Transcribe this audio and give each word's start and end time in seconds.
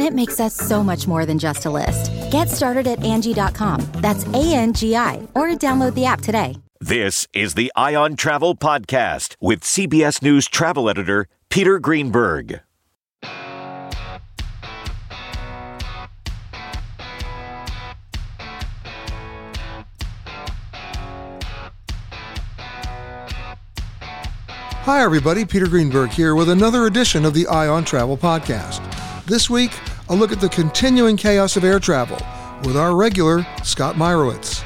it 0.00 0.14
makes 0.14 0.40
us 0.40 0.54
so 0.54 0.82
much 0.82 1.06
more 1.06 1.26
than 1.26 1.38
just 1.38 1.64
a 1.64 1.70
list. 1.70 2.12
Get 2.30 2.48
started 2.48 2.86
at 2.86 3.02
Angie.com. 3.02 3.80
That's 3.94 4.24
A 4.26 4.54
N 4.54 4.72
G 4.72 4.96
I, 4.96 5.26
or 5.34 5.48
download 5.48 5.94
the 5.94 6.06
app 6.06 6.20
today. 6.20 6.56
This 6.80 7.26
is 7.34 7.54
the 7.54 7.70
Eye 7.76 7.94
on 7.94 8.16
Travel 8.16 8.56
Podcast 8.56 9.36
with 9.40 9.60
CBS 9.60 10.22
News 10.22 10.48
travel 10.48 10.88
editor 10.88 11.26
Peter 11.50 11.78
Greenberg. 11.78 12.60
Hi, 24.84 25.02
everybody. 25.02 25.44
Peter 25.44 25.66
Greenberg 25.66 26.10
here 26.10 26.34
with 26.34 26.48
another 26.48 26.86
edition 26.86 27.26
of 27.26 27.34
the 27.34 27.46
Eye 27.46 27.68
on 27.68 27.84
Travel 27.84 28.16
Podcast. 28.16 28.80
This 29.26 29.50
week, 29.50 29.72
a 30.10 30.14
look 30.14 30.32
at 30.32 30.40
the 30.40 30.48
continuing 30.48 31.16
chaos 31.16 31.56
of 31.56 31.62
air 31.62 31.78
travel 31.78 32.18
with 32.64 32.76
our 32.76 32.96
regular 32.96 33.46
Scott 33.62 33.94
Mayerowitz, 33.94 34.62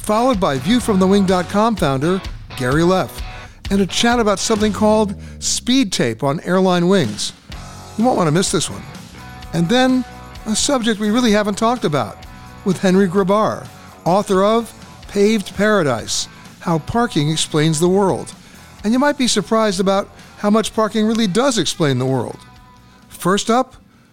followed 0.00 0.40
by 0.40 0.58
viewfromthewing.com 0.58 1.76
founder 1.76 2.20
Gary 2.56 2.82
Leff, 2.82 3.22
and 3.70 3.80
a 3.80 3.86
chat 3.86 4.18
about 4.18 4.40
something 4.40 4.72
called 4.72 5.14
speed 5.40 5.92
tape 5.92 6.24
on 6.24 6.40
airline 6.40 6.88
wings. 6.88 7.32
You 7.96 8.04
won't 8.04 8.16
want 8.16 8.26
to 8.26 8.32
miss 8.32 8.50
this 8.50 8.68
one. 8.68 8.82
And 9.52 9.68
then, 9.68 10.04
a 10.46 10.56
subject 10.56 10.98
we 10.98 11.10
really 11.10 11.30
haven't 11.30 11.58
talked 11.58 11.84
about 11.84 12.18
with 12.64 12.80
Henry 12.80 13.06
Grabar, 13.06 13.68
author 14.04 14.42
of 14.42 14.74
Paved 15.06 15.54
Paradise 15.54 16.26
How 16.60 16.80
Parking 16.80 17.30
Explains 17.30 17.78
the 17.78 17.88
World. 17.88 18.34
And 18.82 18.92
you 18.92 18.98
might 18.98 19.16
be 19.16 19.28
surprised 19.28 19.78
about 19.78 20.08
how 20.38 20.50
much 20.50 20.74
parking 20.74 21.06
really 21.06 21.28
does 21.28 21.56
explain 21.56 21.98
the 21.98 22.06
world. 22.06 22.40
First 23.08 23.48
up, 23.48 23.76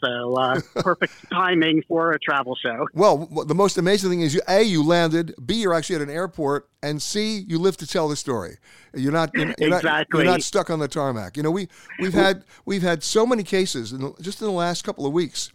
So 0.00 0.34
uh, 0.34 0.60
perfect 0.76 1.12
timing 1.30 1.82
for 1.88 2.12
a 2.12 2.18
travel 2.18 2.56
show. 2.56 2.86
Well, 2.94 3.26
the 3.46 3.54
most 3.54 3.78
amazing 3.78 4.10
thing 4.10 4.20
is, 4.20 4.34
you, 4.34 4.40
a 4.48 4.62
you 4.62 4.84
landed. 4.84 5.34
B 5.44 5.54
you're 5.54 5.74
actually 5.74 5.96
at 5.96 6.02
an 6.02 6.10
airport, 6.10 6.68
and 6.82 7.02
C 7.02 7.44
you 7.48 7.58
live 7.58 7.76
to 7.78 7.86
tell 7.86 8.08
the 8.08 8.16
story. 8.16 8.56
You're 8.94 9.12
not 9.12 9.30
you're, 9.34 9.54
you're 9.58 9.76
exactly. 9.76 10.18
Not, 10.18 10.24
you're 10.24 10.32
not 10.32 10.42
stuck 10.42 10.70
on 10.70 10.78
the 10.78 10.88
tarmac. 10.88 11.36
You 11.36 11.42
know 11.42 11.50
we 11.50 11.68
we've 11.98 12.14
had 12.14 12.44
we've 12.64 12.82
had 12.82 13.02
so 13.02 13.26
many 13.26 13.42
cases 13.42 13.92
in 13.92 14.00
the, 14.00 14.14
just 14.20 14.40
in 14.40 14.46
the 14.46 14.52
last 14.52 14.84
couple 14.84 15.06
of 15.06 15.12
weeks. 15.12 15.50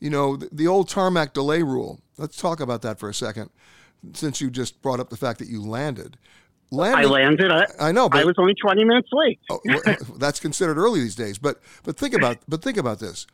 You 0.00 0.10
know 0.10 0.36
the, 0.36 0.48
the 0.52 0.66
old 0.66 0.88
tarmac 0.88 1.32
delay 1.32 1.62
rule. 1.62 2.00
Let's 2.18 2.36
talk 2.36 2.60
about 2.60 2.82
that 2.82 2.98
for 2.98 3.08
a 3.08 3.14
second, 3.14 3.50
since 4.12 4.40
you 4.40 4.50
just 4.50 4.82
brought 4.82 5.00
up 5.00 5.08
the 5.08 5.16
fact 5.16 5.38
that 5.38 5.48
you 5.48 5.62
landed. 5.62 6.18
I 6.70 7.04
landed. 7.04 7.50
I, 7.50 7.66
I 7.80 7.92
know, 7.92 8.08
but 8.08 8.20
I 8.20 8.24
was 8.24 8.34
only 8.38 8.54
twenty 8.54 8.84
minutes 8.84 9.08
late. 9.12 9.40
oh, 9.50 9.60
that's 10.18 10.38
considered 10.38 10.76
early 10.76 11.00
these 11.00 11.14
days. 11.14 11.38
But 11.38 11.60
but 11.82 11.96
think 11.96 12.14
about 12.14 12.38
but 12.46 12.62
think 12.62 12.76
about 12.76 12.98
this. 12.98 13.26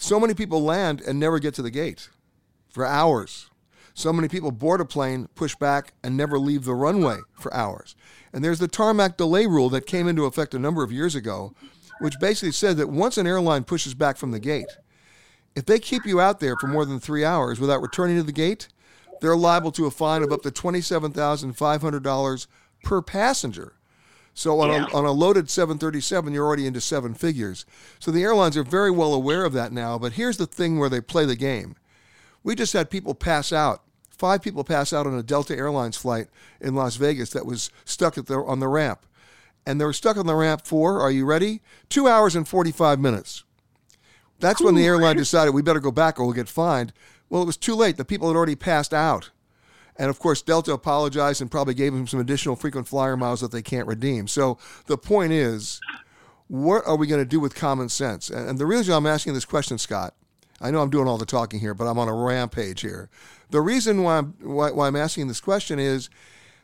So 0.00 0.18
many 0.18 0.32
people 0.32 0.62
land 0.62 1.02
and 1.02 1.20
never 1.20 1.38
get 1.38 1.52
to 1.54 1.62
the 1.62 1.70
gate 1.70 2.08
for 2.70 2.86
hours. 2.86 3.50
So 3.92 4.14
many 4.14 4.28
people 4.28 4.50
board 4.50 4.80
a 4.80 4.86
plane, 4.86 5.28
push 5.34 5.54
back, 5.54 5.92
and 6.02 6.16
never 6.16 6.38
leave 6.38 6.64
the 6.64 6.74
runway 6.74 7.18
for 7.38 7.52
hours. 7.52 7.94
And 8.32 8.42
there's 8.42 8.60
the 8.60 8.66
tarmac 8.66 9.18
delay 9.18 9.46
rule 9.46 9.68
that 9.68 9.84
came 9.84 10.08
into 10.08 10.24
effect 10.24 10.54
a 10.54 10.58
number 10.58 10.82
of 10.82 10.90
years 10.90 11.14
ago, 11.14 11.52
which 12.00 12.18
basically 12.18 12.52
said 12.52 12.78
that 12.78 12.88
once 12.88 13.18
an 13.18 13.26
airline 13.26 13.62
pushes 13.62 13.92
back 13.92 14.16
from 14.16 14.30
the 14.30 14.40
gate, 14.40 14.74
if 15.54 15.66
they 15.66 15.78
keep 15.78 16.06
you 16.06 16.18
out 16.18 16.40
there 16.40 16.56
for 16.56 16.66
more 16.66 16.86
than 16.86 16.98
three 16.98 17.24
hours 17.24 17.60
without 17.60 17.82
returning 17.82 18.16
to 18.16 18.22
the 18.22 18.32
gate, 18.32 18.68
they're 19.20 19.36
liable 19.36 19.72
to 19.72 19.84
a 19.84 19.90
fine 19.90 20.22
of 20.22 20.32
up 20.32 20.40
to 20.42 20.50
$27,500 20.50 22.46
per 22.82 23.02
passenger. 23.02 23.74
So 24.40 24.58
on, 24.60 24.70
Yeah. 24.70 24.86
a, 24.86 24.96
on 24.96 25.04
a 25.04 25.12
loaded 25.12 25.50
737, 25.50 26.32
you're 26.32 26.46
already 26.46 26.66
into 26.66 26.80
seven 26.80 27.12
figures. 27.12 27.66
So 27.98 28.10
the 28.10 28.22
airlines 28.22 28.56
are 28.56 28.64
very 28.64 28.90
well 28.90 29.12
aware 29.12 29.44
of 29.44 29.52
that 29.52 29.70
now. 29.70 29.98
But 29.98 30.12
here's 30.14 30.38
the 30.38 30.46
thing 30.46 30.78
where 30.78 30.88
they 30.88 31.02
play 31.02 31.26
the 31.26 31.36
game. 31.36 31.76
We 32.42 32.54
just 32.54 32.72
had 32.72 32.88
people 32.88 33.14
pass 33.14 33.52
out. 33.52 33.82
Five 34.08 34.40
people 34.40 34.64
pass 34.64 34.94
out 34.94 35.06
on 35.06 35.12
a 35.14 35.22
Delta 35.22 35.54
Airlines 35.54 35.98
flight 35.98 36.28
in 36.58 36.74
Las 36.74 36.96
Vegas 36.96 37.28
that 37.30 37.44
was 37.44 37.70
stuck 37.84 38.16
at 38.16 38.26
the, 38.28 38.36
on 38.38 38.60
the 38.60 38.68
ramp. 38.68 39.04
And 39.66 39.78
they 39.78 39.84
were 39.84 39.92
stuck 39.92 40.16
on 40.16 40.26
the 40.26 40.34
ramp 40.34 40.62
for, 40.64 41.00
are 41.02 41.10
you 41.10 41.26
ready? 41.26 41.60
Two 41.90 42.08
hours 42.08 42.34
and 42.34 42.48
45 42.48 42.98
minutes. 42.98 43.44
That's 44.38 44.62
when 44.62 44.74
the 44.74 44.86
airline 44.86 45.16
decided 45.16 45.52
we 45.52 45.60
better 45.60 45.80
go 45.80 45.90
back 45.90 46.18
or 46.18 46.24
we'll 46.24 46.32
get 46.32 46.48
fined. 46.48 46.94
Well, 47.28 47.42
it 47.42 47.46
was 47.46 47.58
too 47.58 47.74
late. 47.74 47.98
The 47.98 48.06
people 48.06 48.28
had 48.28 48.36
already 48.38 48.56
passed 48.56 48.94
out. 48.94 49.28
And 50.00 50.08
of 50.08 50.18
course, 50.18 50.40
Delta 50.40 50.72
apologized 50.72 51.42
and 51.42 51.50
probably 51.50 51.74
gave 51.74 51.92
them 51.92 52.06
some 52.06 52.20
additional 52.20 52.56
frequent 52.56 52.88
flyer 52.88 53.18
miles 53.18 53.42
that 53.42 53.52
they 53.52 53.60
can't 53.60 53.86
redeem. 53.86 54.28
So 54.28 54.56
the 54.86 54.96
point 54.96 55.30
is, 55.30 55.78
what 56.48 56.86
are 56.86 56.96
we 56.96 57.06
going 57.06 57.20
to 57.20 57.28
do 57.28 57.38
with 57.38 57.54
common 57.54 57.90
sense? 57.90 58.30
And 58.30 58.58
the 58.58 58.64
reason 58.64 58.94
I'm 58.94 59.04
asking 59.04 59.34
this 59.34 59.44
question, 59.44 59.76
Scott, 59.76 60.14
I 60.58 60.70
know 60.70 60.80
I'm 60.80 60.88
doing 60.88 61.06
all 61.06 61.18
the 61.18 61.26
talking 61.26 61.60
here, 61.60 61.74
but 61.74 61.84
I'm 61.86 61.98
on 61.98 62.08
a 62.08 62.14
rampage 62.14 62.80
here. 62.80 63.10
The 63.50 63.60
reason 63.60 64.02
why 64.02 64.16
I'm, 64.16 64.34
why, 64.40 64.70
why 64.70 64.86
I'm 64.86 64.96
asking 64.96 65.28
this 65.28 65.40
question 65.40 65.78
is 65.78 66.08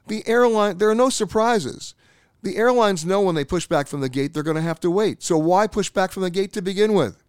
the 0.07 0.27
airline, 0.27 0.79
there 0.79 0.89
are 0.89 0.95
no 0.95 1.11
surprises. 1.11 1.95
The 2.43 2.57
airlines 2.57 3.05
know 3.05 3.21
when 3.21 3.35
they 3.35 3.45
push 3.45 3.67
back 3.67 3.87
from 3.87 4.01
the 4.01 4.09
gate, 4.09 4.33
they're 4.33 4.43
going 4.45 4.57
to 4.57 4.63
have 4.63 4.81
to 4.81 4.91
wait. 4.91 5.23
So 5.23 5.37
why 5.37 5.67
push 5.67 5.91
back 5.91 6.11
from 6.11 6.23
the 6.23 6.31
gate 6.31 6.55
to 6.55 6.63
begin 6.63 6.95
with? 6.95 7.23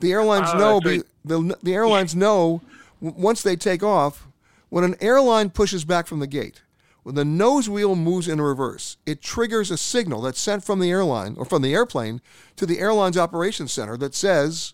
The 0.00 0.12
airlines 0.12 0.50
Oh, 0.52 0.58
know. 0.58 0.80
Be, 0.80 1.02
the, 1.24 1.56
the 1.62 1.72
airlines 1.72 2.14
know 2.14 2.60
once 3.00 3.42
they 3.42 3.56
take 3.56 3.82
off. 3.82 4.28
When 4.72 4.84
an 4.84 4.96
airline 5.02 5.50
pushes 5.50 5.84
back 5.84 6.06
from 6.06 6.20
the 6.20 6.26
gate, 6.26 6.62
when 7.02 7.14
the 7.14 7.26
nose 7.26 7.68
wheel 7.68 7.94
moves 7.94 8.26
in 8.26 8.40
reverse, 8.40 8.96
it 9.04 9.20
triggers 9.20 9.70
a 9.70 9.76
signal 9.76 10.22
that's 10.22 10.40
sent 10.40 10.64
from 10.64 10.78
the 10.78 10.90
airline 10.90 11.34
or 11.36 11.44
from 11.44 11.60
the 11.60 11.74
airplane 11.74 12.22
to 12.56 12.64
the 12.64 12.78
airline's 12.78 13.18
operations 13.18 13.70
center 13.70 13.98
that 13.98 14.14
says, 14.14 14.72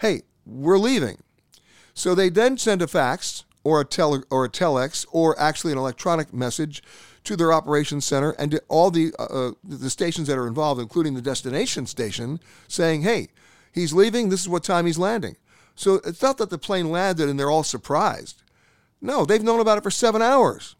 "Hey, 0.00 0.22
we're 0.46 0.78
leaving." 0.78 1.18
So 1.94 2.14
they 2.14 2.28
then 2.28 2.58
send 2.58 2.80
a 2.80 2.86
fax 2.86 3.42
or 3.64 3.80
a 3.80 3.84
tele 3.84 4.22
or 4.30 4.44
a 4.44 4.48
telex 4.48 5.04
or 5.10 5.36
actually 5.36 5.72
an 5.72 5.78
electronic 5.78 6.32
message 6.32 6.80
to 7.24 7.34
their 7.34 7.52
operations 7.52 8.04
center 8.04 8.36
and 8.38 8.52
to 8.52 8.62
all 8.68 8.92
the 8.92 9.12
uh, 9.18 9.24
uh, 9.24 9.52
the 9.64 9.90
stations 9.90 10.28
that 10.28 10.38
are 10.38 10.46
involved, 10.46 10.80
including 10.80 11.14
the 11.14 11.20
destination 11.20 11.86
station, 11.86 12.38
saying, 12.68 13.02
"Hey, 13.02 13.30
he's 13.72 13.92
leaving. 13.92 14.28
This 14.28 14.42
is 14.42 14.48
what 14.48 14.62
time 14.62 14.86
he's 14.86 14.96
landing." 14.96 15.36
So 15.74 15.94
it's 16.04 16.22
not 16.22 16.38
that 16.38 16.50
the 16.50 16.56
plane 16.58 16.92
landed 16.92 17.28
and 17.28 17.36
they're 17.36 17.50
all 17.50 17.64
surprised. 17.64 18.43
No, 19.04 19.26
they've 19.26 19.42
known 19.42 19.60
about 19.60 19.76
it 19.76 19.84
for 19.84 19.90
seven 19.90 20.22
hours. 20.22 20.76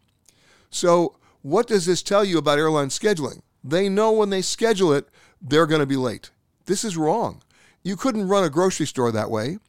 So 0.71 1.15
what 1.43 1.67
does 1.67 1.85
this 1.85 2.01
tell 2.01 2.25
you 2.25 2.39
about 2.39 2.57
airline 2.57 2.87
scheduling? 2.87 3.43
They 3.63 3.87
know 3.87 4.11
when 4.11 4.31
they 4.31 4.41
schedule 4.41 4.91
it, 4.93 5.07
they're 5.39 5.67
going 5.67 5.79
to 5.79 5.85
be 5.85 5.95
late. 5.95 6.31
This 6.65 6.83
is 6.83 6.97
wrong. 6.97 7.43
You 7.83 7.95
couldn't 7.95 8.27
run 8.27 8.43
a 8.43 8.49
grocery 8.49 8.87
store 8.87 9.11
that 9.11 9.29
way. 9.29 9.59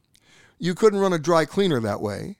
You 0.57 0.73
couldn't 0.73 0.99
run 0.99 1.13
a 1.13 1.19
dry 1.19 1.45
cleaner 1.45 1.79
that 1.81 2.01
way. 2.01 2.37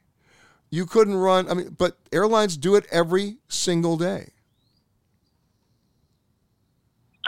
You 0.71 0.87
couldn't 0.87 1.17
run, 1.17 1.47
I 1.51 1.53
mean, 1.53 1.75
but 1.77 1.99
airlines 2.11 2.57
do 2.57 2.75
it 2.75 2.87
every 2.91 3.37
single 3.47 3.95
day. 3.95 4.31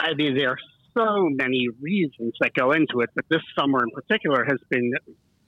I 0.00 0.14
mean, 0.14 0.34
there 0.34 0.50
are 0.50 0.58
so 0.98 1.28
many 1.30 1.68
reasons 1.80 2.34
that 2.40 2.54
go 2.54 2.72
into 2.72 3.02
it, 3.02 3.10
but 3.14 3.24
this 3.28 3.42
summer 3.56 3.84
in 3.84 3.90
particular 3.92 4.44
has 4.44 4.58
been 4.68 4.92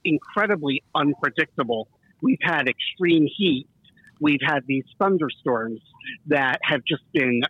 incredibly 0.04 0.84
unpredictable. 0.94 1.88
We've 2.22 2.38
had 2.40 2.68
extreme 2.68 3.26
heat. 3.26 3.66
We've 4.20 4.40
had 4.42 4.60
these 4.66 4.84
thunderstorms 4.98 5.80
that 6.28 6.60
have 6.62 6.82
just 6.84 7.02
been 7.12 7.42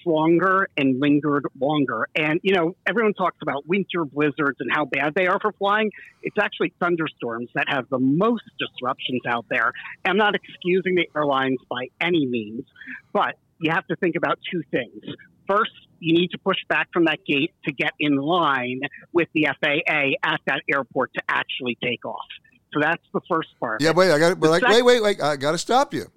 stronger 0.00 0.68
and 0.76 1.00
lingered 1.00 1.46
longer. 1.60 2.08
And, 2.14 2.40
you 2.42 2.54
know, 2.54 2.76
everyone 2.86 3.12
talks 3.14 3.36
about 3.42 3.66
winter 3.66 4.04
blizzards 4.04 4.56
and 4.60 4.70
how 4.72 4.86
bad 4.86 5.14
they 5.14 5.26
are 5.26 5.38
for 5.40 5.52
flying. 5.52 5.90
It's 6.22 6.36
actually 6.40 6.72
thunderstorms 6.80 7.50
that 7.54 7.66
have 7.68 7.88
the 7.90 7.98
most 7.98 8.44
disruptions 8.58 9.22
out 9.28 9.46
there. 9.50 9.72
I'm 10.04 10.16
not 10.16 10.34
excusing 10.34 10.94
the 10.94 11.08
airlines 11.14 11.58
by 11.68 11.88
any 12.00 12.26
means, 12.26 12.64
but 13.12 13.36
you 13.60 13.70
have 13.70 13.86
to 13.88 13.96
think 13.96 14.16
about 14.16 14.38
two 14.50 14.62
things. 14.70 15.02
First, 15.46 15.72
you 16.00 16.14
need 16.14 16.28
to 16.28 16.38
push 16.38 16.58
back 16.68 16.88
from 16.92 17.04
that 17.04 17.24
gate 17.26 17.52
to 17.66 17.72
get 17.72 17.92
in 17.98 18.16
line 18.16 18.80
with 19.12 19.28
the 19.34 19.48
FAA 19.60 20.16
at 20.22 20.40
that 20.46 20.62
airport 20.70 21.12
to 21.14 21.22
actually 21.28 21.76
take 21.82 22.04
off. 22.04 22.26
So 22.74 22.80
that's 22.80 23.02
the 23.12 23.20
first 23.28 23.48
part. 23.60 23.80
Yeah, 23.80 23.92
wait, 23.92 24.10
I 24.10 24.18
got 24.18 24.40
like, 24.40 24.62
sec- 24.62 24.70
wait, 24.70 24.82
wait, 24.82 25.02
wait, 25.02 25.22
I 25.22 25.36
got 25.36 25.52
to 25.52 25.58
stop 25.58 25.94
you. 25.94 26.10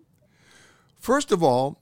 First 1.00 1.32
of 1.32 1.44
all, 1.44 1.80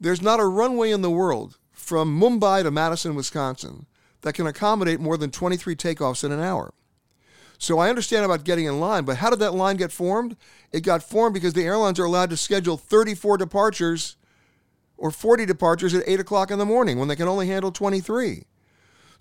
there's 0.00 0.22
not 0.22 0.40
a 0.40 0.46
runway 0.46 0.90
in 0.90 1.02
the 1.02 1.10
world 1.10 1.58
from 1.72 2.18
Mumbai 2.18 2.62
to 2.62 2.70
Madison, 2.70 3.14
Wisconsin 3.14 3.86
that 4.22 4.32
can 4.32 4.46
accommodate 4.46 4.98
more 4.98 5.18
than 5.18 5.30
23 5.30 5.76
takeoffs 5.76 6.24
in 6.24 6.32
an 6.32 6.40
hour. 6.40 6.72
So 7.58 7.78
I 7.78 7.90
understand 7.90 8.24
about 8.24 8.44
getting 8.44 8.64
in 8.64 8.80
line, 8.80 9.04
but 9.04 9.18
how 9.18 9.30
did 9.30 9.38
that 9.40 9.54
line 9.54 9.76
get 9.76 9.92
formed? 9.92 10.36
It 10.72 10.80
got 10.80 11.02
formed 11.02 11.34
because 11.34 11.52
the 11.52 11.64
airlines 11.64 12.00
are 12.00 12.04
allowed 12.04 12.30
to 12.30 12.36
schedule 12.36 12.78
34 12.78 13.36
departures 13.36 14.16
or 14.96 15.10
40 15.10 15.44
departures 15.46 15.94
at 15.94 16.02
8 16.06 16.20
o'clock 16.20 16.50
in 16.50 16.58
the 16.58 16.64
morning 16.64 16.98
when 16.98 17.08
they 17.08 17.16
can 17.16 17.28
only 17.28 17.46
handle 17.46 17.70
23. 17.70 18.44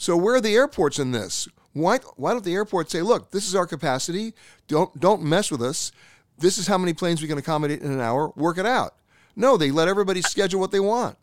So 0.04 0.18
where 0.18 0.36
are 0.36 0.42
the 0.42 0.54
airports 0.54 1.00
in 1.00 1.14
this? 1.14 1.48
Why, 1.72 2.00
why 2.18 2.34
don't 2.34 2.44
the 2.44 2.54
airports 2.54 2.92
say, 2.92 3.02
look, 3.02 3.32
this 3.32 3.48
is 3.48 3.56
our 3.56 3.66
capacity. 3.66 4.34
Don't, 4.68 5.00
don't 5.00 5.24
mess 5.24 5.50
with 5.50 5.62
us. 5.62 5.94
This 6.38 6.58
is 6.58 6.68
how 6.68 6.78
many 6.78 6.94
planes 6.94 7.22
we 7.22 7.30
can 7.30 7.38
accommodate 7.38 7.82
in 7.82 7.90
an 7.90 8.02
hour. 8.02 8.34
Work 8.36 8.58
it 8.58 8.66
out. 8.66 8.96
No, 9.38 9.56
they 9.56 9.72
let 9.72 9.88
everybody 9.88 10.22
schedule 10.22 10.60
what 10.60 10.72
they 10.72 10.82
want. 10.82 11.18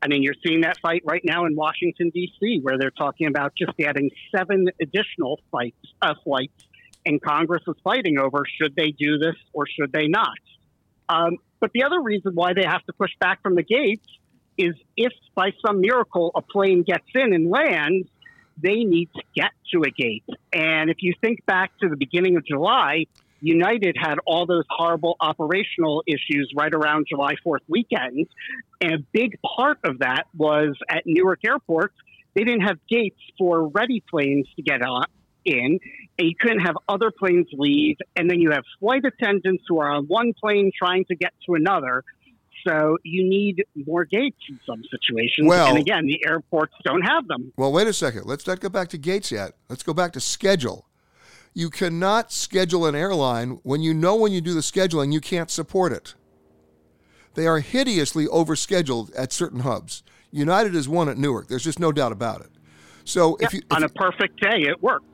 I 0.00 0.08
mean, 0.08 0.22
you're 0.22 0.34
seeing 0.42 0.62
that 0.62 0.78
fight 0.80 1.02
right 1.04 1.20
now 1.24 1.44
in 1.44 1.54
Washington 1.54 2.08
D.C., 2.08 2.60
where 2.62 2.78
they're 2.78 2.90
talking 2.90 3.26
about 3.26 3.52
just 3.54 3.78
adding 3.78 4.10
seven 4.34 4.70
additional 4.80 5.38
flights, 5.50 5.76
uh, 6.00 6.14
flights, 6.24 6.66
and 7.04 7.20
Congress 7.20 7.64
is 7.68 7.76
fighting 7.84 8.18
over 8.18 8.46
should 8.46 8.74
they 8.76 8.92
do 8.92 9.18
this 9.18 9.36
or 9.52 9.66
should 9.66 9.92
they 9.92 10.08
not. 10.08 10.38
Um, 11.10 11.36
but 11.60 11.72
the 11.74 11.84
other 11.84 12.00
reason 12.00 12.32
why 12.34 12.54
they 12.54 12.64
have 12.64 12.82
to 12.86 12.94
push 12.94 13.10
back 13.20 13.42
from 13.42 13.56
the 13.56 13.62
gates 13.62 14.08
is 14.58 14.74
if 14.96 15.12
by 15.34 15.52
some 15.64 15.80
miracle 15.80 16.30
a 16.34 16.42
plane 16.42 16.82
gets 16.82 17.06
in 17.14 17.32
and 17.32 17.50
lands, 17.50 18.08
they 18.62 18.84
need 18.84 19.08
to 19.14 19.22
get 19.34 19.50
to 19.72 19.82
a 19.82 19.90
gate. 19.90 20.24
And 20.52 20.90
if 20.90 20.98
you 21.00 21.14
think 21.20 21.44
back 21.46 21.72
to 21.80 21.88
the 21.88 21.96
beginning 21.96 22.36
of 22.36 22.46
July, 22.46 23.06
United 23.40 23.96
had 23.98 24.16
all 24.24 24.46
those 24.46 24.64
horrible 24.70 25.16
operational 25.20 26.04
issues 26.06 26.52
right 26.56 26.72
around 26.72 27.06
July 27.08 27.34
4th 27.44 27.62
weekend. 27.68 28.28
And 28.80 28.92
a 28.94 28.98
big 29.12 29.36
part 29.42 29.78
of 29.84 29.98
that 29.98 30.24
was 30.36 30.76
at 30.88 31.02
Newark 31.06 31.40
Airport, 31.44 31.92
they 32.34 32.44
didn't 32.44 32.62
have 32.62 32.78
gates 32.88 33.20
for 33.38 33.68
ready 33.68 34.02
planes 34.08 34.46
to 34.56 34.62
get 34.62 34.82
on, 34.82 35.06
in, 35.44 35.80
and 36.18 36.28
you 36.28 36.34
couldn't 36.38 36.60
have 36.60 36.76
other 36.88 37.10
planes 37.10 37.48
leave. 37.52 37.96
And 38.16 38.30
then 38.30 38.38
you 38.38 38.52
have 38.52 38.64
flight 38.80 39.04
attendants 39.04 39.64
who 39.68 39.80
are 39.80 39.90
on 39.90 40.06
one 40.06 40.32
plane 40.40 40.70
trying 40.76 41.04
to 41.06 41.16
get 41.16 41.32
to 41.46 41.54
another. 41.54 42.04
So 42.66 42.96
you 43.02 43.28
need 43.28 43.64
more 43.86 44.04
gates 44.04 44.38
in 44.48 44.60
some 44.66 44.82
situations. 44.90 45.48
Well- 45.48 45.68
and 45.68 45.78
again, 45.78 46.06
the 46.06 46.24
airports 46.26 46.74
don't 46.84 47.02
have 47.02 47.26
them. 47.28 47.52
Well, 47.56 47.72
wait 47.72 47.86
a 47.86 47.92
second. 47.92 48.24
Let's 48.26 48.46
not 48.46 48.60
go 48.60 48.68
back 48.68 48.88
to 48.90 48.98
gates 48.98 49.32
yet. 49.32 49.52
Let's 49.68 49.82
go 49.82 49.92
back 49.94 50.12
to 50.12 50.20
schedule. 50.20 50.88
You 51.54 51.68
cannot 51.68 52.32
schedule 52.32 52.86
an 52.86 52.94
airline 52.94 53.60
when 53.62 53.82
you 53.82 53.92
know 53.92 54.16
when 54.16 54.32
you 54.32 54.40
do 54.40 54.54
the 54.54 54.60
scheduling 54.60 55.12
you 55.12 55.20
can't 55.20 55.50
support 55.50 55.92
it. 55.92 56.14
They 57.34 57.46
are 57.46 57.60
hideously 57.60 58.26
overscheduled 58.26 59.10
at 59.16 59.32
certain 59.32 59.60
hubs. 59.60 60.02
United 60.30 60.74
is 60.74 60.88
one 60.88 61.08
at 61.08 61.18
Newark. 61.18 61.48
There's 61.48 61.64
just 61.64 61.78
no 61.78 61.92
doubt 61.92 62.12
about 62.12 62.40
it. 62.40 62.50
So 63.04 63.36
if 63.36 63.52
Yeah, 63.52 63.58
you 63.58 63.62
if 63.70 63.76
on 63.76 63.82
a 63.84 63.88
perfect 63.88 64.40
day, 64.40 64.62
it 64.62 64.82
works. 64.82 65.04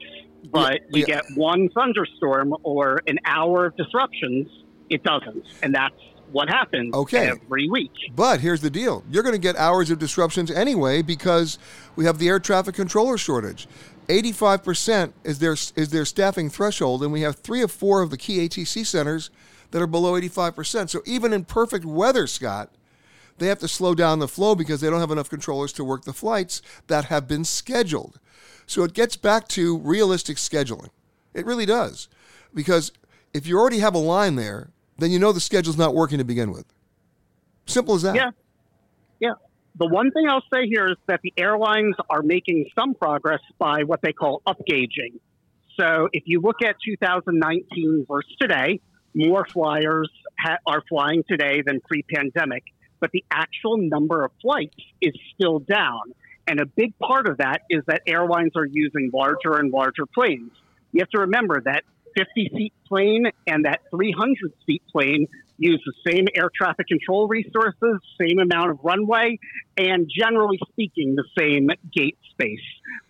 But 0.53 0.83
you 0.93 1.01
yeah. 1.01 1.17
get 1.17 1.25
one 1.35 1.69
thunderstorm 1.71 2.55
or 2.63 3.01
an 3.09 3.19
hour 3.25 3.67
of 3.67 3.77
disruptions, 3.77 4.47
it 4.89 5.03
doesn't. 5.03 5.45
And 5.63 5.75
that's 5.75 5.95
what 6.33 6.49
happens 6.49 6.95
Okay. 6.95 7.29
every 7.29 7.69
week. 7.69 7.93
But 8.15 8.41
here's 8.41 8.61
the 8.61 8.71
deal 8.71 9.05
you're 9.11 9.23
going 9.23 9.35
to 9.35 9.41
get 9.41 9.57
hours 9.57 9.91
of 9.91 9.99
disruptions 9.99 10.51
anyway 10.51 11.03
because 11.03 11.59
we 11.97 12.05
have 12.05 12.19
the 12.19 12.29
air 12.29 12.39
traffic 12.41 12.75
controller 12.75 13.19
shortage. 13.19 13.67
85% 14.09 15.13
is 15.25 15.39
their, 15.39 15.53
is 15.53 15.91
their 15.91 16.05
staffing 16.05 16.49
threshold, 16.49 17.03
and 17.03 17.13
we 17.13 17.21
have 17.23 17.37
three 17.37 17.63
of 17.63 17.71
four 17.71 18.01
of 18.01 18.11
the 18.11 18.17
key 18.17 18.39
ATC 18.49 18.87
centers 18.87 19.31
that 19.71 19.83
are 19.83 19.87
below 19.87 20.19
85%. 20.19 20.89
So 20.89 21.03
even 21.05 21.33
in 21.35 21.45
perfect 21.45 21.85
weather, 21.85 22.27
Scott, 22.27 22.71
they 23.37 23.49
have 23.49 23.59
to 23.59 23.69
slow 23.69 23.95
down 23.95 24.19
the 24.19 24.27
flow 24.29 24.55
because 24.55 24.81
they 24.81 24.89
don't 24.89 25.01
have 25.01 25.11
enough 25.11 25.29
controllers 25.29 25.73
to 25.75 25.85
work 25.85 26.05
the 26.05 26.13
flights 26.15 26.63
that 26.87 27.07
have 27.07 27.29
been 27.29 27.45
scheduled. 27.45 28.19
So 28.67 28.83
it 28.83 28.95
gets 28.95 29.17
back 29.17 29.47
to 29.49 29.77
realistic 29.79 30.39
scheduling. 30.39 30.89
It 31.35 31.45
really 31.47 31.67
does. 31.67 32.09
Because 32.55 32.93
if 33.35 33.47
you 33.47 33.59
already 33.59 33.79
have 33.81 33.95
a 33.95 33.99
line 33.99 34.37
there, 34.37 34.71
then 34.99 35.11
you 35.11 35.19
know 35.19 35.33
the 35.33 35.41
schedule's 35.41 35.79
not 35.79 35.95
working 35.95 36.19
to 36.19 36.25
begin 36.25 36.51
with. 36.51 36.67
Simple 37.67 37.95
as 37.95 38.03
that. 38.03 38.15
Yeah. 38.15 38.31
Yeah. 39.21 39.33
The 39.79 39.87
one 39.87 40.11
thing 40.11 40.29
I'll 40.29 40.43
say 40.53 40.67
here 40.67 40.89
is 40.89 40.97
that 41.07 41.21
the 41.23 41.33
airlines 41.37 41.95
are 42.11 42.23
making 42.23 42.67
some 42.77 42.95
progress 42.95 43.41
by 43.59 43.85
what 43.85 44.01
they 44.03 44.13
call 44.13 44.43
upgauging. 44.47 45.21
So 45.79 46.09
if 46.13 46.25
you 46.27 46.41
look 46.41 46.63
at 46.63 46.77
2019 46.85 48.07
versus 48.09 48.35
today, 48.41 48.81
more 49.15 49.47
flyers 49.47 50.11
ha- 50.39 50.59
are 50.67 50.83
flying 50.89 51.23
today 51.29 51.63
than 51.65 51.81
pre 51.81 52.03
pandemic, 52.03 52.65
but 52.99 53.13
the 53.13 53.25
actual 53.31 53.77
number 53.77 54.25
of 54.25 54.33
flights 54.43 54.77
is 55.01 55.13
still 55.35 55.61
down. 55.61 56.13
And 56.49 56.61
a 56.61 56.67
big 56.67 56.99
part 56.99 57.29
of 57.29 57.39
that 57.39 57.63
is 57.71 57.83
that 57.87 58.03
airlines 58.07 58.53
are 58.57 58.67
using 58.67 59.11
larger 59.13 59.59
and 59.59 59.71
larger 59.71 60.07
planes. 60.13 60.51
You 60.93 61.01
have 61.01 61.11
to 61.11 61.21
remember 61.21 61.61
that 61.67 61.85
50 62.19 62.51
seat 62.57 62.73
plane 62.89 63.27
and 63.47 63.65
that 63.65 63.81
300 63.91 64.53
seat 64.67 64.83
plane 64.91 65.27
use 65.59 65.83
the 65.87 66.11
same 66.11 66.27
air 66.35 66.51
traffic 66.55 66.87
control 66.89 67.29
resources, 67.29 68.01
same 68.21 68.39
amount 68.39 68.71
of 68.71 68.79
runway, 68.83 69.39
and 69.77 70.11
generally 70.13 70.59
speaking, 70.71 71.15
the 71.15 71.25
same 71.39 71.69
gate 71.93 72.19
space. 72.31 72.59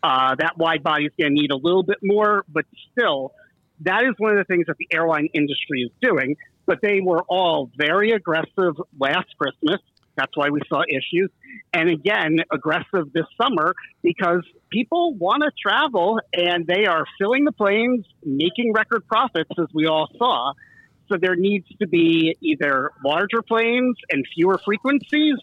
Uh, 0.03 0.35
that 0.39 0.59
wide 0.59 0.83
body 0.83 1.05
is 1.07 1.13
going 1.19 1.35
to 1.35 1.41
need 1.41 1.51
a 1.51 1.57
little 1.57 1.83
bit 1.83 1.99
more, 2.03 2.45
but 2.49 2.65
still, 2.93 3.33
that 3.81 4.03
is 4.03 4.15
one 4.19 4.33
of 4.33 4.39
the 4.39 4.45
things 4.45 4.67
that 4.67 4.77
the 4.79 4.89
airline 4.93 5.29
industry 5.33 5.83
is 5.83 5.91
doing. 6.03 6.37
but 6.67 6.81
they 6.83 7.01
were 7.01 7.23
all 7.29 7.71
very 7.79 8.13
aggressive 8.13 8.75
last 9.01 9.29
Christmas. 9.39 9.81
That's 10.17 10.37
why 10.37 10.51
we 10.51 10.61
saw 10.69 10.83
issues. 10.87 11.31
And 11.73 11.91
again, 11.91 12.39
aggressive 12.53 13.13
this 13.13 13.27
summer 13.41 13.75
because 14.03 14.43
people 14.71 15.15
want 15.15 15.43
to 15.43 15.51
travel 15.61 16.21
and 16.33 16.67
they 16.67 16.87
are 16.87 17.05
filling 17.19 17.45
the 17.45 17.53
planes, 17.53 18.07
making 18.25 18.73
record 18.73 19.07
profits, 19.07 19.51
as 19.59 19.67
we 19.75 19.87
all 19.87 20.09
saw. 20.17 20.53
So 21.09 21.17
there 21.21 21.37
needs 21.37 21.67
to 21.81 21.87
be 21.87 22.37
either 22.41 22.91
larger 23.05 23.43
planes 23.43 23.97
and 24.11 24.25
fewer 24.35 24.61
frequencies 24.65 25.37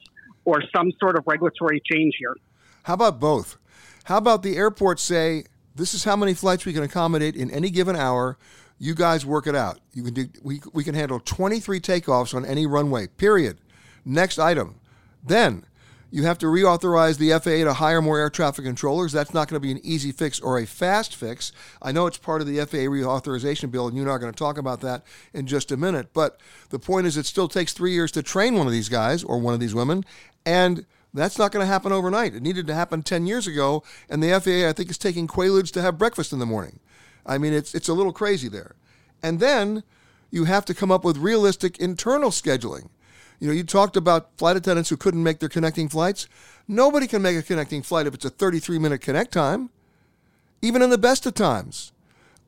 or 0.46 0.62
some 0.76 0.92
sort 1.00 1.18
of 1.18 1.24
regulatory 1.26 1.82
change 1.92 2.14
here. 2.20 2.36
How 2.84 2.94
about 2.94 3.20
both? 3.20 3.58
How 4.06 4.18
about 4.18 4.44
the 4.44 4.58
airports 4.58 5.02
say, 5.02 5.46
this 5.76 5.94
is 5.94 6.04
how 6.04 6.16
many 6.16 6.34
flights 6.34 6.66
we 6.66 6.74
can 6.74 6.84
accommodate 6.84 7.36
in 7.36 7.52
any 7.52 7.70
given 7.70 7.96
hour. 7.96 8.38
You 8.78 8.94
guys 8.94 9.26
work 9.26 9.48
it 9.48 9.56
out. 9.56 9.80
You 9.94 10.04
can 10.04 10.14
do 10.14 10.28
we, 10.44 10.62
we 10.74 10.84
can 10.84 10.96
handle 10.96 11.20
23 11.20 11.80
takeoffs 11.80 12.34
on 12.34 12.46
any 12.46 12.66
runway. 12.66 13.08
Period. 13.08 13.58
Next 14.06 14.38
item. 14.38 14.80
Then 15.26 15.66
you 16.12 16.24
have 16.24 16.38
to 16.40 16.46
reauthorize 16.46 17.18
the 17.18 17.32
FAA 17.32 17.66
to 17.66 17.74
hire 17.74 18.02
more 18.02 18.18
air 18.18 18.30
traffic 18.30 18.66
controllers. 18.66 19.12
That's 19.12 19.34
not 19.34 19.48
going 19.48 19.62
to 19.62 19.66
be 19.66 19.72
an 19.72 19.82
easy 19.84 20.12
fix 20.12 20.40
or 20.40 20.58
a 20.60 20.66
fast 20.66 21.16
fix. 21.16 21.52
I 21.82 21.92
know 21.92 22.08
it's 22.08 22.18
part 22.18 22.42
of 22.42 22.48
the 22.48 22.58
FAA 22.66 22.88
reauthorization 22.90 23.72
bill, 23.72 23.88
and 23.88 23.98
you're 23.98 24.06
not 24.06 24.20
going 24.20 24.32
to 24.32 24.38
talk 24.38 24.58
about 24.58 24.82
that 24.82 25.04
in 25.34 25.48
just 25.48 25.72
a 25.72 25.78
minute. 25.78 26.14
But 26.14 26.40
the 26.70 26.80
point 26.80 27.08
is, 27.08 27.18
it 27.18 27.26
still 27.26 27.48
takes 27.48 27.74
three 27.74 27.92
years 27.92 28.12
to 28.14 28.24
train 28.24 28.56
one 28.56 28.68
of 28.68 28.74
these 28.74 28.90
guys 28.90 29.24
or 29.24 29.40
one 29.40 29.54
of 29.54 29.60
these 29.60 29.76
women, 29.76 30.06
and 30.46 30.86
that's 31.14 31.38
not 31.38 31.52
going 31.52 31.64
to 31.64 31.72
happen 31.72 31.92
overnight. 31.92 32.36
It 32.36 32.44
needed 32.44 32.68
to 32.68 32.76
happen 32.76 33.02
10 33.02 33.26
years 33.26 33.48
ago, 33.48 33.84
and 34.10 34.22
the 34.22 34.40
FAA, 34.40 34.70
I 34.70 34.74
think, 34.74 34.90
is 34.90 34.98
taking 34.98 35.28
Quaaludes 35.28 35.72
to 35.72 35.82
have 35.82 35.98
breakfast 35.98 36.34
in 36.34 36.40
the 36.40 36.46
morning. 36.46 36.80
I 37.26 37.38
mean, 37.38 37.54
it's, 37.54 37.74
it's 37.74 37.88
a 37.88 37.94
little 37.94 38.14
crazy 38.14 38.50
there. 38.50 38.76
And 39.24 39.40
then 39.40 39.84
you 40.30 40.44
have 40.44 40.66
to 40.66 40.74
come 40.74 40.92
up 40.92 41.04
with 41.04 41.18
realistic 41.18 41.80
internal 41.80 42.30
scheduling. 42.30 42.90
You 43.40 43.48
know, 43.48 43.54
you 43.54 43.64
talked 43.64 43.98
about 43.98 44.38
flight 44.38 44.58
attendants 44.58 44.90
who 44.90 44.98
couldn't 44.98 45.24
make 45.24 45.40
their 45.40 45.50
connecting 45.50 45.90
flights. 45.90 46.28
Nobody 46.68 47.08
can 47.08 47.22
make 47.22 47.38
a 47.38 47.44
connecting 47.44 47.82
flight 47.82 48.08
if 48.08 48.14
it's 48.14 48.26
a 48.26 48.30
33 48.30 48.80
minute 48.80 49.02
connect 49.02 49.34
time, 49.34 49.70
even 50.62 50.82
in 50.82 50.90
the 50.90 50.98
best 50.98 51.26
of 51.26 51.34
times. 51.34 51.92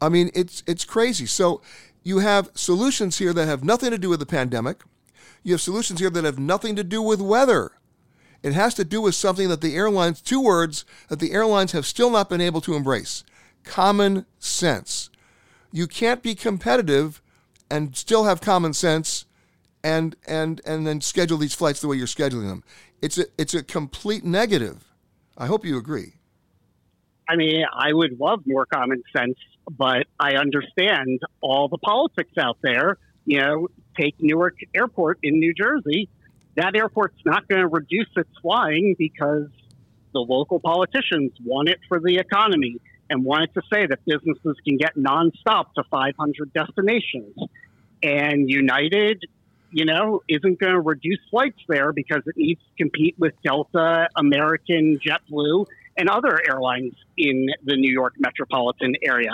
I 0.02 0.10
mean, 0.10 0.30
it's, 0.34 0.64
it's 0.68 0.86
crazy. 0.86 1.26
So 1.26 1.62
you 2.04 2.20
have 2.20 2.52
solutions 2.54 3.18
here 3.18 3.34
that 3.34 3.48
have 3.48 3.64
nothing 3.64 3.92
to 3.92 3.98
do 3.98 4.10
with 4.10 4.20
the 4.20 4.26
pandemic. 4.26 4.82
You 5.44 5.54
have 5.54 5.62
solutions 5.62 6.00
here 6.00 6.10
that 6.10 6.24
have 6.24 6.40
nothing 6.40 6.76
to 6.76 6.84
do 6.84 7.02
with 7.02 7.20
weather. 7.22 7.72
It 8.44 8.54
has 8.54 8.74
to 8.76 8.86
do 8.86 9.02
with 9.02 9.16
something 9.16 9.50
that 9.50 9.62
the 9.62 9.76
airlines, 9.76 10.22
two 10.22 10.42
words 10.42 10.86
that 11.10 11.20
the 11.20 11.32
airlines 11.32 11.72
have 11.72 11.86
still 11.86 12.10
not 12.10 12.30
been 12.30 12.42
able 12.42 12.62
to 12.62 12.76
embrace 12.76 13.24
common 13.64 14.26
sense. 14.40 15.10
You 15.72 15.88
can't 15.88 16.24
be 16.24 16.34
competitive 16.34 17.22
and 17.70 17.96
still 17.96 18.24
have 18.24 18.42
common 18.42 18.74
sense 18.74 19.26
and 19.84 20.16
and 20.28 20.62
and 20.66 20.86
then 20.86 21.02
schedule 21.02 21.38
these 21.38 21.54
flights 21.54 21.82
the 21.82 21.88
way 21.88 21.98
you're 21.98 22.08
scheduling 22.08 22.48
them. 22.48 22.64
It's 23.02 23.18
a 23.18 23.26
it's 23.38 23.54
a 23.54 23.64
complete 23.64 24.24
negative. 24.24 24.84
I 25.38 25.46
hope 25.46 25.66
you 25.66 25.78
agree. 25.78 26.14
I 27.30 27.36
mean, 27.36 27.64
I 27.72 27.94
would 27.94 28.20
love 28.20 28.42
more 28.46 28.66
common 28.66 29.04
sense, 29.16 29.38
but 29.70 30.08
I 30.20 30.36
understand 30.36 31.20
all 31.42 31.68
the 31.68 31.78
politics 31.78 32.32
out 32.40 32.58
there. 32.62 32.98
You 33.26 33.40
know, 33.40 33.68
take 34.00 34.16
Newark 34.20 34.56
Airport 34.74 35.20
in 35.24 35.40
New 35.40 35.54
Jersey. 35.54 36.10
That 36.56 36.76
airport's 36.76 37.20
not 37.26 37.48
going 37.48 37.62
to 37.62 37.68
reduce 37.68 38.10
its 38.16 38.30
flying 38.42 38.96
because 38.98 39.50
the 40.14 40.20
local 40.20 40.60
politicians 40.60 41.34
want 41.44 41.70
it 41.70 41.80
for 41.88 42.00
the 42.00 42.18
economy 42.18 42.78
and 43.10 43.24
want 43.24 43.44
it 43.44 43.54
to 43.54 43.62
say 43.72 43.86
that 43.86 44.00
businesses 44.06 44.56
can 44.66 44.78
get 44.78 44.96
nonstop 44.96 45.74
to 45.76 45.84
500 45.92 46.54
destinations. 46.54 47.36
And 48.02 48.50
United, 48.50 49.26
you 49.72 49.86
know, 49.86 50.22
isn't 50.28 50.60
going 50.60 50.74
to 50.74 50.80
reduce 50.80 51.20
flights 51.30 51.60
there 51.68 51.92
because 51.92 52.22
it 52.26 52.36
needs 52.38 52.62
to 52.62 52.84
compete 52.84 53.16
with 53.18 53.34
Delta, 53.44 54.08
American, 54.16 55.00
JetBlue, 55.00 55.66
and 55.98 56.10
other 56.10 56.40
airlines 56.48 56.94
in 57.18 57.48
the 57.64 57.76
New 57.76 57.92
York 57.92 58.14
metropolitan 58.20 58.96
area. 59.02 59.34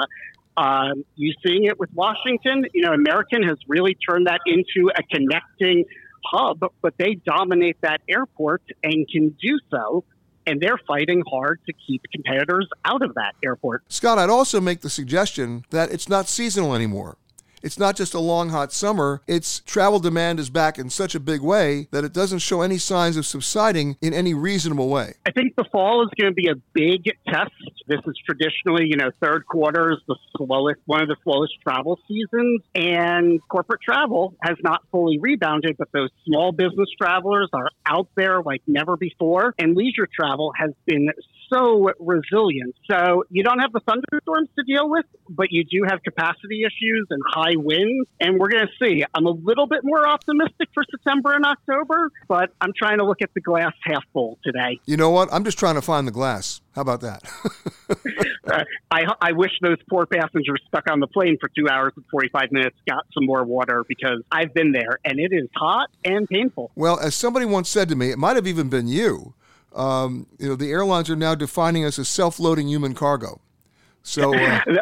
Um, 0.55 1.03
you 1.15 1.33
seeing 1.45 1.65
it 1.65 1.79
with 1.79 1.91
Washington? 1.93 2.65
You 2.73 2.83
know, 2.83 2.93
American 2.93 3.43
has 3.43 3.57
really 3.67 3.95
turned 4.07 4.27
that 4.27 4.41
into 4.45 4.91
a 4.95 5.03
connecting 5.03 5.85
hub, 6.25 6.63
but 6.81 6.93
they 6.97 7.15
dominate 7.25 7.77
that 7.81 8.01
airport 8.07 8.61
and 8.83 9.07
can 9.09 9.35
do 9.41 9.59
so 9.69 10.03
and 10.45 10.61
they're 10.61 10.79
fighting 10.87 11.23
hard 11.29 11.59
to 11.65 11.73
keep 11.87 12.01
competitors 12.11 12.67
out 12.85 13.01
of 13.01 13.13
that 13.15 13.33
airport. 13.43 13.83
Scott, 13.87 14.17
I'd 14.17 14.29
also 14.29 14.59
make 14.59 14.81
the 14.81 14.89
suggestion 14.89 15.65
that 15.69 15.91
it's 15.91 16.09
not 16.09 16.27
seasonal 16.27 16.75
anymore. 16.75 17.17
It's 17.63 17.79
not 17.79 17.95
just 17.95 18.13
a 18.13 18.19
long, 18.19 18.49
hot 18.49 18.73
summer. 18.73 19.21
It's 19.25 19.61
travel 19.61 19.99
demand 19.99 20.37
is 20.37 20.49
back 20.49 20.77
in 20.77 20.89
such 20.89 21.15
a 21.15 21.19
big 21.19 21.41
way 21.41 21.87
that 21.91 22.03
it 22.03 22.11
doesn't 22.11 22.39
show 22.39 22.61
any 22.61 22.77
signs 22.77 23.15
of 23.15 23.25
subsiding 23.25 23.95
in 24.01 24.13
any 24.13 24.33
reasonable 24.33 24.89
way. 24.89 25.13
I 25.25 25.31
think 25.31 25.55
the 25.55 25.63
fall 25.71 26.03
is 26.03 26.09
going 26.19 26.31
to 26.31 26.35
be 26.35 26.49
a 26.49 26.55
big 26.73 27.05
test. 27.27 27.51
This 27.87 28.01
is 28.05 28.15
traditionally, 28.25 28.87
you 28.87 28.97
know, 28.97 29.11
third 29.21 29.45
quarter 29.45 29.91
is 29.91 29.99
the 30.07 30.17
slowest, 30.35 30.81
one 30.85 31.01
of 31.01 31.07
the 31.07 31.15
slowest 31.23 31.53
travel 31.61 31.99
seasons, 32.07 32.61
and 32.75 33.39
corporate 33.47 33.81
travel 33.81 34.35
has 34.41 34.57
not 34.61 34.81
fully 34.91 35.19
rebounded, 35.19 35.77
but 35.77 35.89
those 35.93 36.09
small 36.25 36.51
business 36.51 36.89
travelers 37.01 37.49
are 37.53 37.69
out 37.85 38.09
there 38.15 38.41
like 38.41 38.61
never 38.67 38.97
before, 38.97 39.53
and 39.57 39.75
leisure 39.75 40.07
travel 40.13 40.51
has 40.57 40.71
been 40.85 41.09
so 41.53 41.91
resilient. 41.99 42.75
So 42.89 43.25
you 43.29 43.43
don't 43.43 43.59
have 43.59 43.71
the 43.71 43.81
thunderstorms 43.81 44.49
to 44.57 44.63
deal 44.63 44.89
with, 44.89 45.05
but 45.29 45.51
you 45.51 45.63
do 45.63 45.83
have 45.87 46.01
capacity 46.03 46.63
issues 46.63 47.07
and 47.09 47.21
high 47.27 47.55
winds. 47.55 48.07
And 48.19 48.39
we're 48.39 48.49
going 48.49 48.67
to 48.67 48.85
see. 48.85 49.03
I'm 49.13 49.25
a 49.25 49.31
little 49.31 49.67
bit 49.67 49.81
more 49.83 50.07
optimistic 50.07 50.69
for 50.73 50.83
September 50.89 51.33
and 51.33 51.45
October, 51.45 52.11
but 52.27 52.51
I'm 52.61 52.71
trying 52.77 52.99
to 52.99 53.05
look 53.05 53.21
at 53.21 53.33
the 53.33 53.41
glass 53.41 53.73
half 53.83 54.03
full 54.13 54.39
today. 54.43 54.79
You 54.85 54.97
know 54.97 55.09
what? 55.09 55.29
I'm 55.31 55.43
just 55.43 55.59
trying 55.59 55.75
to 55.75 55.81
find 55.81 56.07
the 56.07 56.11
glass. 56.11 56.61
How 56.75 56.81
about 56.81 57.01
that? 57.01 57.23
uh, 58.47 58.63
I, 58.89 59.03
I 59.21 59.31
wish 59.33 59.51
those 59.61 59.77
poor 59.89 60.07
passengers 60.07 60.61
stuck 60.67 60.89
on 60.89 60.99
the 60.99 61.07
plane 61.07 61.37
for 61.39 61.49
two 61.55 61.69
hours 61.69 61.93
and 61.95 62.03
45 62.09 62.51
minutes 62.51 62.75
got 62.87 63.05
some 63.13 63.25
more 63.25 63.43
water 63.43 63.85
because 63.87 64.23
I've 64.31 64.53
been 64.53 64.71
there 64.71 64.99
and 65.05 65.19
it 65.19 65.31
is 65.31 65.47
hot 65.55 65.89
and 66.03 66.27
painful. 66.27 66.71
Well, 66.75 66.99
as 66.99 67.13
somebody 67.13 67.45
once 67.45 67.69
said 67.69 67.89
to 67.89 67.95
me, 67.95 68.09
it 68.09 68.17
might 68.17 68.35
have 68.35 68.47
even 68.47 68.69
been 68.69 68.87
you 68.87 69.35
um, 69.75 70.27
you 70.39 70.47
know, 70.47 70.55
the 70.55 70.71
airlines 70.71 71.09
are 71.09 71.15
now 71.15 71.35
defining 71.35 71.85
us 71.85 71.99
as 71.99 72.07
self-loading 72.07 72.67
human 72.67 72.93
cargo. 72.93 73.41
So. 74.03 74.35
Uh, 74.35 74.59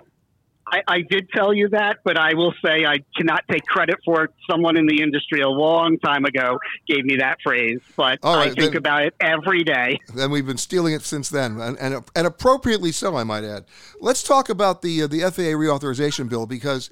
I, 0.71 0.83
I, 0.88 1.01
did 1.01 1.29
tell 1.36 1.53
you 1.53 1.67
that, 1.69 1.98
but 2.05 2.17
I 2.17 2.33
will 2.33 2.53
say 2.63 2.86
I 2.86 3.00
cannot 3.17 3.43
take 3.51 3.65
credit 3.65 3.98
for 4.05 4.24
it. 4.24 4.31
Someone 4.50 4.77
in 4.77 4.88
the 4.88 5.01
industry 5.01 5.41
a 5.41 5.50
long 5.50 6.00
time 6.00 6.24
ago 6.24 6.60
gave 6.88 7.03
me 7.03 7.17
that 7.17 7.39
phrase, 7.43 7.81
but 7.98 8.19
right, 8.24 8.50
I 8.51 8.53
think 8.53 8.71
then, 8.71 8.77
about 8.77 9.03
it 9.03 9.13
every 9.19 9.65
day. 9.65 10.00
Then 10.15 10.31
we've 10.31 10.45
been 10.45 10.57
stealing 10.57 10.93
it 10.93 11.01
since 11.01 11.29
then, 11.29 11.60
and, 11.60 11.77
and, 11.77 12.10
and 12.15 12.25
appropriately 12.25 12.93
so, 12.93 13.17
I 13.17 13.25
might 13.25 13.43
add. 13.43 13.65
Let's 14.00 14.24
talk 14.24 14.48
about 14.48 14.81
the 14.81 15.03
uh, 15.03 15.07
the 15.07 15.19
FAA 15.19 15.57
reauthorization 15.60 16.29
bill 16.29 16.45
because 16.45 16.89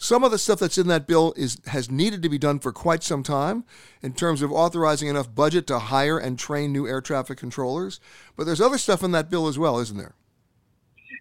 some 0.00 0.24
of 0.24 0.30
the 0.30 0.38
stuff 0.38 0.58
that's 0.58 0.78
in 0.78 0.88
that 0.88 1.06
bill 1.06 1.34
is 1.36 1.58
has 1.66 1.90
needed 1.90 2.22
to 2.22 2.30
be 2.30 2.38
done 2.38 2.58
for 2.58 2.72
quite 2.72 3.02
some 3.02 3.22
time 3.22 3.64
in 4.02 4.14
terms 4.14 4.40
of 4.40 4.50
authorizing 4.50 5.08
enough 5.08 5.32
budget 5.34 5.66
to 5.66 5.78
hire 5.78 6.18
and 6.18 6.38
train 6.38 6.72
new 6.72 6.88
air 6.88 7.02
traffic 7.02 7.36
controllers. 7.36 8.00
But 8.34 8.46
there's 8.46 8.62
other 8.62 8.78
stuff 8.78 9.02
in 9.02 9.12
that 9.12 9.28
bill 9.28 9.46
as 9.46 9.58
well, 9.58 9.78
isn't 9.78 9.98
there? 9.98 10.14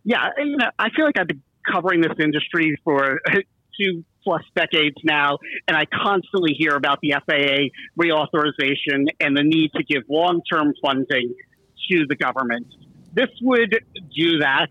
Yeah, 0.05 0.29
you 0.37 0.55
know, 0.55 0.69
I 0.79 0.89
feel 0.91 1.03
like 1.03 1.19
I've 1.19 1.27
been 1.27 1.43
covering 1.69 1.99
this 1.99 2.13
industry 2.19 2.79
for 2.85 3.19
two 3.79 4.05
plus 4.23 4.43
decades 4.55 4.95
now, 5.03 5.39
and 5.67 5.75
I 5.75 5.83
constantly 5.85 6.53
hear 6.57 6.75
about 6.75 6.99
the 7.01 7.15
FAA 7.27 7.67
reauthorization 8.01 9.07
and 9.19 9.35
the 9.35 9.43
need 9.43 9.71
to 9.75 9.83
give 9.83 10.03
long 10.07 10.41
term 10.49 10.73
funding 10.81 11.35
to 11.89 12.05
the 12.07 12.15
government. 12.15 12.67
This 13.13 13.29
would 13.41 13.83
do 14.15 14.39
that. 14.39 14.69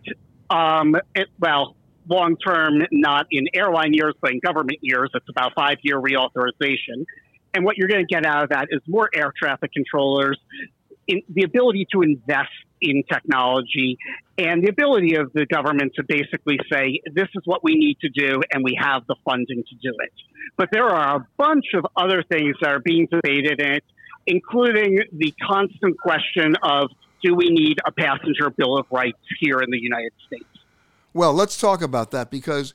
Um, 0.49 0.97
it, 1.15 1.29
well, 1.39 1.77
long 2.09 2.37
term, 2.37 2.83
not 2.91 3.27
in 3.31 3.47
airline 3.55 3.93
years, 3.93 4.15
but 4.21 4.33
in 4.33 4.41
government 4.41 4.79
years. 4.83 5.11
It's 5.15 5.29
about 5.29 5.53
five 5.55 5.79
year 5.83 6.01
reauthorization. 6.01 7.05
And 7.55 7.65
what 7.65 7.77
you're 7.77 7.89
going 7.89 8.07
to 8.07 8.15
get 8.15 8.27
out 8.27 8.45
of 8.45 8.51
that 8.51 8.69
is 8.71 8.81
more 8.87 9.09
air 9.15 9.33
traffic 9.37 9.73
controllers, 9.73 10.39
the 11.07 11.43
ability 11.43 11.87
to 11.93 12.03
invest 12.03 12.51
in 12.81 13.03
technology, 13.11 13.99
and 14.37 14.63
the 14.63 14.69
ability 14.69 15.17
of 15.17 15.33
the 15.33 15.47
government 15.47 15.93
to 15.97 16.05
basically 16.05 16.59
say, 16.71 17.01
this 17.13 17.29
is 17.35 17.43
what 17.45 17.65
we 17.65 17.75
need 17.75 17.99
to 18.01 18.09
do, 18.11 18.41
and 18.53 18.63
we 18.63 18.79
have 18.81 19.07
the 19.09 19.17
funding 19.25 19.65
to 19.69 19.75
do 19.83 19.97
it. 19.99 20.13
But 20.57 20.69
there 20.71 20.87
are 20.87 21.17
a 21.17 21.27
bunch 21.37 21.67
of 21.75 21.87
other 21.97 22.23
things 22.23 22.57
that 22.61 22.71
are 22.71 22.81
being 22.81 23.09
debated 23.11 23.61
in 23.61 23.73
it, 23.73 23.85
including 24.27 25.01
the 25.13 25.35
constant 25.43 25.99
question 25.99 26.55
of 26.63 26.91
do 27.23 27.35
we 27.35 27.49
need 27.49 27.79
a 27.85 27.91
passenger 27.91 28.51
bill 28.51 28.79
of 28.79 28.87
rights 28.91 29.19
here 29.41 29.59
in 29.59 29.71
the 29.71 29.81
United 29.81 30.13
States? 30.27 30.45
Well, 31.13 31.33
let's 31.33 31.59
talk 31.59 31.83
about 31.83 32.11
that 32.11 32.31
because 32.31 32.75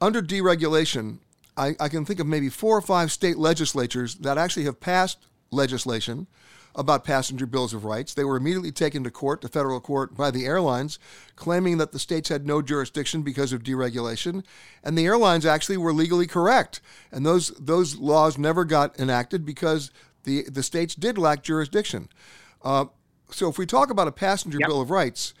under 0.00 0.22
deregulation, 0.22 1.18
I, 1.56 1.74
I, 1.80 1.88
can 1.88 2.04
think 2.04 2.20
of 2.20 2.26
maybe 2.26 2.48
four 2.48 2.76
or 2.76 2.82
five 2.82 3.10
state 3.10 3.38
legislatures 3.38 4.16
that 4.16 4.38
actually 4.38 4.64
have 4.64 4.80
passed 4.80 5.18
legislation 5.50 6.26
about 6.74 7.04
passenger 7.04 7.46
bills 7.46 7.72
of 7.72 7.84
rights. 7.84 8.12
They 8.12 8.24
were 8.24 8.36
immediately 8.36 8.70
taken 8.70 9.02
to 9.04 9.10
court, 9.10 9.40
to 9.40 9.48
federal 9.48 9.80
court, 9.80 10.14
by 10.14 10.30
the 10.30 10.44
airlines, 10.44 10.98
claiming 11.34 11.78
that 11.78 11.92
the 11.92 11.98
states 11.98 12.28
had 12.28 12.46
no 12.46 12.60
jurisdiction 12.60 13.22
because 13.22 13.52
of 13.52 13.62
deregulation. 13.62 14.44
And 14.84 14.96
the 14.96 15.06
airlines 15.06 15.46
actually 15.46 15.78
were 15.78 15.94
legally 15.94 16.26
correct. 16.26 16.82
And 17.10 17.24
those, 17.24 17.48
those 17.52 17.96
laws 17.96 18.36
never 18.36 18.64
got 18.64 18.98
enacted 19.00 19.46
because 19.46 19.90
the, 20.24 20.42
the 20.50 20.62
states 20.62 20.94
did 20.94 21.16
lack 21.16 21.42
jurisdiction. 21.42 22.08
Uh, 22.62 22.86
so 23.30 23.48
if 23.48 23.58
we 23.58 23.64
talk 23.64 23.90
about 23.90 24.08
a 24.08 24.12
passenger 24.12 24.58
yep. 24.60 24.68
bill 24.68 24.80
of 24.82 24.90
rights, 24.90 25.32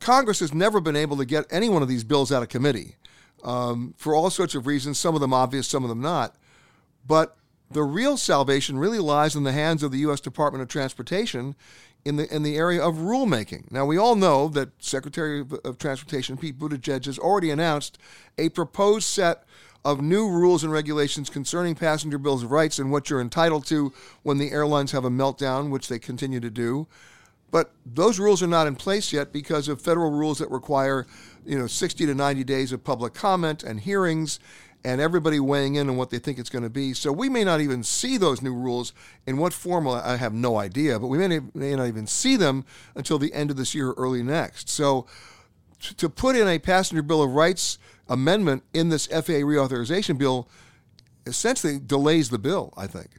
Congress 0.00 0.40
has 0.40 0.54
never 0.54 0.80
been 0.80 0.96
able 0.96 1.16
to 1.16 1.24
get 1.24 1.46
any 1.50 1.68
one 1.68 1.82
of 1.82 1.88
these 1.88 2.04
bills 2.04 2.30
out 2.30 2.42
of 2.42 2.48
committee 2.48 2.96
um, 3.44 3.94
for 3.96 4.14
all 4.14 4.30
sorts 4.30 4.54
of 4.54 4.66
reasons, 4.66 4.98
some 4.98 5.14
of 5.14 5.20
them 5.20 5.32
obvious, 5.32 5.66
some 5.66 5.84
of 5.84 5.88
them 5.88 6.00
not. 6.00 6.34
But 7.06 7.36
the 7.70 7.82
real 7.82 8.16
salvation 8.16 8.78
really 8.78 8.98
lies 8.98 9.36
in 9.36 9.44
the 9.44 9.52
hands 9.52 9.82
of 9.82 9.92
the 9.92 9.98
U.S. 9.98 10.20
Department 10.20 10.62
of 10.62 10.68
Transportation 10.68 11.54
in 12.04 12.16
the 12.16 12.32
in 12.32 12.44
the 12.44 12.56
area 12.56 12.80
of 12.80 12.96
rulemaking. 12.96 13.70
Now 13.70 13.84
we 13.84 13.96
all 13.96 14.14
know 14.14 14.48
that 14.48 14.70
Secretary 14.78 15.40
of, 15.40 15.52
of 15.64 15.78
Transportation 15.78 16.36
Pete 16.36 16.58
Buttigieg 16.58 17.06
has 17.06 17.18
already 17.18 17.50
announced 17.50 17.98
a 18.38 18.48
proposed 18.50 19.08
set 19.08 19.44
of 19.84 20.00
new 20.00 20.28
rules 20.28 20.64
and 20.64 20.72
regulations 20.72 21.30
concerning 21.30 21.74
passenger 21.74 22.18
bills 22.18 22.42
of 22.42 22.50
rights 22.50 22.78
and 22.78 22.90
what 22.90 23.08
you're 23.08 23.20
entitled 23.20 23.66
to 23.66 23.92
when 24.22 24.38
the 24.38 24.50
airlines 24.50 24.92
have 24.92 25.04
a 25.04 25.10
meltdown, 25.10 25.70
which 25.70 25.88
they 25.88 25.98
continue 25.98 26.40
to 26.40 26.50
do. 26.50 26.88
But 27.56 27.72
those 27.86 28.18
rules 28.18 28.42
are 28.42 28.46
not 28.46 28.66
in 28.66 28.76
place 28.76 29.14
yet 29.14 29.32
because 29.32 29.66
of 29.66 29.80
federal 29.80 30.10
rules 30.10 30.40
that 30.40 30.50
require, 30.50 31.06
you 31.46 31.58
know, 31.58 31.66
60 31.66 32.04
to 32.04 32.14
90 32.14 32.44
days 32.44 32.70
of 32.70 32.84
public 32.84 33.14
comment 33.14 33.62
and 33.62 33.80
hearings 33.80 34.38
and 34.84 35.00
everybody 35.00 35.40
weighing 35.40 35.76
in 35.76 35.88
on 35.88 35.96
what 35.96 36.10
they 36.10 36.18
think 36.18 36.38
it's 36.38 36.50
going 36.50 36.64
to 36.64 36.68
be. 36.68 36.92
So 36.92 37.10
we 37.12 37.30
may 37.30 37.44
not 37.44 37.62
even 37.62 37.82
see 37.82 38.18
those 38.18 38.42
new 38.42 38.52
rules 38.52 38.92
in 39.26 39.38
what 39.38 39.54
form 39.54 39.88
I 39.88 40.18
have 40.18 40.34
no 40.34 40.58
idea, 40.58 41.00
but 41.00 41.06
we 41.06 41.16
may, 41.16 41.40
may 41.54 41.74
not 41.74 41.86
even 41.86 42.06
see 42.06 42.36
them 42.36 42.66
until 42.94 43.18
the 43.18 43.32
end 43.32 43.50
of 43.50 43.56
this 43.56 43.74
year 43.74 43.88
or 43.88 43.94
early 43.94 44.22
next. 44.22 44.68
So 44.68 45.06
to 45.96 46.10
put 46.10 46.36
in 46.36 46.46
a 46.46 46.58
passenger 46.58 47.00
bill 47.00 47.22
of 47.22 47.30
rights 47.30 47.78
amendment 48.06 48.64
in 48.74 48.90
this 48.90 49.06
FAA 49.06 49.46
reauthorization 49.48 50.18
bill 50.18 50.46
essentially 51.24 51.78
delays 51.78 52.28
the 52.28 52.38
bill, 52.38 52.74
I 52.76 52.86
think. 52.86 53.12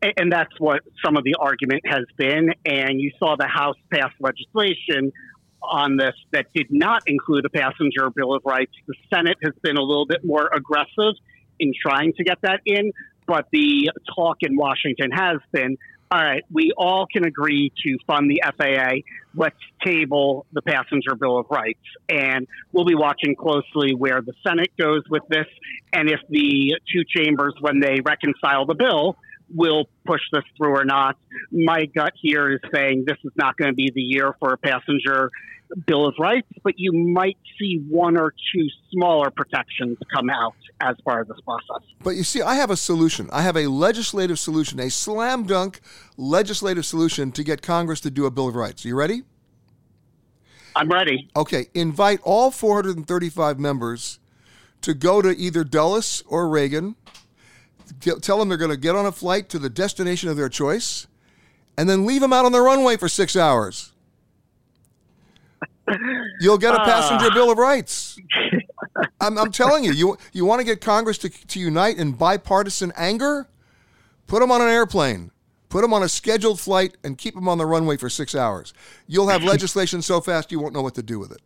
And 0.00 0.30
that's 0.30 0.52
what 0.58 0.82
some 1.04 1.16
of 1.16 1.24
the 1.24 1.34
argument 1.40 1.82
has 1.86 2.04
been. 2.16 2.50
And 2.64 3.00
you 3.00 3.10
saw 3.18 3.36
the 3.36 3.48
House 3.48 3.76
pass 3.92 4.12
legislation 4.20 5.12
on 5.60 5.96
this 5.96 6.14
that 6.30 6.46
did 6.54 6.68
not 6.70 7.02
include 7.06 7.44
a 7.44 7.50
passenger 7.50 8.08
bill 8.14 8.34
of 8.34 8.42
rights. 8.44 8.72
The 8.86 8.94
Senate 9.12 9.36
has 9.42 9.54
been 9.62 9.76
a 9.76 9.82
little 9.82 10.06
bit 10.06 10.24
more 10.24 10.48
aggressive 10.54 11.14
in 11.58 11.72
trying 11.80 12.12
to 12.14 12.24
get 12.24 12.38
that 12.42 12.60
in, 12.64 12.92
but 13.26 13.48
the 13.50 13.90
talk 14.14 14.36
in 14.42 14.56
Washington 14.56 15.10
has 15.10 15.38
been 15.52 15.76
all 16.10 16.22
right, 16.22 16.42
we 16.50 16.72
all 16.76 17.06
can 17.06 17.26
agree 17.26 17.70
to 17.84 17.98
fund 18.06 18.30
the 18.30 18.42
FAA. 18.56 19.02
Let's 19.34 19.56
table 19.84 20.46
the 20.52 20.62
passenger 20.62 21.14
bill 21.14 21.38
of 21.38 21.46
rights. 21.50 21.84
And 22.08 22.46
we'll 22.72 22.86
be 22.86 22.94
watching 22.94 23.36
closely 23.36 23.94
where 23.94 24.22
the 24.22 24.32
Senate 24.46 24.70
goes 24.78 25.02
with 25.10 25.22
this 25.28 25.46
and 25.92 26.08
if 26.08 26.20
the 26.30 26.76
two 26.90 27.02
chambers, 27.14 27.54
when 27.60 27.80
they 27.80 28.00
reconcile 28.02 28.64
the 28.64 28.74
bill, 28.74 29.18
will 29.54 29.88
push 30.04 30.20
this 30.32 30.44
through 30.56 30.76
or 30.76 30.84
not. 30.84 31.16
My 31.50 31.86
gut 31.86 32.12
here 32.20 32.50
is 32.50 32.60
saying 32.72 33.04
this 33.06 33.18
is 33.24 33.32
not 33.36 33.56
going 33.56 33.70
to 33.70 33.74
be 33.74 33.90
the 33.94 34.02
year 34.02 34.34
for 34.38 34.52
a 34.52 34.58
passenger 34.58 35.30
bill 35.86 36.06
of 36.06 36.14
rights, 36.18 36.48
but 36.62 36.74
you 36.78 36.92
might 36.92 37.36
see 37.58 37.84
one 37.88 38.16
or 38.16 38.32
two 38.54 38.66
smaller 38.90 39.30
protections 39.30 39.98
come 40.14 40.30
out 40.30 40.54
as 40.80 40.96
part 41.04 41.22
of 41.22 41.28
this 41.28 41.40
process. 41.44 41.86
But 42.02 42.16
you 42.16 42.24
see, 42.24 42.40
I 42.40 42.54
have 42.54 42.70
a 42.70 42.76
solution. 42.76 43.28
I 43.32 43.42
have 43.42 43.56
a 43.56 43.66
legislative 43.66 44.38
solution, 44.38 44.80
a 44.80 44.90
slam 44.90 45.44
dunk 45.44 45.80
legislative 46.16 46.86
solution 46.86 47.32
to 47.32 47.44
get 47.44 47.62
Congress 47.62 48.00
to 48.00 48.10
do 48.10 48.26
a 48.26 48.30
bill 48.30 48.48
of 48.48 48.54
rights. 48.54 48.84
Are 48.84 48.88
you 48.88 48.96
ready? 48.96 49.22
I'm 50.76 50.88
ready. 50.88 51.28
Okay, 51.34 51.66
invite 51.74 52.20
all 52.22 52.50
435 52.50 53.58
members 53.58 54.20
to 54.82 54.94
go 54.94 55.20
to 55.20 55.36
either 55.36 55.64
Dulles 55.64 56.22
or 56.28 56.48
Reagan 56.48 56.94
tell 58.00 58.38
them 58.38 58.48
they're 58.48 58.58
going 58.58 58.70
to 58.70 58.76
get 58.76 58.94
on 58.94 59.06
a 59.06 59.12
flight 59.12 59.48
to 59.50 59.58
the 59.58 59.70
destination 59.70 60.28
of 60.28 60.36
their 60.36 60.48
choice, 60.48 61.06
and 61.76 61.88
then 61.88 62.06
leave 62.06 62.20
them 62.20 62.32
out 62.32 62.44
on 62.44 62.52
the 62.52 62.60
runway 62.60 62.96
for 62.96 63.08
six 63.08 63.36
hours. 63.36 63.92
You'll 66.40 66.58
get 66.58 66.74
a 66.74 66.78
passenger 66.78 67.26
uh. 67.26 67.34
bill 67.34 67.50
of 67.50 67.58
rights. 67.58 68.18
I'm, 69.20 69.38
I'm, 69.38 69.52
telling 69.52 69.84
you, 69.84 69.92
you 69.92 70.18
you 70.32 70.44
want 70.44 70.60
to 70.60 70.64
get 70.64 70.80
Congress 70.80 71.18
to, 71.18 71.28
to 71.28 71.60
unite 71.60 71.98
in 71.98 72.12
bipartisan 72.12 72.92
anger? 72.96 73.48
Put 74.26 74.40
them 74.40 74.50
on 74.50 74.60
an 74.60 74.68
airplane, 74.68 75.30
put 75.68 75.82
them 75.82 75.94
on 75.94 76.02
a 76.02 76.08
scheduled 76.08 76.60
flight, 76.60 76.96
and 77.02 77.16
keep 77.16 77.34
them 77.34 77.48
on 77.48 77.58
the 77.58 77.66
runway 77.66 77.96
for 77.96 78.10
six 78.10 78.34
hours. 78.34 78.74
You'll 79.06 79.28
have 79.28 79.42
legislation 79.42 80.02
so 80.02 80.20
fast 80.20 80.52
you 80.52 80.60
won't 80.60 80.74
know 80.74 80.82
what 80.82 80.94
to 80.96 81.02
do 81.02 81.18
with 81.18 81.32
it. 81.32 81.40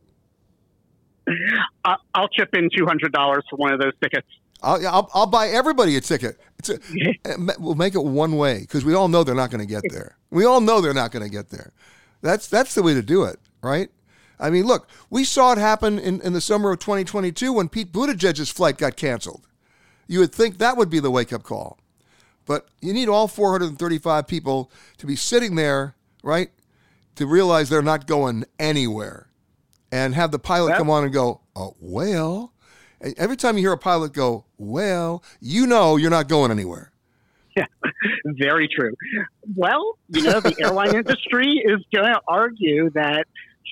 I'll 2.14 2.28
chip 2.28 2.54
in 2.54 2.68
two 2.76 2.86
hundred 2.86 3.12
dollars 3.12 3.44
for 3.48 3.56
one 3.56 3.72
of 3.72 3.80
those 3.80 3.92
tickets. 4.02 4.26
I'll, 4.62 4.86
I'll, 4.86 5.10
I'll, 5.12 5.26
buy 5.26 5.48
everybody 5.48 5.96
a 5.96 6.00
ticket. 6.00 6.40
A, 6.68 6.78
we'll 7.58 7.74
make 7.74 7.94
it 7.94 8.04
one 8.04 8.36
way 8.36 8.60
because 8.60 8.84
we 8.84 8.94
all 8.94 9.08
know 9.08 9.24
they're 9.24 9.34
not 9.34 9.50
going 9.50 9.66
to 9.66 9.66
get 9.66 9.82
there. 9.90 10.16
We 10.32 10.46
all 10.46 10.62
know 10.62 10.80
they're 10.80 10.94
not 10.94 11.12
going 11.12 11.24
to 11.24 11.28
get 11.30 11.50
there. 11.50 11.74
That's 12.22 12.46
that's 12.46 12.74
the 12.74 12.82
way 12.82 12.94
to 12.94 13.02
do 13.02 13.24
it, 13.24 13.38
right? 13.62 13.90
I 14.40 14.48
mean, 14.48 14.64
look, 14.64 14.88
we 15.10 15.24
saw 15.24 15.52
it 15.52 15.58
happen 15.58 15.98
in, 15.98 16.22
in 16.22 16.32
the 16.32 16.40
summer 16.40 16.72
of 16.72 16.78
2022 16.78 17.52
when 17.52 17.68
Pete 17.68 17.92
Buttigieg's 17.92 18.48
flight 18.48 18.78
got 18.78 18.96
canceled. 18.96 19.46
You 20.06 20.20
would 20.20 20.32
think 20.32 20.56
that 20.56 20.78
would 20.78 20.88
be 20.88 21.00
the 21.00 21.10
wake 21.10 21.34
up 21.34 21.42
call, 21.42 21.78
but 22.46 22.66
you 22.80 22.94
need 22.94 23.10
all 23.10 23.28
435 23.28 24.26
people 24.26 24.72
to 24.96 25.06
be 25.06 25.16
sitting 25.16 25.54
there, 25.54 25.96
right, 26.22 26.50
to 27.16 27.26
realize 27.26 27.68
they're 27.68 27.82
not 27.82 28.06
going 28.06 28.46
anywhere, 28.58 29.28
and 29.90 30.14
have 30.14 30.30
the 30.30 30.38
pilot 30.38 30.78
come 30.78 30.88
on 30.88 31.04
and 31.04 31.12
go, 31.12 31.42
"Oh 31.54 31.76
well." 31.78 32.51
Every 33.16 33.36
time 33.36 33.56
you 33.56 33.64
hear 33.64 33.72
a 33.72 33.78
pilot 33.78 34.12
go, 34.12 34.44
well, 34.58 35.24
you 35.40 35.66
know 35.66 35.96
you're 35.96 36.10
not 36.10 36.28
going 36.28 36.52
anywhere. 36.52 36.92
Yeah, 37.56 37.66
very 38.24 38.68
true. 38.68 38.94
Well, 39.56 39.98
you 40.08 40.22
know, 40.22 40.40
the 40.40 40.54
airline 40.60 40.94
industry 40.94 41.62
is 41.64 41.80
going 41.92 42.06
to 42.06 42.20
argue 42.28 42.90
that, 42.90 43.26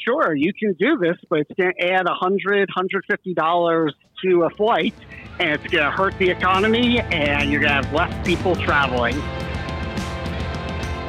sure, 0.05 0.35
you 0.35 0.53
can 0.53 0.73
do 0.75 0.99
this, 0.99 1.17
but 1.29 1.41
it's 1.41 1.53
going 1.57 1.73
to 1.79 1.93
add 1.93 2.07
$100, 2.07 2.67
$150 2.77 3.93
to 4.25 4.43
a 4.43 4.51
flight, 4.51 4.95
and 5.39 5.51
it's 5.51 5.73
going 5.73 5.85
to 5.85 5.91
hurt 5.91 6.19
the 6.19 6.29
economy, 6.29 6.99
and 6.99 7.51
you're 7.51 7.61
going 7.61 7.83
to 7.83 7.87
have 7.87 7.93
less 7.93 8.27
people 8.27 8.57
traveling. 8.57 9.17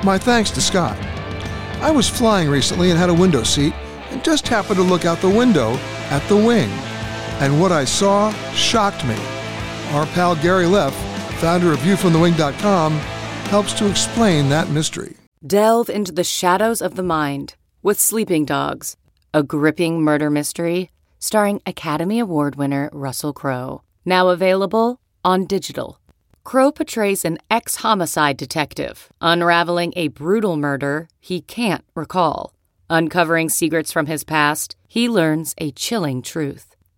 My 0.06 0.18
thanks 0.20 0.52
to 0.52 0.62
Scott. 0.62 0.98
I 1.82 1.90
was 1.90 2.08
flying 2.08 2.50
recently 2.50 2.92
and 2.92 3.00
had 3.00 3.10
a 3.10 3.14
window 3.14 3.42
seat, 3.42 3.74
and 4.12 4.24
just 4.24 4.48
happened 4.48 4.76
to 4.76 4.84
look 4.84 5.06
out 5.06 5.20
the 5.22 5.30
window 5.30 5.74
at 6.12 6.26
the 6.30 6.38
wing 6.38 6.70
and 7.42 7.60
what 7.60 7.72
I 7.72 7.86
saw 7.86 8.32
shocked 8.54 9.06
me. 9.06 9.18
Our 9.92 10.06
pal 10.08 10.36
Gary 10.36 10.68
Leff, 10.68 10.94
founder 11.42 11.72
of 11.74 11.80
ViewFromTheWing.com, 11.80 12.94
helps 13.50 13.74
to 13.74 13.90
explain 13.90 14.48
that 14.50 14.70
mystery. 14.70 15.18
Delve 15.46 15.90
into 15.90 16.12
the 16.12 16.24
shadows 16.24 16.82
of 16.82 16.96
the 16.96 17.04
mind 17.04 17.56
with 17.82 18.00
Sleeping 18.00 18.46
Dogs, 18.46 18.96
a 19.34 19.42
gripping 19.44 20.02
murder 20.02 20.30
mystery 20.30 20.92
starring 21.20 21.62
Academy 21.66 22.20
Award 22.20 22.56
winner 22.56 22.90
Russell 22.92 23.34
Crowe. 23.34 23.82
Now 24.06 24.30
available 24.30 25.00
on 25.24 25.46
digital. 25.46 26.00
Crowe 26.44 26.72
portrays 26.72 27.24
an 27.24 27.38
ex 27.50 27.78
homicide 27.78 28.38
detective 28.38 29.10
unraveling 29.22 29.94
a 29.96 30.08
brutal 30.10 30.58
murder 30.58 31.08
he 31.20 31.42
can't 31.42 31.86
recall. 31.96 32.54
Uncovering 32.90 33.50
secrets 33.50 33.92
from 33.92 34.08
his 34.08 34.24
past, 34.24 34.76
he 34.88 35.08
learns 35.08 35.54
a 35.60 35.72
chilling 35.72 36.22
truth. 36.22 36.71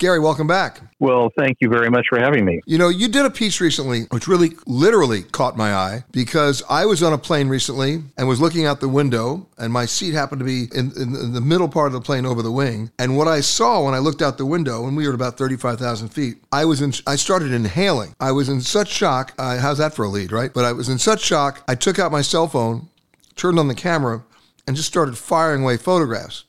Gary, 0.00 0.18
welcome 0.18 0.46
back. 0.46 0.80
Well, 0.98 1.30
thank 1.36 1.58
you 1.60 1.68
very 1.68 1.90
much 1.90 2.06
for 2.08 2.18
having 2.18 2.46
me. 2.46 2.62
You 2.64 2.78
know, 2.78 2.88
you 2.88 3.06
did 3.06 3.26
a 3.26 3.30
piece 3.30 3.60
recently 3.60 4.04
which 4.04 4.26
really 4.26 4.52
literally 4.66 5.24
caught 5.24 5.58
my 5.58 5.74
eye 5.74 6.04
because 6.10 6.62
I 6.70 6.86
was 6.86 7.02
on 7.02 7.12
a 7.12 7.18
plane 7.18 7.48
recently 7.48 8.02
and 8.16 8.26
was 8.26 8.40
looking 8.40 8.64
out 8.64 8.80
the 8.80 8.88
window, 8.88 9.46
and 9.58 9.70
my 9.70 9.84
seat 9.84 10.14
happened 10.14 10.38
to 10.38 10.46
be 10.46 10.68
in, 10.74 10.90
in, 10.96 11.14
in 11.14 11.32
the 11.34 11.42
middle 11.42 11.68
part 11.68 11.88
of 11.88 11.92
the 11.92 12.00
plane 12.00 12.24
over 12.24 12.40
the 12.40 12.50
wing. 12.50 12.90
And 12.98 13.18
what 13.18 13.28
I 13.28 13.40
saw 13.40 13.84
when 13.84 13.92
I 13.92 13.98
looked 13.98 14.22
out 14.22 14.38
the 14.38 14.46
window, 14.46 14.86
and 14.86 14.96
we 14.96 15.04
were 15.04 15.10
at 15.10 15.14
about 15.14 15.36
35,000 15.36 16.08
feet, 16.08 16.38
I 16.50 16.64
was 16.64 16.80
in, 16.80 16.94
I 17.06 17.16
started 17.16 17.52
inhaling. 17.52 18.14
I 18.18 18.32
was 18.32 18.48
in 18.48 18.62
such 18.62 18.88
shock. 18.88 19.34
Uh, 19.38 19.58
how's 19.58 19.76
that 19.76 19.92
for 19.92 20.06
a 20.06 20.08
lead, 20.08 20.32
right? 20.32 20.50
But 20.54 20.64
I 20.64 20.72
was 20.72 20.88
in 20.88 20.98
such 20.98 21.20
shock, 21.20 21.62
I 21.68 21.74
took 21.74 21.98
out 21.98 22.10
my 22.10 22.22
cell 22.22 22.48
phone, 22.48 22.88
turned 23.36 23.58
on 23.58 23.68
the 23.68 23.74
camera, 23.74 24.24
and 24.66 24.76
just 24.76 24.88
started 24.88 25.18
firing 25.18 25.62
away 25.62 25.76
photographs. 25.76 26.44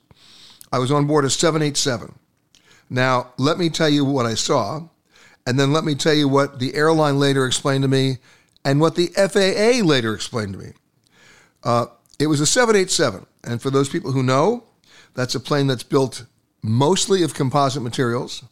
I 0.72 0.78
was 0.78 0.90
on 0.90 1.06
board 1.06 1.26
a 1.26 1.30
787. 1.30 2.14
Now, 2.92 3.32
let 3.38 3.56
me 3.56 3.70
tell 3.70 3.88
you 3.88 4.04
what 4.04 4.26
I 4.26 4.34
saw, 4.34 4.82
and 5.46 5.58
then 5.58 5.72
let 5.72 5.82
me 5.82 5.94
tell 5.94 6.12
you 6.12 6.28
what 6.28 6.58
the 6.58 6.74
airline 6.74 7.18
later 7.18 7.46
explained 7.46 7.82
to 7.84 7.88
me 7.88 8.18
and 8.66 8.82
what 8.82 8.96
the 8.96 9.06
FAA 9.06 9.82
later 9.82 10.14
explained 10.14 10.52
to 10.52 10.58
me. 10.58 10.72
Uh, 11.64 11.86
it 12.18 12.26
was 12.26 12.40
a 12.40 12.46
787, 12.46 13.24
and 13.44 13.62
for 13.62 13.70
those 13.70 13.88
people 13.88 14.12
who 14.12 14.22
know, 14.22 14.64
that's 15.14 15.34
a 15.34 15.40
plane 15.40 15.68
that's 15.68 15.82
built 15.82 16.26
mostly 16.62 17.22
of 17.22 17.32
composite 17.32 17.82
materials. 17.82 18.44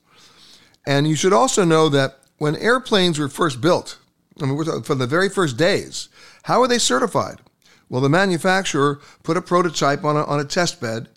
And 0.86 1.06
you 1.06 1.16
should 1.16 1.34
also 1.34 1.66
know 1.66 1.90
that 1.90 2.20
when 2.38 2.56
airplanes 2.56 3.18
were 3.18 3.28
first 3.28 3.60
built, 3.60 3.98
I 4.40 4.46
mean, 4.46 4.82
from 4.82 4.98
the 4.98 5.06
very 5.06 5.28
first 5.28 5.58
days, 5.58 6.08
how 6.44 6.60
were 6.60 6.68
they 6.68 6.78
certified? 6.78 7.40
Well, 7.90 8.00
the 8.00 8.08
manufacturer 8.08 9.00
put 9.22 9.36
a 9.36 9.42
prototype 9.42 10.02
on 10.02 10.16
a, 10.16 10.24
on 10.24 10.40
a 10.40 10.44
test 10.46 10.80
bed, 10.80 11.10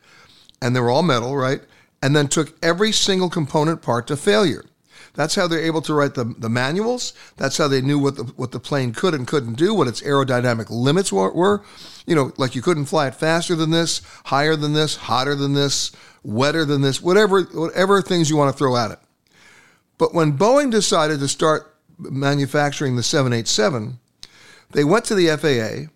and 0.62 0.76
they 0.76 0.82
were 0.82 0.92
all 0.92 1.04
metal, 1.04 1.38
right? 1.38 1.62
And 2.04 2.14
then 2.14 2.28
took 2.28 2.54
every 2.62 2.92
single 2.92 3.30
component 3.30 3.82
part 3.82 4.08
to 4.08 4.18
failure. 4.18 4.66
That's 5.14 5.36
how 5.36 5.48
they're 5.48 5.60
able 5.60 5.82
to 5.84 5.94
write 5.94 6.16
the, 6.16 6.26
the 6.38 6.50
manuals. 6.50 7.14
That's 7.38 7.58
how 7.58 7.68
they 7.68 7.82
knew 7.82 8.00
what 8.00 8.18
the, 8.18 8.24
what 8.36 8.52
the 8.52 8.60
plane 8.60 8.94
could 8.94 9.14
and 9.14 9.26
couldn't 9.28 9.54
do, 9.54 9.74
what 9.74 9.88
its 9.88 10.02
aerodynamic 10.02 10.70
limits 10.70 11.14
were, 11.14 11.32
were. 11.32 11.64
You 12.06 12.16
know, 12.16 12.34
like 12.38 12.56
you 12.56 12.62
couldn't 12.62 12.86
fly 12.86 13.08
it 13.08 13.16
faster 13.16 13.56
than 13.56 13.70
this, 13.70 14.02
higher 14.26 14.56
than 14.56 14.74
this, 14.74 14.96
hotter 14.96 15.36
than 15.36 15.54
this, 15.54 15.92
wetter 16.24 16.66
than 16.66 16.82
this, 16.82 17.02
whatever, 17.02 17.44
whatever 17.44 18.02
things 18.02 18.30
you 18.30 18.38
want 18.38 18.52
to 18.52 18.58
throw 18.58 18.76
at 18.76 18.92
it. 18.92 19.00
But 19.98 20.14
when 20.14 20.38
Boeing 20.38 20.72
decided 20.72 21.20
to 21.20 21.28
start 21.28 21.76
manufacturing 21.98 22.96
the 22.96 23.04
787, 23.04 24.00
they 24.72 24.84
went 24.84 25.06
to 25.06 25.16
the 25.16 25.28
FAA 25.38 25.92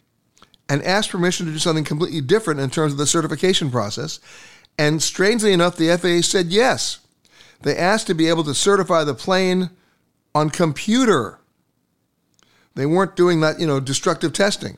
and 0.70 0.84
asked 0.84 1.10
permission 1.10 1.46
to 1.48 1.52
do 1.52 1.60
something 1.60 1.84
completely 1.84 2.22
different 2.22 2.60
in 2.60 2.70
terms 2.70 2.92
of 2.92 2.98
the 2.98 3.08
certification 3.08 3.72
process. 3.72 4.20
And 4.78 5.02
strangely 5.02 5.54
enough, 5.54 5.76
the 5.76 5.96
FAA 5.98 6.22
said 6.22 6.48
yes. 6.48 7.00
They 7.62 7.76
asked 7.76 8.08
to 8.08 8.14
be 8.14 8.30
able 8.30 8.44
to 8.44 8.54
certify 8.54 9.04
the 9.04 9.16
plane 9.16 9.72
on 10.36 10.50
computer. 10.50 11.40
They 12.76 12.86
weren't 12.86 13.16
doing 13.16 13.40
that, 13.42 13.60
you 13.60 13.66
know, 13.66 13.80
destructive 13.80 14.34
testing. 14.34 14.78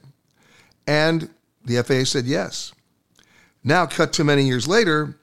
And 0.87 1.29
the 1.65 1.83
FAA 1.83 2.05
said 2.05 2.25
yes. 2.25 2.71
Now, 3.63 3.85
cut 3.85 4.13
to 4.13 4.23
many 4.23 4.43
years 4.43 4.67
later, 4.67 5.17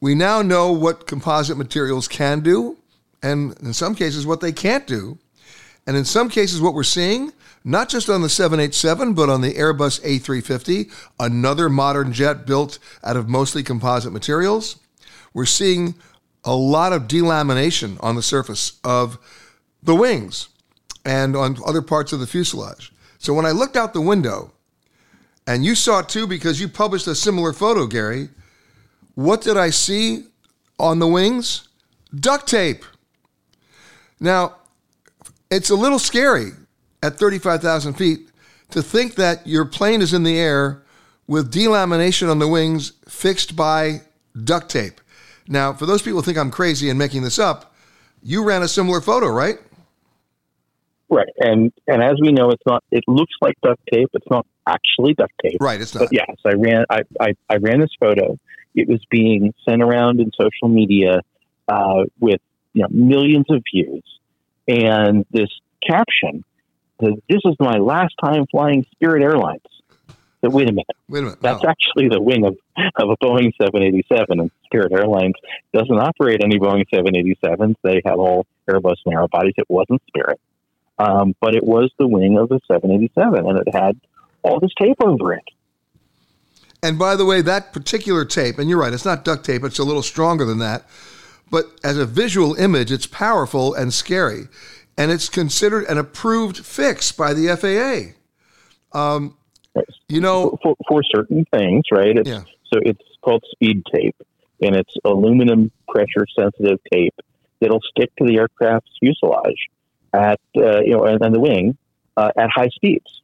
we 0.00 0.14
now 0.14 0.40
know 0.42 0.72
what 0.72 1.06
composite 1.06 1.58
materials 1.58 2.08
can 2.08 2.40
do, 2.40 2.78
and 3.22 3.58
in 3.60 3.74
some 3.74 3.94
cases, 3.94 4.26
what 4.26 4.40
they 4.40 4.52
can't 4.52 4.86
do. 4.86 5.18
And 5.88 5.96
in 5.96 6.04
some 6.04 6.28
cases, 6.28 6.60
what 6.60 6.74
we're 6.74 6.82
seeing, 6.82 7.32
not 7.64 7.88
just 7.88 8.10
on 8.10 8.20
the 8.20 8.28
787, 8.28 9.14
but 9.14 9.30
on 9.30 9.40
the 9.40 9.54
Airbus 9.54 10.02
A350, 10.02 10.92
another 11.18 11.70
modern 11.70 12.12
jet 12.12 12.44
built 12.44 12.78
out 13.02 13.16
of 13.16 13.26
mostly 13.26 13.62
composite 13.62 14.12
materials, 14.12 14.76
we're 15.32 15.46
seeing 15.46 15.94
a 16.44 16.54
lot 16.54 16.92
of 16.92 17.08
delamination 17.08 17.96
on 18.00 18.16
the 18.16 18.22
surface 18.22 18.78
of 18.84 19.18
the 19.82 19.94
wings 19.94 20.50
and 21.06 21.34
on 21.34 21.56
other 21.64 21.80
parts 21.80 22.12
of 22.12 22.20
the 22.20 22.26
fuselage. 22.26 22.92
So 23.16 23.32
when 23.32 23.46
I 23.46 23.52
looked 23.52 23.74
out 23.74 23.94
the 23.94 24.02
window, 24.02 24.52
and 25.46 25.64
you 25.64 25.74
saw 25.74 26.00
it 26.00 26.10
too 26.10 26.26
because 26.26 26.60
you 26.60 26.68
published 26.68 27.06
a 27.06 27.14
similar 27.14 27.54
photo, 27.54 27.86
Gary, 27.86 28.28
what 29.14 29.40
did 29.40 29.56
I 29.56 29.70
see 29.70 30.24
on 30.78 30.98
the 30.98 31.08
wings? 31.08 31.66
Duct 32.14 32.46
tape. 32.46 32.84
Now, 34.20 34.57
it's 35.50 35.70
a 35.70 35.74
little 35.74 35.98
scary 35.98 36.50
at 37.02 37.18
35,000 37.18 37.94
feet 37.94 38.30
to 38.70 38.82
think 38.82 39.14
that 39.14 39.46
your 39.46 39.64
plane 39.64 40.02
is 40.02 40.12
in 40.12 40.22
the 40.22 40.38
air 40.38 40.82
with 41.26 41.52
delamination 41.52 42.30
on 42.30 42.38
the 42.38 42.48
wings 42.48 42.92
fixed 43.08 43.56
by 43.56 44.02
duct 44.44 44.70
tape. 44.70 45.00
Now, 45.46 45.72
for 45.72 45.86
those 45.86 46.02
people 46.02 46.20
who 46.20 46.24
think 46.24 46.38
I'm 46.38 46.50
crazy 46.50 46.90
and 46.90 46.98
making 46.98 47.22
this 47.22 47.38
up, 47.38 47.74
you 48.22 48.44
ran 48.44 48.62
a 48.62 48.68
similar 48.68 49.00
photo, 49.00 49.28
right? 49.28 49.58
Right, 51.10 51.28
and 51.38 51.72
and 51.86 52.02
as 52.02 52.16
we 52.20 52.32
know, 52.32 52.50
it's 52.50 52.62
not. 52.66 52.84
It 52.90 53.02
looks 53.08 53.32
like 53.40 53.54
duct 53.62 53.80
tape. 53.90 54.10
It's 54.12 54.26
not 54.30 54.46
actually 54.66 55.14
duct 55.14 55.32
tape. 55.42 55.56
Right, 55.58 55.80
it's 55.80 55.94
not. 55.94 56.00
But 56.00 56.12
yes, 56.12 56.36
I 56.44 56.52
ran. 56.52 56.84
I, 56.90 57.00
I, 57.18 57.32
I 57.48 57.56
ran 57.56 57.80
this 57.80 57.92
photo. 57.98 58.38
It 58.74 58.88
was 58.88 59.00
being 59.10 59.54
sent 59.66 59.82
around 59.82 60.20
in 60.20 60.30
social 60.38 60.68
media 60.68 61.22
uh, 61.66 62.04
with 62.20 62.42
you 62.74 62.82
know 62.82 62.88
millions 62.90 63.46
of 63.48 63.62
views, 63.72 64.04
and 64.68 65.26
this 65.30 65.48
caption 65.86 66.44
says, 67.00 67.14
"This 67.28 67.40
is 67.44 67.56
my 67.58 67.78
last 67.78 68.14
time 68.22 68.46
flying 68.50 68.84
Spirit 68.92 69.22
Airlines." 69.22 69.62
So 70.40 70.50
wait 70.50 70.68
a 70.68 70.72
minute. 70.72 70.86
Wait 71.08 71.20
a 71.20 71.22
minute. 71.22 71.40
That's 71.40 71.64
oh. 71.64 71.68
actually 71.68 72.08
the 72.08 72.22
wing 72.22 72.44
of, 72.44 72.56
of 72.96 73.10
a 73.10 73.16
Boeing 73.16 73.52
787, 73.60 74.38
and 74.38 74.50
Spirit 74.66 74.92
Airlines 74.92 75.34
doesn't 75.72 75.98
operate 75.98 76.42
any 76.44 76.58
Boeing 76.58 76.84
787s. 76.92 77.74
They 77.82 78.02
have 78.04 78.18
all 78.18 78.46
Airbus 78.68 78.96
narrow 79.06 79.26
bodies. 79.28 79.54
It 79.56 79.68
wasn't 79.68 80.00
Spirit, 80.06 80.40
um, 80.98 81.34
but 81.40 81.56
it 81.56 81.64
was 81.64 81.90
the 81.98 82.06
wing 82.06 82.38
of 82.38 82.48
the 82.48 82.60
787, 82.68 83.46
and 83.46 83.58
it 83.58 83.74
had 83.74 83.98
all 84.42 84.60
this 84.60 84.70
tape 84.78 84.98
over 85.00 85.34
it. 85.34 85.44
And 86.82 86.96
by 86.98 87.16
the 87.16 87.24
way, 87.24 87.40
that 87.40 87.72
particular 87.72 88.24
tape, 88.24 88.58
and 88.58 88.70
you're 88.70 88.78
right, 88.78 88.92
it's 88.92 89.04
not 89.04 89.24
duct 89.24 89.44
tape, 89.44 89.64
it's 89.64 89.80
a 89.80 89.84
little 89.84 90.02
stronger 90.02 90.44
than 90.44 90.58
that. 90.58 90.84
But 91.50 91.66
as 91.82 91.96
a 91.96 92.06
visual 92.06 92.54
image, 92.54 92.92
it's 92.92 93.06
powerful 93.06 93.74
and 93.74 93.92
scary. 93.92 94.48
And 94.96 95.10
it's 95.10 95.28
considered 95.28 95.84
an 95.84 95.98
approved 95.98 96.64
fix 96.64 97.12
by 97.12 97.32
the 97.32 97.56
FAA. 97.56 98.98
Um, 98.98 99.36
you 100.08 100.20
know, 100.20 100.58
for, 100.62 100.74
for, 100.88 101.02
certain 101.14 101.44
things, 101.52 101.84
right? 101.92 102.16
It's, 102.16 102.28
yeah. 102.28 102.42
So 102.72 102.80
it's 102.82 103.02
called 103.22 103.44
speed 103.50 103.82
tape, 103.94 104.16
and 104.60 104.74
it's 104.74 104.92
aluminum 105.04 105.70
pressure 105.88 106.26
sensitive 106.36 106.80
tape 106.92 107.14
that'll 107.60 107.82
stick 107.82 108.10
to 108.16 108.26
the 108.26 108.38
aircraft's 108.38 108.90
fuselage 108.98 109.68
at 110.12 110.40
uh, 110.56 110.80
you 110.80 110.96
know 110.96 111.04
and, 111.04 111.22
and 111.22 111.34
the 111.34 111.40
wing 111.40 111.76
uh, 112.16 112.30
at 112.36 112.50
high 112.50 112.68
speeds, 112.68 113.22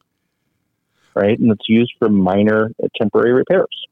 right? 1.15 1.39
And 1.39 1.51
it's 1.51 1.69
used 1.69 1.95
for 1.99 2.09
minor 2.09 2.71
uh, 2.83 2.89
temporary 2.97 3.33
repairs. 3.33 3.87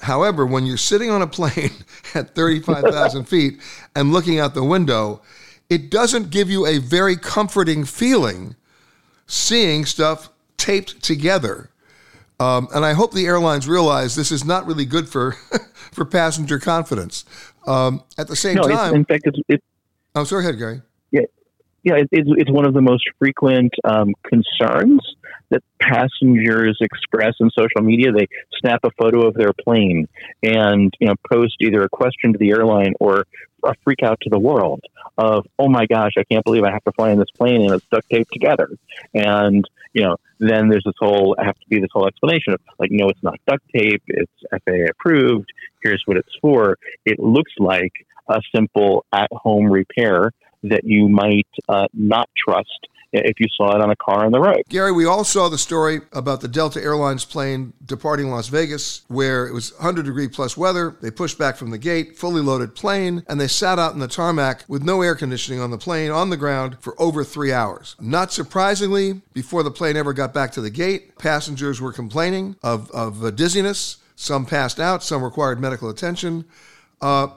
However, 0.00 0.46
when 0.46 0.64
you're 0.64 0.76
sitting 0.76 1.10
on 1.10 1.22
a 1.22 1.26
plane 1.26 1.72
at 2.14 2.34
35,000 2.34 3.24
feet 3.28 3.60
and 3.94 4.12
looking 4.12 4.38
out 4.38 4.54
the 4.54 4.64
window, 4.64 5.20
it 5.68 5.90
doesn't 5.90 6.30
give 6.30 6.50
you 6.50 6.66
a 6.66 6.78
very 6.78 7.16
comforting 7.16 7.84
feeling 7.84 8.56
seeing 9.26 9.84
stuff 9.84 10.30
taped 10.56 11.02
together. 11.02 11.70
Um, 12.40 12.68
and 12.74 12.84
I 12.84 12.92
hope 12.92 13.12
the 13.12 13.26
airlines 13.26 13.68
realize 13.68 14.14
this 14.14 14.30
is 14.30 14.44
not 14.44 14.66
really 14.66 14.84
good 14.84 15.08
for 15.08 15.32
for 15.92 16.04
passenger 16.04 16.58
confidence. 16.58 17.24
Um, 17.66 18.02
at 18.16 18.28
the 18.28 18.36
same 18.36 18.54
no, 18.54 18.68
time, 18.68 18.94
in 18.94 19.04
fact, 19.04 19.22
it's, 19.26 19.38
it's 19.48 19.64
oh, 20.14 20.24
sorry, 20.24 20.44
ahead, 20.44 20.58
Gary. 20.58 20.80
Yeah, 21.10 21.22
yeah, 21.82 21.96
it, 21.96 22.08
it's 22.12 22.28
it's 22.36 22.50
one 22.50 22.64
of 22.64 22.74
the 22.74 22.80
most 22.80 23.04
frequent 23.18 23.74
um, 23.84 24.14
concerns 24.22 25.00
that 25.50 25.62
passengers 25.80 26.78
express 26.80 27.34
in 27.40 27.50
social 27.50 27.82
media. 27.82 28.12
They 28.12 28.28
snap 28.60 28.80
a 28.84 28.90
photo 28.98 29.26
of 29.26 29.34
their 29.34 29.52
plane 29.52 30.08
and 30.42 30.92
you 31.00 31.08
know 31.08 31.14
post 31.30 31.56
either 31.60 31.82
a 31.82 31.88
question 31.88 32.32
to 32.32 32.38
the 32.38 32.50
airline 32.50 32.94
or 33.00 33.24
a 33.64 33.74
freak 33.82 34.02
out 34.02 34.18
to 34.22 34.30
the 34.30 34.38
world 34.38 34.80
of 35.16 35.46
oh 35.58 35.68
my 35.68 35.86
gosh, 35.86 36.12
I 36.18 36.24
can't 36.24 36.44
believe 36.44 36.64
I 36.64 36.72
have 36.72 36.84
to 36.84 36.92
fly 36.92 37.10
in 37.10 37.18
this 37.18 37.30
plane 37.36 37.62
and 37.62 37.72
it's 37.72 37.86
duct 37.90 38.08
taped 38.10 38.32
together. 38.32 38.70
And 39.14 39.64
you 39.92 40.02
know, 40.02 40.16
then 40.38 40.68
there's 40.68 40.84
this 40.84 40.94
whole 40.98 41.34
have 41.38 41.58
to 41.58 41.68
be 41.68 41.80
this 41.80 41.90
whole 41.92 42.06
explanation 42.06 42.52
of 42.52 42.60
like, 42.78 42.90
no, 42.92 43.08
it's 43.08 43.22
not 43.22 43.40
duct 43.46 43.64
tape. 43.74 44.02
It's 44.06 44.32
FAA 44.50 44.90
approved. 44.90 45.50
Here's 45.82 46.02
what 46.06 46.16
it's 46.16 46.34
for. 46.40 46.76
It 47.04 47.18
looks 47.18 47.52
like 47.58 47.92
a 48.28 48.40
simple 48.54 49.04
at 49.12 49.28
home 49.32 49.66
repair 49.70 50.32
that 50.64 50.84
you 50.84 51.08
might 51.08 51.48
uh, 51.68 51.86
not 51.94 52.28
trust 52.36 52.88
if 53.12 53.40
you 53.40 53.46
saw 53.56 53.74
it 53.74 53.82
on 53.82 53.90
a 53.90 53.96
car 53.96 54.24
on 54.24 54.32
the 54.32 54.40
road. 54.40 54.62
Gary, 54.68 54.92
we 54.92 55.06
all 55.06 55.24
saw 55.24 55.48
the 55.48 55.58
story 55.58 56.00
about 56.12 56.40
the 56.40 56.48
Delta 56.48 56.82
Airlines 56.82 57.24
plane 57.24 57.72
departing 57.84 58.30
Las 58.30 58.48
Vegas, 58.48 59.02
where 59.08 59.46
it 59.46 59.52
was 59.52 59.72
100 59.74 60.04
degree 60.04 60.28
plus 60.28 60.56
weather. 60.56 60.96
They 61.00 61.10
pushed 61.10 61.38
back 61.38 61.56
from 61.56 61.70
the 61.70 61.78
gate, 61.78 62.16
fully 62.16 62.42
loaded 62.42 62.74
plane, 62.74 63.24
and 63.28 63.40
they 63.40 63.48
sat 63.48 63.78
out 63.78 63.94
in 63.94 64.00
the 64.00 64.08
tarmac 64.08 64.64
with 64.68 64.82
no 64.82 65.02
air 65.02 65.14
conditioning 65.14 65.60
on 65.60 65.70
the 65.70 65.78
plane 65.78 66.10
on 66.10 66.30
the 66.30 66.36
ground 66.36 66.76
for 66.80 67.00
over 67.00 67.24
three 67.24 67.52
hours. 67.52 67.96
Not 68.00 68.32
surprisingly, 68.32 69.22
before 69.32 69.62
the 69.62 69.70
plane 69.70 69.96
ever 69.96 70.12
got 70.12 70.34
back 70.34 70.52
to 70.52 70.60
the 70.60 70.70
gate, 70.70 71.18
passengers 71.18 71.80
were 71.80 71.92
complaining 71.92 72.56
of, 72.62 72.90
of 72.90 73.36
dizziness. 73.36 73.98
Some 74.16 74.46
passed 74.46 74.80
out, 74.80 75.04
some 75.04 75.22
required 75.22 75.60
medical 75.60 75.88
attention. 75.88 76.44
Uh, 77.00 77.28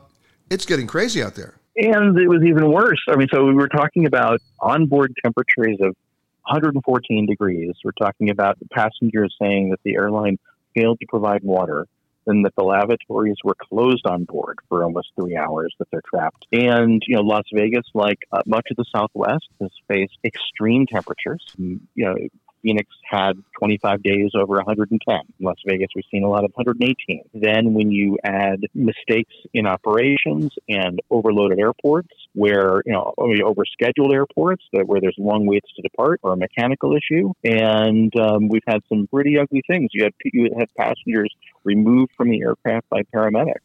it's 0.49 0.65
getting 0.65 0.88
crazy 0.88 1.21
out 1.21 1.36
there. 1.36 1.61
And 1.75 2.17
it 2.17 2.27
was 2.27 2.43
even 2.43 2.71
worse. 2.71 3.01
I 3.07 3.15
mean, 3.15 3.27
so 3.34 3.45
we 3.45 3.53
were 3.53 3.69
talking 3.69 4.05
about 4.05 4.41
onboard 4.60 5.13
temperatures 5.23 5.77
of 5.79 5.95
114 6.43 7.25
degrees. 7.25 7.75
We're 7.84 7.91
talking 7.91 8.29
about 8.29 8.60
the 8.60 8.67
passengers 8.67 9.36
saying 9.41 9.69
that 9.69 9.79
the 9.84 9.95
airline 9.95 10.38
failed 10.75 10.99
to 10.99 11.05
provide 11.07 11.43
water 11.43 11.88
and 12.27 12.45
that 12.45 12.55
the 12.55 12.63
lavatories 12.63 13.38
were 13.43 13.55
closed 13.55 14.05
on 14.05 14.25
board 14.25 14.60
for 14.69 14.84
almost 14.84 15.10
three 15.15 15.36
hours 15.36 15.73
that 15.79 15.88
they're 15.91 16.03
trapped. 16.07 16.45
And, 16.51 17.01
you 17.07 17.15
know, 17.15 17.21
Las 17.21 17.45
Vegas, 17.53 17.86
like 17.93 18.19
uh, 18.31 18.41
much 18.45 18.67
of 18.69 18.77
the 18.77 18.86
Southwest, 18.93 19.47
has 19.60 19.71
faced 19.88 20.17
extreme 20.23 20.86
temperatures. 20.86 21.43
You 21.57 21.79
know, 21.95 22.15
Phoenix 22.62 22.89
had 23.10 23.34
25 23.60 24.04
days 24.04 24.32
over 24.36 24.56
110. 24.56 25.15
In 25.15 25.45
Las 25.45 25.56
Vegas, 25.65 25.89
we've 25.95 26.06
seen 26.12 26.24
a 26.24 26.30
lot 26.30 26.43
of 26.43 26.52
118. 26.54 27.24
Then, 27.34 27.74
when 27.74 27.91
you 27.91 28.17
add 28.24 28.62
mistakes 28.74 29.34
in 29.54 29.65
operations 29.67 30.52
and 30.69 31.02
overloaded 31.10 31.60
airports, 31.60 32.10
where 32.34 32.82
you 32.86 32.93
know 32.93 33.13
overscheduled 33.17 34.13
airports 34.13 34.63
where 34.71 35.02
there's 35.02 35.15
long 35.17 35.45
waits 35.45 35.69
to 35.76 35.82
depart, 35.82 36.19
or 36.24 36.34
a 36.34 36.38
mechanical 36.38 36.95
issue, 36.95 37.34
and 37.43 38.13
um, 38.19 38.47
we've 38.50 38.63
had 38.67 38.82
some 38.89 39.08
pretty 39.08 39.38
ugly 39.38 39.63
things. 39.67 39.89
You 39.93 40.04
had 40.04 40.13
you 40.24 40.50
had 40.58 40.74
passengers 40.76 41.34
removed 41.63 42.12
from 42.15 42.30
the 42.30 42.41
aircraft 42.41 42.89
by 42.89 43.02
paramedics. 43.13 43.56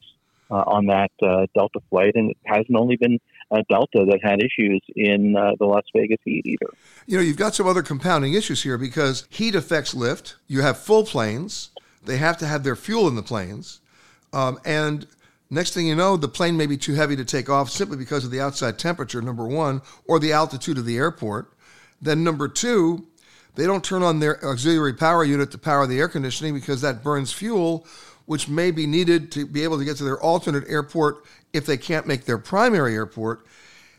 Uh, 0.48 0.62
on 0.64 0.86
that 0.86 1.10
uh, 1.24 1.44
Delta 1.56 1.80
flight, 1.90 2.12
and 2.14 2.30
it 2.30 2.36
hasn't 2.44 2.76
only 2.76 2.94
been 2.94 3.18
uh, 3.50 3.62
Delta 3.68 4.04
that 4.08 4.20
had 4.22 4.40
issues 4.40 4.80
in 4.94 5.36
uh, 5.36 5.52
the 5.58 5.66
Las 5.66 5.84
Vegas 5.94 6.18
heat 6.24 6.46
either. 6.46 6.72
You 7.06 7.16
know, 7.16 7.22
you've 7.22 7.36
got 7.36 7.54
some 7.54 7.66
other 7.66 7.82
compounding 7.82 8.34
issues 8.34 8.62
here 8.62 8.78
because 8.78 9.26
heat 9.30 9.54
affects 9.54 9.94
lift. 9.94 10.36
You 10.46 10.62
have 10.62 10.78
full 10.78 11.04
planes; 11.04 11.70
they 12.04 12.16
have 12.16 12.36
to 12.38 12.46
have 12.46 12.64
their 12.64 12.76
fuel 12.76 13.08
in 13.08 13.14
the 13.14 13.22
planes, 13.22 13.80
um, 14.32 14.58
and 14.64 15.06
next 15.50 15.74
thing 15.74 15.86
you 15.86 15.94
know, 15.94 16.16
the 16.16 16.28
plane 16.28 16.56
may 16.56 16.66
be 16.66 16.76
too 16.76 16.94
heavy 16.94 17.16
to 17.16 17.24
take 17.24 17.48
off 17.48 17.70
simply 17.70 17.96
because 17.96 18.24
of 18.24 18.30
the 18.30 18.40
outside 18.40 18.78
temperature. 18.78 19.22
Number 19.22 19.46
one, 19.46 19.82
or 20.06 20.18
the 20.18 20.32
altitude 20.32 20.78
of 20.78 20.86
the 20.86 20.96
airport. 20.96 21.52
Then 22.00 22.22
number 22.22 22.46
two, 22.46 23.06
they 23.54 23.64
don't 23.64 23.82
turn 23.82 24.02
on 24.02 24.20
their 24.20 24.44
auxiliary 24.44 24.92
power 24.92 25.24
unit 25.24 25.50
to 25.52 25.58
power 25.58 25.86
the 25.86 25.98
air 25.98 26.08
conditioning 26.08 26.52
because 26.52 26.82
that 26.82 27.02
burns 27.02 27.32
fuel 27.32 27.86
which 28.26 28.48
may 28.48 28.70
be 28.70 28.86
needed 28.86 29.32
to 29.32 29.46
be 29.46 29.64
able 29.64 29.78
to 29.78 29.84
get 29.84 29.96
to 29.96 30.04
their 30.04 30.20
alternate 30.20 30.68
airport 30.68 31.24
if 31.52 31.64
they 31.64 31.76
can't 31.76 32.06
make 32.06 32.24
their 32.24 32.38
primary 32.38 32.94
airport. 32.94 33.46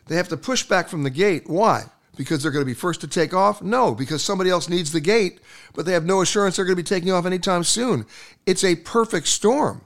They 0.08 0.16
have 0.16 0.30
to 0.30 0.38
push 0.38 0.64
back 0.64 0.88
from 0.88 1.04
the 1.04 1.10
gate. 1.10 1.44
Why? 1.48 1.86
Because 2.16 2.42
they're 2.42 2.52
going 2.52 2.64
to 2.64 2.70
be 2.70 2.74
first 2.74 3.02
to 3.02 3.08
take 3.08 3.34
off? 3.34 3.62
No, 3.62 3.94
because 3.94 4.24
somebody 4.24 4.50
else 4.50 4.70
needs 4.70 4.92
the 4.92 5.00
gate, 5.00 5.40
but 5.74 5.86
they 5.86 5.94
have 5.94 6.06
no 6.06 6.22
assurance 6.22 6.56
they're 6.56 6.66
going 6.66 6.78
to 6.78 6.84
be 6.84 6.88
taking 6.88 7.12
off 7.12 7.26
anytime 7.26 7.64
soon. 7.64 8.06
It's 8.46 8.64
a 8.64 8.76
perfect 8.76 9.28
storm. 9.28 9.82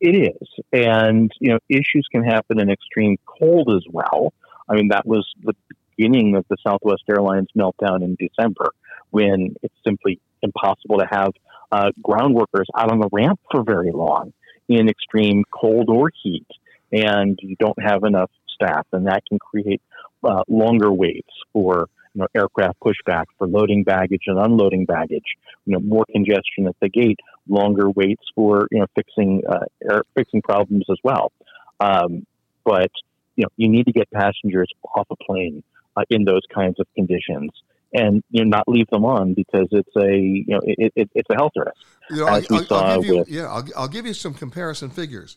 It 0.00 0.16
is. 0.16 0.48
And, 0.72 1.30
you 1.38 1.50
know, 1.50 1.58
issues 1.68 2.06
can 2.10 2.24
happen 2.24 2.58
in 2.58 2.70
extreme 2.70 3.16
cold 3.26 3.72
as 3.74 3.84
well. 3.90 4.32
I 4.68 4.74
mean, 4.74 4.88
that 4.88 5.06
was 5.06 5.24
the 5.44 5.54
beginning 5.96 6.34
of 6.34 6.44
the 6.48 6.56
Southwest 6.66 7.04
Airlines 7.08 7.48
meltdown 7.56 8.02
in 8.02 8.16
December 8.18 8.72
when 9.10 9.54
it's 9.62 9.74
simply 9.86 10.20
impossible 10.42 10.98
to 10.98 11.06
have 11.08 11.30
uh, 11.72 11.90
ground 12.02 12.34
workers 12.34 12.68
out 12.76 12.92
on 12.92 13.00
the 13.00 13.08
ramp 13.10 13.40
for 13.50 13.64
very 13.64 13.90
long 13.90 14.32
in 14.68 14.88
extreme 14.88 15.42
cold 15.50 15.88
or 15.88 16.10
heat, 16.22 16.46
and 16.92 17.38
you 17.42 17.56
don't 17.58 17.80
have 17.82 18.04
enough 18.04 18.30
staff, 18.54 18.86
and 18.92 19.06
that 19.06 19.22
can 19.26 19.38
create 19.38 19.80
uh, 20.22 20.42
longer 20.48 20.92
waits 20.92 21.32
for 21.52 21.88
you 22.14 22.20
know, 22.20 22.26
aircraft 22.34 22.78
pushback 22.80 23.24
for 23.38 23.46
loading 23.46 23.84
baggage 23.84 24.24
and 24.26 24.38
unloading 24.38 24.84
baggage. 24.84 25.24
You 25.64 25.72
know, 25.72 25.80
more 25.80 26.04
congestion 26.12 26.66
at 26.68 26.76
the 26.80 26.90
gate, 26.90 27.18
longer 27.48 27.88
waits 27.88 28.24
for 28.34 28.68
you 28.70 28.80
know 28.80 28.86
fixing 28.94 29.42
uh, 29.48 29.64
air, 29.90 30.02
fixing 30.14 30.42
problems 30.42 30.84
as 30.90 30.98
well. 31.02 31.32
Um, 31.80 32.26
but 32.64 32.90
you 33.36 33.44
know, 33.44 33.48
you 33.56 33.68
need 33.68 33.86
to 33.86 33.92
get 33.92 34.10
passengers 34.10 34.68
off 34.94 35.06
a 35.10 35.16
plane 35.16 35.62
uh, 35.96 36.02
in 36.10 36.24
those 36.24 36.42
kinds 36.54 36.78
of 36.78 36.86
conditions 36.94 37.50
and 37.92 38.22
you 38.30 38.44
know 38.44 38.56
not 38.56 38.68
leave 38.68 38.88
them 38.88 39.04
on 39.04 39.34
because 39.34 39.68
it's 39.70 39.96
a 39.96 40.16
you 40.16 40.44
know 40.48 40.60
it, 40.64 40.92
it, 40.96 41.10
it's 41.14 41.30
a 41.30 41.34
health 41.34 41.52
risk. 41.56 41.76
You 42.10 42.16
know, 42.16 42.26
I'll, 42.26 42.42
I'll, 42.50 42.74
I'll, 42.74 43.00
give 43.00 43.10
you, 43.10 43.18
with, 43.18 43.28
yeah, 43.28 43.46
I'll, 43.46 43.64
I'll 43.76 43.88
give 43.88 44.06
you 44.06 44.14
some 44.14 44.34
comparison 44.34 44.90
figures. 44.90 45.36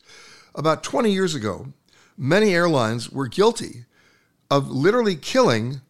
About 0.56 0.84
20 0.84 1.12
years 1.12 1.36
ago, 1.36 1.68
many 2.18 2.54
airlines 2.54 3.12
were 3.12 3.28
guilty 3.28 3.86
of 4.50 4.70
literally 4.70 5.16
killing 5.16 5.82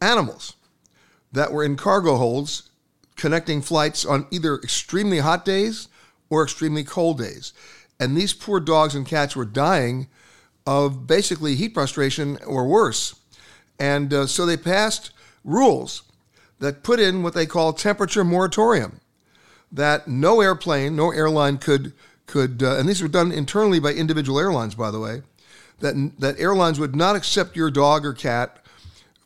animals 0.00 0.54
that 1.32 1.52
were 1.52 1.64
in 1.64 1.76
cargo 1.76 2.16
holds 2.16 2.70
connecting 3.16 3.62
flights 3.62 4.04
on 4.04 4.26
either 4.30 4.56
extremely 4.56 5.18
hot 5.18 5.44
days 5.44 5.88
or 6.28 6.42
extremely 6.42 6.84
cold 6.84 7.18
days. 7.18 7.52
And 8.00 8.16
these 8.16 8.32
poor 8.32 8.58
dogs 8.58 8.94
and 8.94 9.06
cats 9.06 9.36
were 9.36 9.44
dying 9.44 10.08
of 10.66 11.06
basically 11.06 11.54
heat 11.54 11.74
frustration 11.74 12.38
or 12.46 12.66
worse. 12.66 13.14
And 13.78 14.12
uh, 14.12 14.26
so 14.26 14.46
they 14.46 14.56
passed 14.56 15.12
rules 15.44 16.02
that 16.58 16.82
put 16.82 17.00
in 17.00 17.22
what 17.22 17.34
they 17.34 17.46
call 17.46 17.72
temperature 17.72 18.24
moratorium, 18.24 19.00
that 19.70 20.06
no 20.06 20.40
airplane, 20.40 20.94
no 20.96 21.10
airline 21.10 21.58
could 21.58 21.92
could, 22.26 22.62
uh, 22.62 22.78
and 22.78 22.88
these 22.88 23.02
were 23.02 23.08
done 23.08 23.32
internally 23.32 23.80
by 23.80 23.92
individual 23.92 24.38
airlines, 24.38 24.74
by 24.74 24.90
the 24.90 25.00
way, 25.00 25.22
that 25.80 26.12
that 26.18 26.38
airlines 26.38 26.78
would 26.78 26.94
not 26.94 27.16
accept 27.16 27.56
your 27.56 27.70
dog 27.70 28.06
or 28.06 28.12
cat 28.12 28.64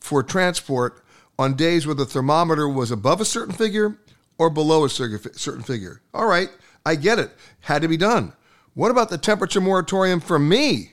for 0.01 0.23
transport 0.23 1.03
on 1.39 1.55
days 1.55 1.87
where 1.87 1.95
the 1.95 2.07
thermometer 2.07 2.69
was 2.69 2.91
above 2.91 3.21
a 3.21 3.25
certain 3.25 3.55
figure 3.55 3.99
or 4.39 4.51
below 4.51 4.85
a 4.85 4.89
certain 4.89 5.63
figure. 5.63 6.01
All 6.15 6.27
right, 6.27 6.49
I 6.85 6.95
get 6.95 7.19
it. 7.19 7.31
Had 7.61 7.83
to 7.83 7.89
be 7.89 7.97
done. 7.97 8.33
What 8.75 8.91
about 8.91 9.11
the 9.11 9.19
temperature 9.19 9.61
moratorium 9.61 10.21
for 10.21 10.39
me 10.39 10.93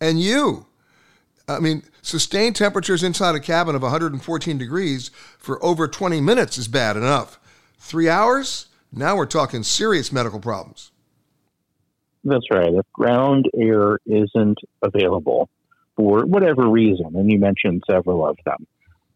and 0.00 0.20
you? 0.20 0.66
I 1.48 1.58
mean, 1.60 1.82
sustained 2.02 2.56
temperatures 2.56 3.02
inside 3.02 3.34
a 3.34 3.40
cabin 3.40 3.74
of 3.74 3.82
114 3.82 4.58
degrees 4.58 5.10
for 5.38 5.62
over 5.64 5.88
20 5.88 6.20
minutes 6.20 6.58
is 6.58 6.68
bad 6.68 6.96
enough. 6.96 7.38
Three 7.78 8.08
hours? 8.08 8.66
Now 8.92 9.16
we're 9.16 9.26
talking 9.26 9.62
serious 9.62 10.12
medical 10.12 10.40
problems. 10.40 10.90
That's 12.24 12.50
right. 12.50 12.72
If 12.72 12.86
ground 12.92 13.48
air 13.58 13.98
isn't 14.06 14.58
available 14.82 15.48
for 15.96 16.26
whatever 16.26 16.68
reason, 16.68 17.12
and 17.14 17.30
you 17.30 17.38
mentioned 17.38 17.82
several 17.88 18.26
of 18.26 18.36
them, 18.44 18.66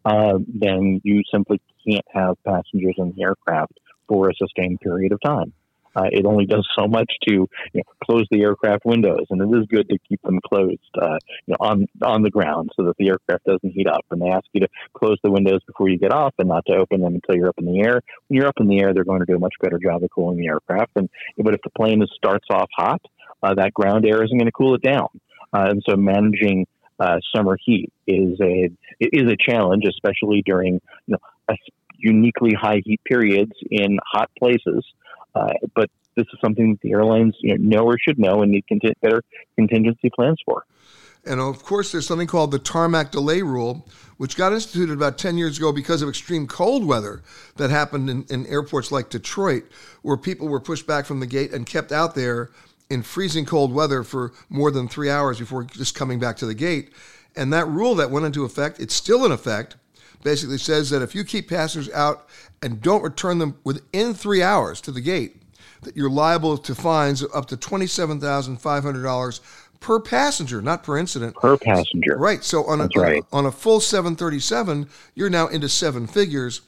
uh, 0.05 0.39
then 0.47 1.01
you 1.03 1.21
simply 1.31 1.59
can't 1.87 2.05
have 2.13 2.35
passengers 2.43 2.95
in 2.97 3.13
the 3.15 3.23
aircraft 3.23 3.73
for 4.07 4.29
a 4.29 4.35
sustained 4.35 4.79
period 4.79 5.11
of 5.11 5.19
time. 5.21 5.53
Uh, 5.95 6.09
it 6.11 6.25
only 6.25 6.45
does 6.45 6.67
so 6.77 6.87
much 6.87 7.11
to 7.27 7.33
you 7.33 7.49
know, 7.73 7.83
close 8.03 8.25
the 8.31 8.41
aircraft 8.41 8.85
windows, 8.85 9.25
and 9.29 9.41
it 9.41 9.57
is 9.57 9.65
good 9.67 9.87
to 9.89 9.97
keep 10.07 10.21
them 10.23 10.39
closed 10.45 10.79
uh, 11.01 11.17
you 11.45 11.53
know, 11.53 11.57
on 11.59 11.87
on 12.03 12.21
the 12.21 12.29
ground 12.29 12.69
so 12.75 12.85
that 12.85 12.95
the 12.97 13.09
aircraft 13.09 13.45
doesn't 13.45 13.71
heat 13.71 13.87
up. 13.87 14.05
And 14.11 14.21
they 14.21 14.29
ask 14.29 14.45
you 14.53 14.61
to 14.61 14.67
close 14.93 15.17
the 15.23 15.31
windows 15.31 15.61
before 15.65 15.89
you 15.89 15.97
get 15.97 16.11
off, 16.11 16.33
and 16.39 16.49
not 16.49 16.65
to 16.67 16.75
open 16.75 17.01
them 17.01 17.15
until 17.15 17.35
you're 17.35 17.49
up 17.49 17.57
in 17.57 17.65
the 17.65 17.81
air. 17.81 18.01
When 18.27 18.37
you're 18.37 18.47
up 18.47 18.59
in 18.59 18.67
the 18.67 18.79
air, 18.79 18.93
they're 18.93 19.03
going 19.03 19.21
to 19.21 19.25
do 19.25 19.35
a 19.35 19.39
much 19.39 19.55
better 19.61 19.79
job 19.79 20.03
of 20.03 20.09
cooling 20.09 20.37
the 20.37 20.47
aircraft. 20.47 20.91
And 20.95 21.09
but 21.37 21.53
if 21.53 21.61
the 21.61 21.71
plane 21.71 22.01
is, 22.01 22.11
starts 22.15 22.47
off 22.49 22.69
hot, 22.75 23.01
uh, 23.43 23.53
that 23.55 23.73
ground 23.73 24.05
air 24.05 24.23
isn't 24.23 24.37
going 24.37 24.47
to 24.47 24.51
cool 24.51 24.75
it 24.75 24.81
down. 24.81 25.07
Uh, 25.53 25.67
and 25.69 25.83
so 25.87 25.95
managing 25.95 26.65
uh, 26.99 27.17
summer 27.35 27.57
heat 27.63 27.91
is 28.07 28.39
a 28.41 28.69
is 28.99 29.31
a 29.31 29.37
challenge, 29.39 29.83
especially 29.87 30.41
during 30.45 30.81
you 31.07 31.15
know 31.15 31.55
uniquely 31.97 32.51
high 32.59 32.81
heat 32.83 33.01
periods 33.05 33.51
in 33.69 33.97
hot 34.05 34.29
places. 34.37 34.85
Uh, 35.35 35.53
but 35.75 35.89
this 36.15 36.25
is 36.33 36.39
something 36.41 36.71
that 36.71 36.81
the 36.81 36.91
airlines 36.91 37.35
you 37.39 37.57
know, 37.57 37.77
know 37.77 37.85
or 37.85 37.97
should 37.99 38.17
know 38.17 38.41
and 38.41 38.51
need 38.51 38.65
cont- 38.67 38.99
better 39.01 39.21
contingency 39.57 40.09
plans 40.15 40.37
for. 40.45 40.65
And 41.25 41.39
of 41.39 41.63
course, 41.63 41.91
there's 41.91 42.05
something 42.05 42.27
called 42.27 42.51
the 42.51 42.59
tarmac 42.59 43.11
delay 43.11 43.41
rule, 43.41 43.87
which 44.17 44.37
got 44.37 44.53
instituted 44.53 44.93
about 44.93 45.17
10 45.17 45.37
years 45.37 45.57
ago 45.57 45.71
because 45.71 46.01
of 46.01 46.09
extreme 46.09 46.45
cold 46.45 46.85
weather 46.85 47.23
that 47.55 47.71
happened 47.71 48.09
in, 48.09 48.25
in, 48.29 48.45
airports 48.45 48.91
like 48.91 49.09
Detroit, 49.09 49.63
where 50.03 50.17
people 50.17 50.47
were 50.47 50.59
pushed 50.59 50.85
back 50.85 51.05
from 51.05 51.19
the 51.19 51.25
gate 51.25 51.51
and 51.51 51.65
kept 51.65 51.91
out 51.91 52.13
there 52.13 52.51
in 52.91 53.01
freezing 53.01 53.45
cold 53.45 53.73
weather 53.73 54.03
for 54.03 54.33
more 54.49 54.69
than 54.69 54.87
three 54.87 55.09
hours 55.09 55.39
before 55.39 55.63
just 55.63 55.95
coming 55.95 56.19
back 56.19 56.37
to 56.37 56.45
the 56.45 56.53
gate. 56.53 56.91
And 57.35 57.51
that 57.51 57.67
rule 57.67 57.95
that 57.95 58.11
went 58.11 58.27
into 58.27 58.45
effect, 58.45 58.79
it's 58.79 58.93
still 58.93 59.25
in 59.25 59.31
effect, 59.31 59.75
basically 60.23 60.57
says 60.57 60.89
that 60.89 61.01
if 61.01 61.15
you 61.15 61.23
keep 61.23 61.49
passengers 61.49 61.93
out 61.93 62.27
and 62.61 62.81
don't 62.81 63.03
return 63.03 63.39
them 63.39 63.57
within 63.63 64.13
three 64.13 64.41
hours 64.41 64.81
to 64.81 64.91
the 64.91 65.01
gate, 65.01 65.37
that 65.81 65.95
you're 65.95 66.09
liable 66.09 66.57
to 66.57 66.75
fines 66.75 67.23
up 67.33 67.45
to 67.47 67.57
$27,500 67.57 69.39
per 69.79 69.99
passenger, 69.99 70.61
not 70.61 70.83
per 70.83 70.97
incident. 70.97 71.35
Per 71.35 71.57
passenger. 71.57 72.17
Right. 72.17 72.43
So 72.43 72.65
on 72.65 72.81
a, 72.81 72.89
right. 72.95 73.23
on 73.31 73.45
a 73.45 73.51
full 73.51 73.79
737, 73.79 74.89
you're 75.13 75.29
now 75.29 75.47
into 75.47 75.69
seven 75.69 76.07
figures. 76.07 76.61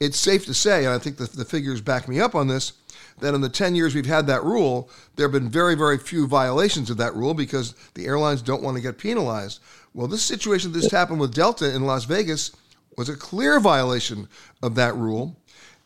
It's 0.00 0.18
safe 0.18 0.44
to 0.46 0.54
say, 0.54 0.84
and 0.84 0.92
I 0.92 0.98
think 0.98 1.16
the, 1.16 1.24
the 1.24 1.44
figures 1.44 1.80
back 1.80 2.08
me 2.08 2.20
up 2.20 2.34
on 2.34 2.48
this, 2.48 2.72
that 3.20 3.34
in 3.34 3.40
the 3.40 3.48
10 3.48 3.74
years 3.74 3.94
we've 3.94 4.04
had 4.04 4.26
that 4.26 4.44
rule, 4.44 4.90
there 5.14 5.24
have 5.26 5.32
been 5.32 5.48
very, 5.48 5.74
very 5.74 5.96
few 5.96 6.26
violations 6.26 6.90
of 6.90 6.98
that 6.98 7.14
rule 7.14 7.32
because 7.34 7.74
the 7.94 8.06
airlines 8.06 8.42
don't 8.42 8.62
want 8.62 8.76
to 8.76 8.82
get 8.82 8.98
penalized. 8.98 9.60
Well, 9.94 10.06
this 10.06 10.22
situation 10.22 10.72
that 10.72 10.80
just 10.80 10.90
happened 10.90 11.20
with 11.20 11.34
Delta 11.34 11.74
in 11.74 11.86
Las 11.86 12.04
Vegas 12.04 12.50
was 12.96 13.08
a 13.08 13.16
clear 13.16 13.60
violation 13.60 14.28
of 14.62 14.74
that 14.76 14.94
rule. 14.96 15.36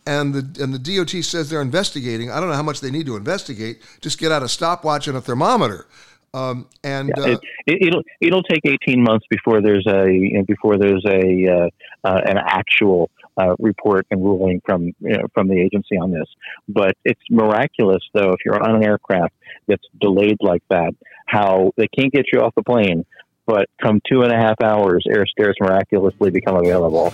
And 0.06 0.34
the, 0.34 0.62
and 0.62 0.72
the 0.72 0.78
DOT 0.78 1.10
says 1.24 1.50
they're 1.50 1.60
investigating. 1.60 2.30
I 2.30 2.40
don't 2.40 2.48
know 2.48 2.54
how 2.54 2.62
much 2.62 2.80
they 2.80 2.90
need 2.90 3.06
to 3.06 3.16
investigate. 3.16 3.82
Just 4.00 4.18
get 4.18 4.32
out 4.32 4.42
a 4.42 4.48
stopwatch 4.48 5.08
and 5.08 5.16
a 5.16 5.20
thermometer. 5.20 5.86
Um, 6.32 6.68
and 6.84 7.12
yeah, 7.16 7.24
uh, 7.24 7.36
it, 7.66 7.92
will 7.92 8.02
it'll 8.20 8.42
take 8.44 8.60
eighteen 8.64 9.02
months 9.02 9.26
before 9.28 9.60
there's 9.60 9.84
a 9.88 10.44
before 10.46 10.78
there's 10.78 11.04
a 11.04 11.52
uh, 11.52 11.68
uh, 12.08 12.20
an 12.24 12.38
actual 12.38 13.10
uh, 13.36 13.56
report 13.58 14.06
and 14.10 14.22
ruling 14.22 14.62
from 14.64 14.86
you 14.86 14.94
know, 15.00 15.26
from 15.34 15.48
the 15.48 15.60
agency 15.60 15.96
on 15.96 16.12
this. 16.12 16.28
But 16.68 16.92
it's 17.04 17.20
miraculous, 17.30 18.02
though, 18.14 18.30
if 18.30 18.40
you're 18.44 18.62
on 18.62 18.76
an 18.76 18.84
aircraft 18.84 19.34
that's 19.66 19.84
delayed 20.00 20.38
like 20.40 20.62
that, 20.70 20.94
how 21.26 21.72
they 21.76 21.88
can't 21.88 22.12
get 22.12 22.26
you 22.32 22.40
off 22.40 22.54
the 22.54 22.62
plane, 22.62 23.04
but 23.50 23.68
come 23.82 24.00
two 24.08 24.22
and 24.22 24.32
a 24.32 24.36
half 24.36 24.60
hours, 24.62 25.04
air 25.08 25.26
stairs 25.26 25.56
miraculously 25.60 26.30
become 26.30 26.54
available. 26.54 27.12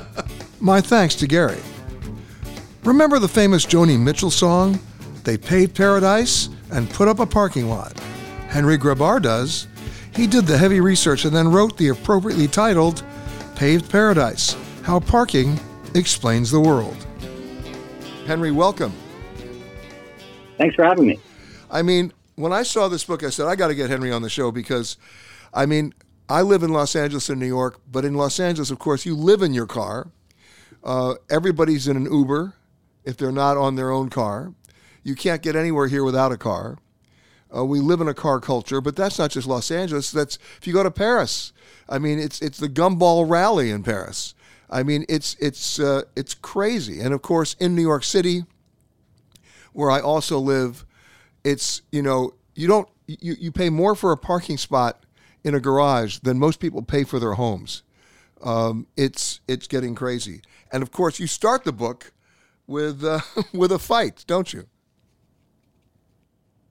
My 0.60 0.80
thanks 0.80 1.14
to 1.16 1.28
Gary. 1.28 1.60
Remember 2.82 3.20
the 3.20 3.28
famous 3.28 3.64
Joni 3.64 3.98
Mitchell 3.98 4.30
song? 4.30 4.80
They 5.22 5.38
paved 5.38 5.76
paradise 5.76 6.48
and 6.72 6.90
put 6.90 7.06
up 7.06 7.20
a 7.20 7.26
parking 7.26 7.68
lot. 7.68 7.96
Henry 8.48 8.76
Grabar 8.76 9.22
does. 9.22 9.68
He 10.16 10.26
did 10.26 10.46
the 10.46 10.58
heavy 10.58 10.80
research 10.80 11.24
and 11.24 11.36
then 11.36 11.52
wrote 11.52 11.76
the 11.76 11.88
appropriately 11.88 12.48
titled 12.48 13.04
Paved 13.54 13.88
Paradise 13.88 14.56
How 14.82 14.98
Parking 14.98 15.60
Explains 15.94 16.50
the 16.50 16.60
World. 16.60 16.96
Henry, 18.26 18.50
welcome. 18.50 18.92
Thanks 20.56 20.74
for 20.74 20.84
having 20.84 21.06
me. 21.06 21.20
I 21.70 21.82
mean, 21.82 22.12
when 22.34 22.52
I 22.52 22.64
saw 22.64 22.88
this 22.88 23.04
book, 23.04 23.22
I 23.22 23.30
said, 23.30 23.46
I 23.46 23.54
got 23.54 23.68
to 23.68 23.76
get 23.76 23.90
Henry 23.90 24.10
on 24.10 24.22
the 24.22 24.28
show 24.28 24.50
because, 24.50 24.96
I 25.52 25.66
mean, 25.66 25.94
I 26.28 26.42
live 26.42 26.62
in 26.62 26.72
Los 26.72 26.94
Angeles 26.94 27.28
and 27.28 27.40
New 27.40 27.46
York, 27.46 27.80
but 27.90 28.04
in 28.04 28.14
Los 28.14 28.38
Angeles, 28.38 28.70
of 28.70 28.78
course, 28.78 29.06
you 29.06 29.14
live 29.14 29.42
in 29.42 29.54
your 29.54 29.66
car. 29.66 30.10
Uh, 30.84 31.14
everybody's 31.30 31.88
in 31.88 31.96
an 31.96 32.12
Uber 32.12 32.54
if 33.04 33.16
they're 33.16 33.32
not 33.32 33.56
on 33.56 33.76
their 33.76 33.90
own 33.90 34.10
car. 34.10 34.52
You 35.02 35.14
can't 35.14 35.42
get 35.42 35.56
anywhere 35.56 35.86
here 35.86 36.04
without 36.04 36.32
a 36.32 36.36
car. 36.36 36.76
Uh, 37.54 37.64
we 37.64 37.80
live 37.80 38.00
in 38.02 38.08
a 38.08 38.14
car 38.14 38.40
culture, 38.40 38.80
but 38.80 38.94
that's 38.94 39.18
not 39.18 39.30
just 39.30 39.48
Los 39.48 39.70
Angeles. 39.70 40.10
That's 40.10 40.38
if 40.58 40.66
you 40.66 40.74
go 40.74 40.82
to 40.82 40.90
Paris. 40.90 41.52
I 41.88 41.98
mean, 41.98 42.18
it's 42.18 42.42
it's 42.42 42.58
the 42.58 42.68
gumball 42.68 43.28
rally 43.28 43.70
in 43.70 43.82
Paris. 43.82 44.34
I 44.68 44.82
mean, 44.82 45.06
it's 45.08 45.34
it's 45.40 45.80
uh, 45.80 46.02
it's 46.14 46.34
crazy. 46.34 47.00
And 47.00 47.14
of 47.14 47.22
course, 47.22 47.54
in 47.54 47.74
New 47.74 47.82
York 47.82 48.04
City, 48.04 48.44
where 49.72 49.90
I 49.90 50.00
also 50.00 50.38
live, 50.38 50.84
it's 51.42 51.80
you 51.90 52.02
know 52.02 52.34
you 52.54 52.68
don't 52.68 52.88
you, 53.06 53.34
you 53.40 53.50
pay 53.50 53.70
more 53.70 53.94
for 53.94 54.12
a 54.12 54.16
parking 54.18 54.58
spot 54.58 55.02
in 55.44 55.54
a 55.54 55.60
garage 55.60 56.18
than 56.18 56.38
most 56.38 56.60
people 56.60 56.82
pay 56.82 57.04
for 57.04 57.18
their 57.18 57.34
homes. 57.34 57.82
Um, 58.42 58.86
it's 58.96 59.40
it's 59.48 59.66
getting 59.66 59.94
crazy. 59.94 60.42
And 60.72 60.82
of 60.82 60.92
course, 60.92 61.18
you 61.18 61.26
start 61.26 61.64
the 61.64 61.72
book 61.72 62.12
with 62.66 63.04
uh, 63.04 63.20
with 63.52 63.72
a 63.72 63.78
fight, 63.78 64.24
don't 64.26 64.52
you? 64.52 64.66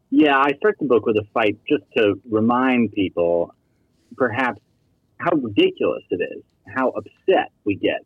Yeah, 0.10 0.38
I 0.38 0.54
start 0.58 0.78
the 0.80 0.86
book 0.86 1.06
with 1.06 1.18
a 1.18 1.28
fight 1.34 1.60
just 1.68 1.84
to 1.98 2.20
remind 2.30 2.94
people, 2.94 3.54
perhaps, 4.16 4.62
how 5.18 5.36
ridiculous 5.36 6.04
it 6.10 6.22
is, 6.22 6.44
how 6.66 6.90
upset 6.92 7.52
we 7.66 7.76
get 7.76 8.06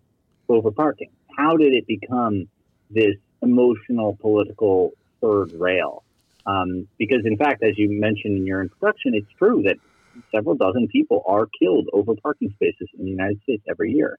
over 0.50 0.71
parking. 0.71 1.10
How 1.38 1.58
did 1.58 1.74
it 1.74 1.86
become 1.86 2.47
this 2.89 3.15
emotional, 3.43 4.17
political 4.19 4.93
third 5.21 5.54
rail? 5.54 6.04
Um, 6.45 6.88
because, 6.97 7.24
in 7.26 7.38
fact, 7.38 7.62
as 7.62 7.78
you 7.78 7.89
mentioned 7.89 8.36
in 8.36 8.47
your 8.47 8.62
introduction, 8.62 9.13
it's 9.13 9.32
true 9.38 9.62
that 9.63 9.78
several 10.34 10.55
dozen 10.55 10.88
people 10.88 11.23
are 11.27 11.47
killed 11.60 11.88
over 11.93 12.13
parking 12.21 12.51
spaces 12.55 12.88
in 12.97 13.05
the 13.05 13.12
United 13.12 13.41
States 13.43 13.63
every 13.69 13.91
year. 13.91 14.17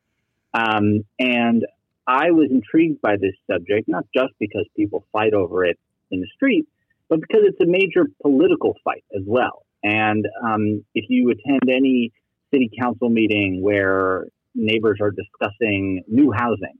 Um, 0.54 1.04
and 1.18 1.64
I 2.06 2.30
was 2.30 2.50
intrigued 2.50 3.00
by 3.00 3.16
this 3.16 3.34
subject, 3.50 3.88
not 3.88 4.04
just 4.14 4.32
because 4.38 4.66
people 4.76 5.04
fight 5.12 5.34
over 5.34 5.64
it 5.64 5.78
in 6.10 6.20
the 6.20 6.26
street, 6.34 6.66
but 7.08 7.20
because 7.20 7.42
it's 7.44 7.60
a 7.60 7.66
major 7.66 8.06
political 8.20 8.76
fight 8.84 9.04
as 9.14 9.22
well. 9.26 9.64
And 9.82 10.26
um, 10.44 10.84
if 10.94 11.06
you 11.08 11.30
attend 11.30 11.62
any 11.68 12.12
city 12.52 12.70
council 12.78 13.08
meeting 13.08 13.62
where 13.62 14.26
neighbors 14.54 14.98
are 15.00 15.10
discussing 15.10 16.02
new 16.06 16.32
housing, 16.32 16.78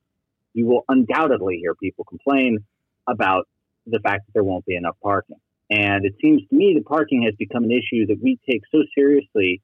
you 0.55 0.67
will 0.67 0.85
undoubtedly 0.89 1.59
hear 1.59 1.75
people 1.75 2.05
complain 2.05 2.59
about 3.07 3.49
the 3.87 3.99
fact 4.01 4.27
that 4.27 4.33
there 4.35 4.45
won't 4.45 4.65
be 4.65 4.77
enough 4.77 4.97
parking. 5.03 5.41
And 5.71 6.05
it 6.05 6.15
seems 6.21 6.43
to 6.49 6.55
me 6.55 6.75
the 6.77 6.85
parking 6.85 7.23
has 7.23 7.35
become 7.39 7.65
an 7.65 7.71
issue 7.71 8.07
that 8.07 8.19
we 8.23 8.39
take 8.49 8.63
so 8.71 8.83
seriously 8.95 9.63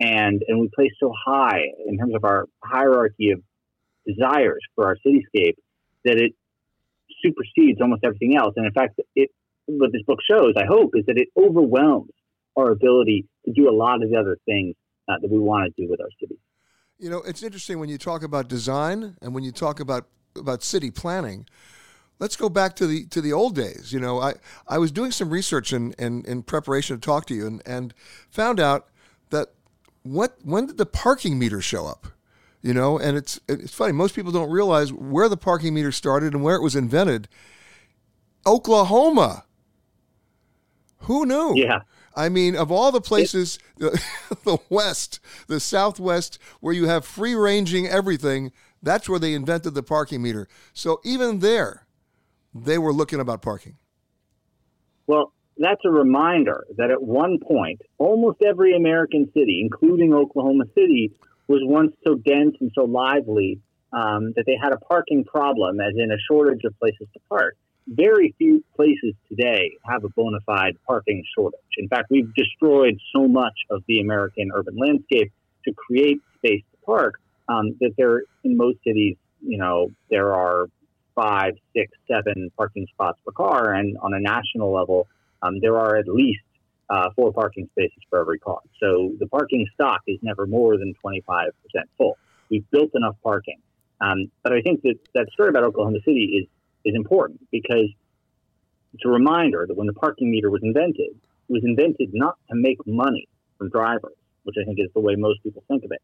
and, 0.00 0.42
and 0.48 0.60
we 0.60 0.68
place 0.74 0.92
so 0.98 1.12
high 1.26 1.62
in 1.86 1.96
terms 1.98 2.14
of 2.14 2.24
our 2.24 2.46
hierarchy 2.62 3.30
of 3.30 3.42
desires 4.06 4.60
for 4.74 4.86
our 4.86 4.96
cityscape 5.06 5.56
that 6.04 6.18
it 6.18 6.34
supersedes 7.22 7.80
almost 7.80 8.02
everything 8.04 8.36
else. 8.36 8.54
And 8.56 8.66
in 8.66 8.72
fact, 8.72 9.00
it 9.14 9.30
what 9.66 9.92
this 9.92 10.02
book 10.02 10.18
shows, 10.30 10.54
I 10.56 10.66
hope, 10.66 10.90
is 10.94 11.06
that 11.06 11.16
it 11.16 11.28
overwhelms 11.38 12.10
our 12.56 12.70
ability 12.70 13.26
to 13.46 13.52
do 13.52 13.68
a 13.68 13.74
lot 13.74 14.02
of 14.02 14.10
the 14.10 14.16
other 14.16 14.36
things 14.44 14.74
uh, 15.08 15.14
that 15.20 15.30
we 15.30 15.38
want 15.38 15.74
to 15.74 15.82
do 15.82 15.88
with 15.88 16.00
our 16.00 16.10
cities. 16.20 16.38
You 16.98 17.10
know, 17.10 17.22
it's 17.22 17.42
interesting 17.42 17.78
when 17.78 17.88
you 17.88 17.98
talk 17.98 18.22
about 18.22 18.48
design 18.48 19.16
and 19.20 19.34
when 19.34 19.42
you 19.42 19.52
talk 19.52 19.80
about 19.80 20.06
about 20.36 20.62
city 20.62 20.90
planning. 20.90 21.46
Let's 22.18 22.36
go 22.36 22.48
back 22.48 22.76
to 22.76 22.86
the 22.86 23.06
to 23.06 23.20
the 23.20 23.32
old 23.32 23.54
days. 23.54 23.92
You 23.92 24.00
know, 24.00 24.20
I, 24.20 24.34
I 24.68 24.78
was 24.78 24.92
doing 24.92 25.10
some 25.10 25.30
research 25.30 25.72
in, 25.72 25.92
in, 25.98 26.24
in 26.24 26.42
preparation 26.42 26.96
to 26.96 27.00
talk 27.00 27.26
to 27.26 27.34
you 27.34 27.46
and, 27.46 27.62
and 27.66 27.94
found 28.30 28.60
out 28.60 28.88
that 29.30 29.48
what 30.02 30.36
when 30.42 30.66
did 30.66 30.78
the 30.78 30.86
parking 30.86 31.38
meter 31.38 31.60
show 31.60 31.86
up? 31.86 32.06
You 32.62 32.72
know, 32.72 32.98
and 32.98 33.16
it's 33.16 33.40
it's 33.48 33.74
funny. 33.74 33.92
Most 33.92 34.14
people 34.14 34.32
don't 34.32 34.50
realize 34.50 34.92
where 34.92 35.28
the 35.28 35.36
parking 35.36 35.74
meter 35.74 35.92
started 35.92 36.34
and 36.34 36.42
where 36.42 36.56
it 36.56 36.62
was 36.62 36.76
invented. 36.76 37.28
Oklahoma. 38.46 39.44
Who 41.00 41.26
knew? 41.26 41.52
Yeah. 41.56 41.80
I 42.16 42.28
mean, 42.28 42.56
of 42.56 42.70
all 42.70 42.92
the 42.92 43.00
places, 43.00 43.58
the, 43.76 44.00
the 44.44 44.58
West, 44.70 45.20
the 45.48 45.60
Southwest, 45.60 46.38
where 46.60 46.72
you 46.72 46.86
have 46.86 47.04
free 47.04 47.34
ranging 47.34 47.86
everything, 47.86 48.52
that's 48.82 49.08
where 49.08 49.18
they 49.18 49.34
invented 49.34 49.74
the 49.74 49.82
parking 49.82 50.22
meter. 50.22 50.48
So 50.72 51.00
even 51.04 51.40
there, 51.40 51.83
they 52.54 52.78
were 52.78 52.92
looking 52.92 53.20
about 53.20 53.42
parking. 53.42 53.76
Well, 55.06 55.32
that's 55.58 55.80
a 55.84 55.90
reminder 55.90 56.64
that 56.76 56.90
at 56.90 57.02
one 57.02 57.38
point, 57.38 57.80
almost 57.98 58.42
every 58.42 58.76
American 58.76 59.30
city, 59.34 59.60
including 59.62 60.12
Oklahoma 60.12 60.64
City, 60.74 61.12
was 61.46 61.60
once 61.62 61.94
so 62.04 62.14
dense 62.14 62.56
and 62.60 62.72
so 62.74 62.84
lively 62.84 63.60
um, 63.92 64.32
that 64.34 64.44
they 64.46 64.56
had 64.60 64.72
a 64.72 64.78
parking 64.78 65.24
problem, 65.24 65.80
as 65.80 65.94
in 65.96 66.10
a 66.10 66.16
shortage 66.28 66.64
of 66.64 66.76
places 66.78 67.06
to 67.12 67.20
park 67.28 67.56
very 67.86 68.34
few 68.38 68.64
places 68.76 69.14
today 69.28 69.72
have 69.84 70.04
a 70.04 70.08
bona 70.10 70.38
fide 70.46 70.76
parking 70.86 71.22
shortage. 71.34 71.60
In 71.76 71.88
fact, 71.88 72.06
we've 72.10 72.32
destroyed 72.34 72.98
so 73.14 73.28
much 73.28 73.54
of 73.70 73.82
the 73.86 74.00
American 74.00 74.50
urban 74.54 74.76
landscape 74.76 75.32
to 75.66 75.72
create 75.74 76.20
space 76.38 76.62
to 76.72 76.86
park 76.86 77.20
um, 77.48 77.76
that 77.80 77.92
there, 77.96 78.22
in 78.42 78.56
most 78.56 78.78
cities, 78.86 79.16
you 79.40 79.58
know, 79.58 79.90
there 80.10 80.34
are 80.34 80.66
five, 81.14 81.54
six, 81.74 81.92
seven 82.10 82.50
parking 82.56 82.86
spots 82.92 83.18
per 83.24 83.32
car, 83.32 83.72
and 83.74 83.96
on 83.98 84.14
a 84.14 84.20
national 84.20 84.72
level, 84.72 85.08
um, 85.42 85.60
there 85.60 85.78
are 85.78 85.96
at 85.96 86.08
least 86.08 86.40
uh, 86.90 87.10
four 87.16 87.32
parking 87.32 87.68
spaces 87.72 88.02
for 88.10 88.20
every 88.20 88.38
car. 88.38 88.60
So 88.80 89.12
the 89.18 89.26
parking 89.26 89.66
stock 89.74 90.02
is 90.06 90.18
never 90.22 90.46
more 90.46 90.76
than 90.76 90.94
25% 91.04 91.50
full. 91.96 92.18
We've 92.50 92.68
built 92.70 92.90
enough 92.94 93.16
parking. 93.22 93.58
Um, 94.00 94.30
but 94.42 94.52
I 94.52 94.60
think 94.60 94.82
that 94.82 94.98
that 95.14 95.28
story 95.32 95.48
about 95.48 95.64
Oklahoma 95.64 95.98
City 96.04 96.40
is 96.42 96.48
is 96.84 96.94
important 96.94 97.40
because 97.50 97.88
it's 98.92 99.04
a 99.04 99.08
reminder 99.08 99.64
that 99.66 99.74
when 99.74 99.86
the 99.86 99.94
parking 99.94 100.30
meter 100.30 100.50
was 100.50 100.62
invented, 100.62 101.16
it 101.48 101.52
was 101.52 101.64
invented 101.64 102.10
not 102.12 102.36
to 102.50 102.54
make 102.54 102.78
money 102.86 103.26
from 103.56 103.70
drivers, 103.70 104.16
which 104.42 104.56
I 104.60 104.64
think 104.64 104.78
is 104.78 104.90
the 104.94 105.00
way 105.00 105.14
most 105.16 105.42
people 105.42 105.64
think 105.66 105.84
of 105.84 105.92
it, 105.92 106.02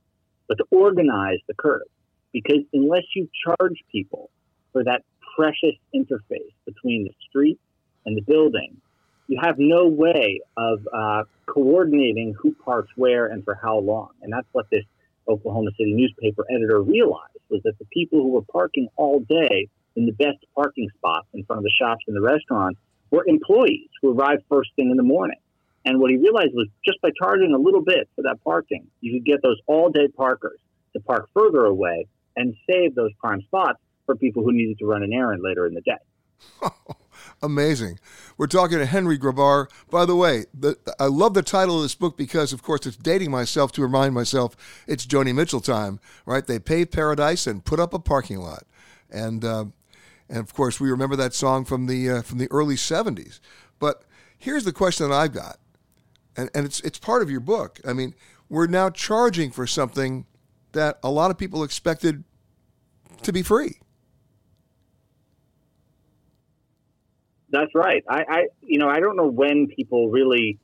but 0.48 0.56
to 0.56 0.64
organize 0.70 1.38
the 1.46 1.54
curve. 1.54 1.82
Because 2.32 2.60
unless 2.72 3.02
you 3.14 3.28
charge 3.44 3.76
people 3.92 4.30
for 4.72 4.84
that 4.84 5.02
precious 5.36 5.76
interface 5.94 6.52
between 6.64 7.04
the 7.04 7.14
street 7.28 7.58
and 8.06 8.16
the 8.16 8.22
building, 8.22 8.76
you 9.28 9.38
have 9.40 9.58
no 9.58 9.86
way 9.86 10.40
of 10.56 10.86
uh, 10.92 11.22
coordinating 11.46 12.34
who 12.38 12.52
parks 12.52 12.90
where 12.96 13.26
and 13.26 13.44
for 13.44 13.54
how 13.54 13.78
long. 13.78 14.10
And 14.22 14.32
that's 14.32 14.46
what 14.52 14.66
this 14.70 14.84
Oklahoma 15.28 15.70
City 15.78 15.92
newspaper 15.94 16.44
editor 16.50 16.80
realized 16.82 17.38
was 17.48 17.62
that 17.64 17.78
the 17.78 17.84
people 17.92 18.20
who 18.20 18.28
were 18.28 18.42
parking 18.42 18.88
all 18.96 19.20
day 19.20 19.68
in 19.96 20.06
the 20.06 20.12
best 20.12 20.38
parking 20.54 20.88
spots 20.96 21.26
in 21.32 21.44
front 21.44 21.58
of 21.58 21.64
the 21.64 21.72
shops 21.78 22.04
and 22.06 22.16
the 22.16 22.20
restaurants 22.20 22.78
were 23.10 23.24
employees 23.26 23.88
who 24.00 24.12
arrived 24.12 24.42
first 24.48 24.70
thing 24.76 24.90
in 24.90 24.96
the 24.96 25.02
morning. 25.02 25.38
And 25.84 25.98
what 25.98 26.10
he 26.10 26.16
realized 26.16 26.52
was 26.54 26.68
just 26.84 27.00
by 27.00 27.10
charging 27.18 27.52
a 27.54 27.58
little 27.58 27.82
bit 27.82 28.08
for 28.14 28.22
that 28.22 28.42
parking, 28.44 28.86
you 29.00 29.12
could 29.12 29.24
get 29.24 29.42
those 29.42 29.58
all 29.66 29.90
day 29.90 30.08
parkers 30.08 30.58
to 30.92 31.00
park 31.00 31.28
further 31.34 31.64
away 31.64 32.06
and 32.36 32.54
save 32.68 32.94
those 32.94 33.12
prime 33.20 33.42
spots 33.42 33.78
for 34.10 34.16
people 34.16 34.42
who 34.42 34.52
needed 34.52 34.76
to 34.76 34.86
run 34.86 35.04
an 35.04 35.12
errand 35.12 35.40
later 35.40 35.66
in 35.66 35.74
the 35.74 35.80
day. 35.82 36.68
Amazing. 37.42 38.00
We're 38.36 38.48
talking 38.48 38.78
to 38.78 38.86
Henry 38.86 39.16
Grabar. 39.16 39.68
By 39.88 40.04
the 40.04 40.16
way, 40.16 40.46
the, 40.52 40.76
I 40.98 41.04
love 41.04 41.34
the 41.34 41.42
title 41.42 41.76
of 41.76 41.82
this 41.82 41.94
book 41.94 42.18
because, 42.18 42.52
of 42.52 42.60
course, 42.60 42.86
it's 42.86 42.96
dating 42.96 43.30
myself 43.30 43.70
to 43.72 43.82
remind 43.82 44.14
myself 44.14 44.56
it's 44.88 45.06
Joni 45.06 45.32
Mitchell 45.32 45.60
time, 45.60 46.00
right? 46.26 46.44
They 46.44 46.58
paved 46.58 46.90
paradise 46.90 47.46
and 47.46 47.64
put 47.64 47.78
up 47.78 47.94
a 47.94 48.00
parking 48.00 48.38
lot. 48.38 48.64
And 49.10 49.44
uh, 49.44 49.66
and 50.28 50.38
of 50.38 50.54
course, 50.54 50.80
we 50.80 50.90
remember 50.90 51.16
that 51.16 51.34
song 51.34 51.64
from 51.64 51.86
the 51.86 52.10
uh, 52.10 52.22
from 52.22 52.38
the 52.38 52.50
early 52.50 52.74
'70s. 52.76 53.38
But 53.78 54.02
here's 54.38 54.64
the 54.64 54.72
question 54.72 55.08
that 55.08 55.14
I've 55.14 55.32
got: 55.32 55.58
and, 56.36 56.50
and 56.54 56.66
it's 56.66 56.80
it's 56.80 56.98
part 56.98 57.22
of 57.22 57.30
your 57.30 57.40
book. 57.40 57.80
I 57.86 57.92
mean, 57.92 58.14
we're 58.48 58.66
now 58.66 58.90
charging 58.90 59.50
for 59.50 59.66
something 59.66 60.26
that 60.72 60.98
a 61.02 61.10
lot 61.10 61.30
of 61.30 61.38
people 61.38 61.64
expected 61.64 62.24
to 63.22 63.32
be 63.32 63.42
free. 63.42 63.80
That's 67.50 67.74
right. 67.74 68.04
I, 68.08 68.22
I, 68.28 68.46
you 68.62 68.78
know, 68.78 68.88
I 68.88 69.00
don't 69.00 69.16
know 69.16 69.28
when 69.28 69.66
people 69.66 70.08
really 70.08 70.58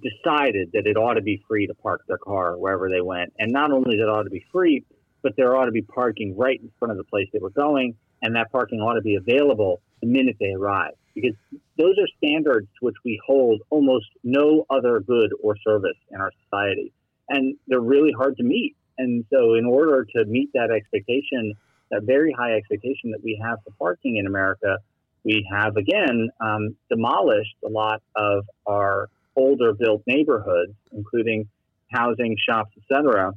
decided 0.00 0.70
that 0.72 0.86
it 0.86 0.96
ought 0.96 1.14
to 1.14 1.22
be 1.22 1.42
free 1.48 1.66
to 1.66 1.74
park 1.74 2.02
their 2.06 2.18
car 2.18 2.56
wherever 2.56 2.88
they 2.88 3.00
went, 3.00 3.32
and 3.38 3.52
not 3.52 3.72
only 3.72 3.96
that 3.96 4.04
it 4.04 4.08
ought 4.08 4.22
to 4.22 4.30
be 4.30 4.44
free, 4.52 4.84
but 5.22 5.32
there 5.36 5.56
ought 5.56 5.66
to 5.66 5.72
be 5.72 5.82
parking 5.82 6.36
right 6.36 6.60
in 6.60 6.70
front 6.78 6.92
of 6.92 6.96
the 6.96 7.04
place 7.04 7.28
they 7.32 7.38
were 7.40 7.50
going, 7.50 7.94
and 8.22 8.36
that 8.36 8.50
parking 8.52 8.80
ought 8.80 8.94
to 8.94 9.02
be 9.02 9.16
available 9.16 9.82
the 10.00 10.06
minute 10.06 10.36
they 10.40 10.52
arrive, 10.52 10.94
because 11.14 11.34
those 11.76 11.96
are 11.98 12.06
standards 12.16 12.68
to 12.78 12.86
which 12.86 12.96
we 13.04 13.20
hold 13.26 13.60
almost 13.70 14.06
no 14.22 14.64
other 14.70 15.00
good 15.00 15.30
or 15.42 15.56
service 15.58 15.98
in 16.10 16.20
our 16.20 16.30
society, 16.44 16.92
and 17.28 17.56
they're 17.66 17.80
really 17.80 18.12
hard 18.12 18.36
to 18.36 18.42
meet. 18.42 18.76
And 18.96 19.24
so, 19.30 19.54
in 19.54 19.66
order 19.66 20.06
to 20.16 20.24
meet 20.26 20.50
that 20.54 20.70
expectation, 20.70 21.54
that 21.90 22.02
very 22.04 22.32
high 22.32 22.54
expectation 22.54 23.10
that 23.10 23.22
we 23.22 23.40
have 23.42 23.58
for 23.64 23.72
parking 23.78 24.16
in 24.16 24.26
America, 24.26 24.78
we 25.24 25.46
have 25.52 25.76
again 25.76 26.30
um, 26.40 26.76
demolished 26.88 27.56
a 27.64 27.68
lot 27.68 28.02
of 28.16 28.44
our 28.66 29.08
older 29.36 29.72
built 29.72 30.02
neighborhoods, 30.06 30.74
including 30.92 31.48
housing, 31.90 32.36
shops, 32.48 32.72
etc., 32.78 33.32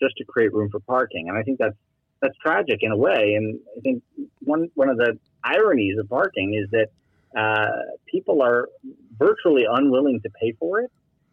just 0.00 0.16
to 0.16 0.24
create 0.24 0.52
room 0.52 0.70
for 0.70 0.80
parking. 0.80 1.28
And 1.28 1.36
I 1.36 1.42
think 1.42 1.58
that's 1.58 1.76
that's 2.20 2.36
tragic 2.38 2.78
in 2.82 2.90
a 2.90 2.96
way. 2.96 3.34
And 3.36 3.60
I 3.76 3.80
think 3.80 4.02
one 4.40 4.70
one 4.74 4.88
of 4.88 4.96
the 4.96 5.18
ironies 5.44 5.98
of 5.98 6.08
parking 6.08 6.54
is 6.54 6.70
that 6.70 6.88
uh, 7.38 7.94
people 8.06 8.42
are 8.42 8.68
virtually 9.18 9.64
unwilling 9.70 10.20
to 10.22 10.30
pay 10.30 10.52
for 10.58 10.80
it, 10.80 10.90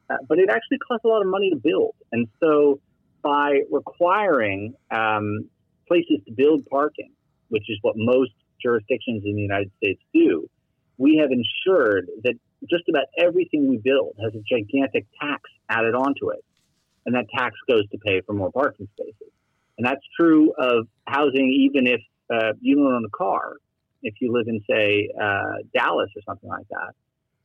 uh, 0.09 0.17
but 0.27 0.39
it 0.39 0.49
actually 0.49 0.77
costs 0.79 1.05
a 1.05 1.07
lot 1.07 1.21
of 1.21 1.27
money 1.27 1.49
to 1.49 1.55
build. 1.55 1.95
And 2.11 2.27
so, 2.39 2.79
by 3.21 3.61
requiring 3.71 4.75
um, 4.91 5.49
places 5.87 6.19
to 6.25 6.31
build 6.31 6.65
parking, 6.67 7.11
which 7.49 7.69
is 7.69 7.77
what 7.81 7.95
most 7.97 8.31
jurisdictions 8.61 9.23
in 9.25 9.35
the 9.35 9.41
United 9.41 9.71
States 9.77 10.01
do, 10.13 10.49
we 10.97 11.17
have 11.21 11.31
ensured 11.31 12.07
that 12.23 12.35
just 12.69 12.83
about 12.89 13.05
everything 13.17 13.69
we 13.69 13.77
build 13.77 14.15
has 14.21 14.33
a 14.33 14.41
gigantic 14.49 15.05
tax 15.21 15.43
added 15.69 15.93
onto 15.95 16.29
it. 16.31 16.43
And 17.05 17.13
that 17.15 17.25
tax 17.35 17.55
goes 17.67 17.87
to 17.89 17.97
pay 17.97 18.21
for 18.21 18.33
more 18.33 18.51
parking 18.51 18.87
spaces. 18.93 19.31
And 19.77 19.85
that's 19.85 20.01
true 20.19 20.53
of 20.57 20.87
housing, 21.05 21.69
even 21.69 21.85
if 21.85 22.01
uh, 22.33 22.53
you 22.61 22.77
don't 22.77 22.93
own 22.93 23.05
a 23.05 23.15
car. 23.15 23.57
If 24.01 24.15
you 24.21 24.31
live 24.31 24.47
in, 24.47 24.61
say, 24.69 25.09
uh, 25.19 25.63
Dallas 25.73 26.09
or 26.15 26.21
something 26.25 26.49
like 26.49 26.67
that, 26.69 26.93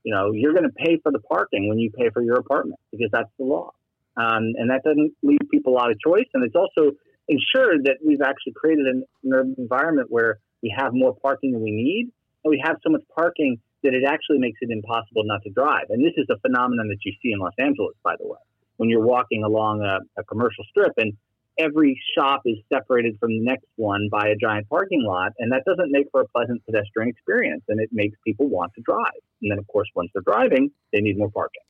you 0.02 0.14
know, 0.14 0.32
you're 0.32 0.52
going 0.52 0.64
to 0.64 0.74
pay 0.74 0.98
for 1.02 1.12
the 1.12 1.18
parking 1.18 1.68
when 1.68 1.78
you 1.78 1.90
pay 1.90 2.10
for 2.10 2.22
your 2.22 2.36
apartment 2.36 2.80
because 2.90 3.10
that's 3.12 3.30
the 3.38 3.44
law. 3.44 3.72
Um, 4.16 4.52
and 4.56 4.70
that 4.70 4.82
doesn't 4.84 5.12
leave 5.22 5.40
people 5.50 5.74
a 5.74 5.76
lot 5.76 5.90
of 5.90 5.98
choice. 6.00 6.26
And 6.34 6.44
it's 6.44 6.56
also 6.56 6.92
ensured 7.28 7.84
that 7.84 7.98
we've 8.04 8.20
actually 8.22 8.52
created 8.52 8.86
an, 8.86 9.04
an 9.24 9.54
environment 9.58 10.10
where 10.10 10.38
we 10.62 10.74
have 10.76 10.92
more 10.92 11.14
parking 11.14 11.52
than 11.52 11.62
we 11.62 11.70
need, 11.70 12.10
and 12.44 12.50
we 12.50 12.62
have 12.64 12.76
so 12.82 12.90
much 12.90 13.02
parking 13.14 13.58
that 13.82 13.94
it 13.94 14.04
actually 14.06 14.38
makes 14.38 14.58
it 14.60 14.70
impossible 14.70 15.22
not 15.24 15.42
to 15.42 15.50
drive. 15.50 15.86
And 15.88 16.04
this 16.04 16.12
is 16.16 16.26
a 16.30 16.38
phenomenon 16.40 16.88
that 16.88 16.98
you 17.04 17.12
see 17.22 17.32
in 17.32 17.38
Los 17.38 17.54
Angeles, 17.58 17.96
by 18.02 18.14
the 18.18 18.26
way, 18.26 18.38
when 18.76 18.88
you're 18.88 19.04
walking 19.04 19.42
along 19.42 19.82
a, 19.82 20.00
a 20.20 20.24
commercial 20.24 20.64
strip 20.70 20.92
and 20.98 21.14
every 21.58 22.00
shop 22.16 22.42
is 22.44 22.56
separated 22.72 23.18
from 23.18 23.30
the 23.30 23.40
next 23.40 23.66
one 23.76 24.08
by 24.10 24.28
a 24.28 24.36
giant 24.36 24.68
parking 24.68 25.02
lot, 25.02 25.32
and 25.38 25.52
that 25.52 25.64
doesn't 25.64 25.90
make 25.90 26.06
for 26.10 26.22
a 26.22 26.28
pleasant 26.28 26.64
pedestrian 26.66 27.08
experience, 27.08 27.62
and 27.68 27.80
it 27.80 27.90
makes 27.92 28.16
people 28.24 28.48
want 28.48 28.72
to 28.74 28.82
drive. 28.82 29.20
And 29.42 29.50
then, 29.50 29.58
of 29.58 29.66
course, 29.68 29.88
once 29.94 30.10
they're 30.12 30.22
driving, 30.22 30.70
they 30.92 31.00
need 31.00 31.18
more 31.18 31.30
parking. 31.30 31.62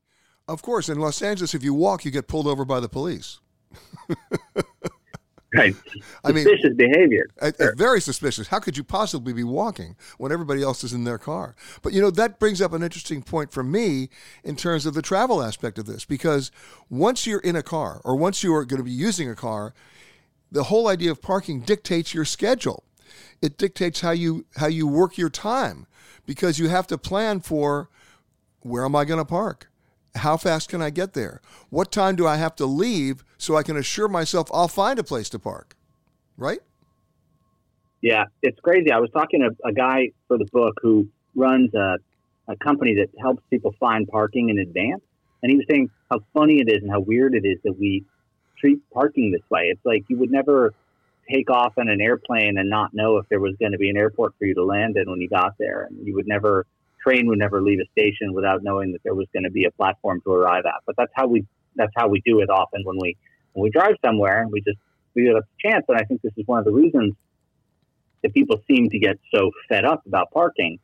Of 0.48 0.62
course, 0.62 0.88
in 0.88 0.98
Los 0.98 1.22
Angeles, 1.22 1.54
if 1.54 1.62
you 1.62 1.74
walk, 1.74 2.04
you 2.04 2.10
get 2.10 2.26
pulled 2.26 2.46
over 2.46 2.64
by 2.64 2.80
the 2.80 2.88
police. 2.88 3.40
Right. 5.52 5.74
I 6.24 6.30
mean, 6.30 6.44
suspicious 6.44 6.76
behavior. 6.76 7.26
Sure. 7.42 7.74
Very 7.74 8.00
suspicious. 8.00 8.48
How 8.48 8.60
could 8.60 8.76
you 8.76 8.84
possibly 8.84 9.32
be 9.32 9.42
walking 9.42 9.96
when 10.18 10.30
everybody 10.30 10.62
else 10.62 10.84
is 10.84 10.92
in 10.92 11.04
their 11.04 11.18
car? 11.18 11.56
But 11.82 11.92
you 11.92 12.00
know, 12.00 12.10
that 12.12 12.38
brings 12.38 12.62
up 12.62 12.72
an 12.72 12.82
interesting 12.84 13.22
point 13.22 13.52
for 13.52 13.64
me 13.64 14.10
in 14.44 14.54
terms 14.54 14.86
of 14.86 14.94
the 14.94 15.02
travel 15.02 15.42
aspect 15.42 15.78
of 15.78 15.86
this, 15.86 16.04
because 16.04 16.52
once 16.88 17.26
you're 17.26 17.40
in 17.40 17.56
a 17.56 17.64
car 17.64 18.00
or 18.04 18.14
once 18.14 18.44
you 18.44 18.54
are 18.54 18.64
going 18.64 18.78
to 18.78 18.84
be 18.84 18.92
using 18.92 19.28
a 19.28 19.34
car, 19.34 19.74
the 20.52 20.64
whole 20.64 20.86
idea 20.86 21.10
of 21.10 21.20
parking 21.20 21.60
dictates 21.60 22.14
your 22.14 22.24
schedule. 22.24 22.84
It 23.42 23.58
dictates 23.58 24.00
how 24.02 24.12
you 24.12 24.46
how 24.56 24.66
you 24.68 24.86
work 24.86 25.18
your 25.18 25.30
time 25.30 25.86
because 26.26 26.58
you 26.58 26.68
have 26.68 26.86
to 26.88 26.98
plan 26.98 27.40
for 27.40 27.88
where 28.60 28.84
am 28.84 28.94
I 28.94 29.04
going 29.04 29.18
to 29.18 29.24
park? 29.24 29.69
How 30.16 30.36
fast 30.36 30.68
can 30.68 30.82
I 30.82 30.90
get 30.90 31.12
there? 31.12 31.40
What 31.68 31.92
time 31.92 32.16
do 32.16 32.26
I 32.26 32.36
have 32.36 32.56
to 32.56 32.66
leave 32.66 33.24
so 33.38 33.56
I 33.56 33.62
can 33.62 33.76
assure 33.76 34.08
myself 34.08 34.48
I'll 34.52 34.68
find 34.68 34.98
a 34.98 35.04
place 35.04 35.28
to 35.30 35.38
park? 35.38 35.76
Right? 36.36 36.60
Yeah, 38.02 38.24
it's 38.42 38.58
crazy. 38.60 38.90
I 38.90 38.98
was 38.98 39.10
talking 39.10 39.40
to 39.40 39.50
a 39.64 39.72
guy 39.72 40.10
for 40.26 40.38
the 40.38 40.46
book 40.52 40.74
who 40.82 41.08
runs 41.34 41.72
a, 41.74 41.98
a 42.48 42.56
company 42.56 42.94
that 42.96 43.08
helps 43.20 43.42
people 43.50 43.74
find 43.78 44.08
parking 44.08 44.48
in 44.48 44.58
advance. 44.58 45.02
And 45.42 45.50
he 45.50 45.56
was 45.56 45.66
saying 45.70 45.90
how 46.10 46.20
funny 46.34 46.60
it 46.60 46.68
is 46.68 46.82
and 46.82 46.90
how 46.90 47.00
weird 47.00 47.34
it 47.34 47.46
is 47.46 47.58
that 47.64 47.78
we 47.78 48.04
treat 48.58 48.78
parking 48.92 49.32
this 49.32 49.42
way. 49.50 49.64
It's 49.64 49.84
like 49.84 50.04
you 50.08 50.18
would 50.18 50.30
never 50.30 50.74
take 51.30 51.50
off 51.50 51.74
on 51.78 51.88
an 51.88 52.00
airplane 52.00 52.58
and 52.58 52.68
not 52.68 52.92
know 52.92 53.18
if 53.18 53.28
there 53.28 53.40
was 53.40 53.54
going 53.60 53.72
to 53.72 53.78
be 53.78 53.88
an 53.88 53.96
airport 53.96 54.34
for 54.38 54.46
you 54.46 54.54
to 54.54 54.64
land 54.64 54.96
in 54.96 55.08
when 55.08 55.20
you 55.20 55.28
got 55.28 55.54
there. 55.58 55.84
And 55.84 56.06
you 56.06 56.14
would 56.14 56.26
never 56.26 56.66
train 57.02 57.26
would 57.26 57.38
never 57.38 57.62
leave 57.62 57.78
a 57.80 57.90
station 57.92 58.32
without 58.32 58.62
knowing 58.62 58.92
that 58.92 59.02
there 59.04 59.14
was 59.14 59.26
going 59.32 59.44
to 59.44 59.50
be 59.50 59.64
a 59.64 59.70
platform 59.70 60.20
to 60.22 60.32
arrive 60.32 60.64
at. 60.66 60.82
But 60.86 60.96
that's 60.96 61.12
how 61.14 61.26
we 61.26 61.46
that's 61.76 61.92
how 61.96 62.08
we 62.08 62.20
do 62.24 62.40
it 62.40 62.50
often 62.50 62.82
when 62.84 62.98
we 63.00 63.16
when 63.52 63.62
we 63.62 63.70
drive 63.70 63.94
somewhere 64.04 64.42
and 64.42 64.50
we 64.50 64.60
just 64.60 64.78
we 65.14 65.24
get 65.24 65.34
a 65.34 65.42
chance. 65.58 65.84
And 65.88 65.98
I 65.98 66.04
think 66.04 66.22
this 66.22 66.32
is 66.36 66.46
one 66.46 66.58
of 66.58 66.64
the 66.64 66.72
reasons 66.72 67.14
that 68.22 68.34
people 68.34 68.62
seem 68.68 68.90
to 68.90 68.98
get 68.98 69.18
so 69.34 69.50
fed 69.68 69.84
up 69.84 70.04
about 70.06 70.30
parking 70.30 70.78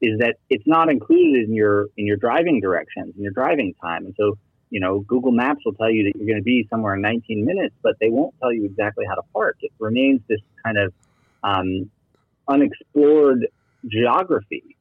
is 0.00 0.18
that 0.18 0.36
it's 0.50 0.66
not 0.66 0.90
included 0.90 1.44
in 1.44 1.54
your 1.54 1.88
in 1.96 2.06
your 2.06 2.16
driving 2.16 2.60
directions 2.60 3.14
in 3.16 3.22
your 3.22 3.32
driving 3.32 3.74
time. 3.80 4.04
And 4.06 4.14
so 4.18 4.38
you 4.70 4.80
know 4.80 5.00
Google 5.00 5.32
Maps 5.32 5.60
will 5.64 5.74
tell 5.74 5.90
you 5.90 6.04
that 6.04 6.16
you're 6.16 6.26
going 6.26 6.40
to 6.40 6.44
be 6.44 6.66
somewhere 6.70 6.94
in 6.94 7.02
19 7.02 7.44
minutes, 7.44 7.74
but 7.82 7.96
they 8.00 8.10
won't 8.10 8.34
tell 8.40 8.52
you 8.52 8.64
exactly 8.64 9.04
how 9.08 9.14
to 9.14 9.22
park. 9.32 9.56
It 9.60 9.72
remains 9.78 10.20
this 10.28 10.40
kind 10.64 10.78
of 10.78 10.92
um, 11.42 11.90
unexplored 12.48 13.48
geography 13.86 14.76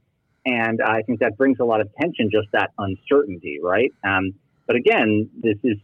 and 0.46 0.80
I 0.82 1.02
think 1.04 1.20
that 1.20 1.38
brings 1.38 1.60
a 1.60 1.66
lot 1.66 1.82
of 1.82 1.90
tension, 2.00 2.30
just 2.32 2.48
that 2.54 2.72
uncertainty, 2.78 3.60
right? 3.62 3.92
Um, 4.04 4.34
but 4.68 4.76
again, 4.76 5.30
this 5.42 5.58
is 5.64 5.78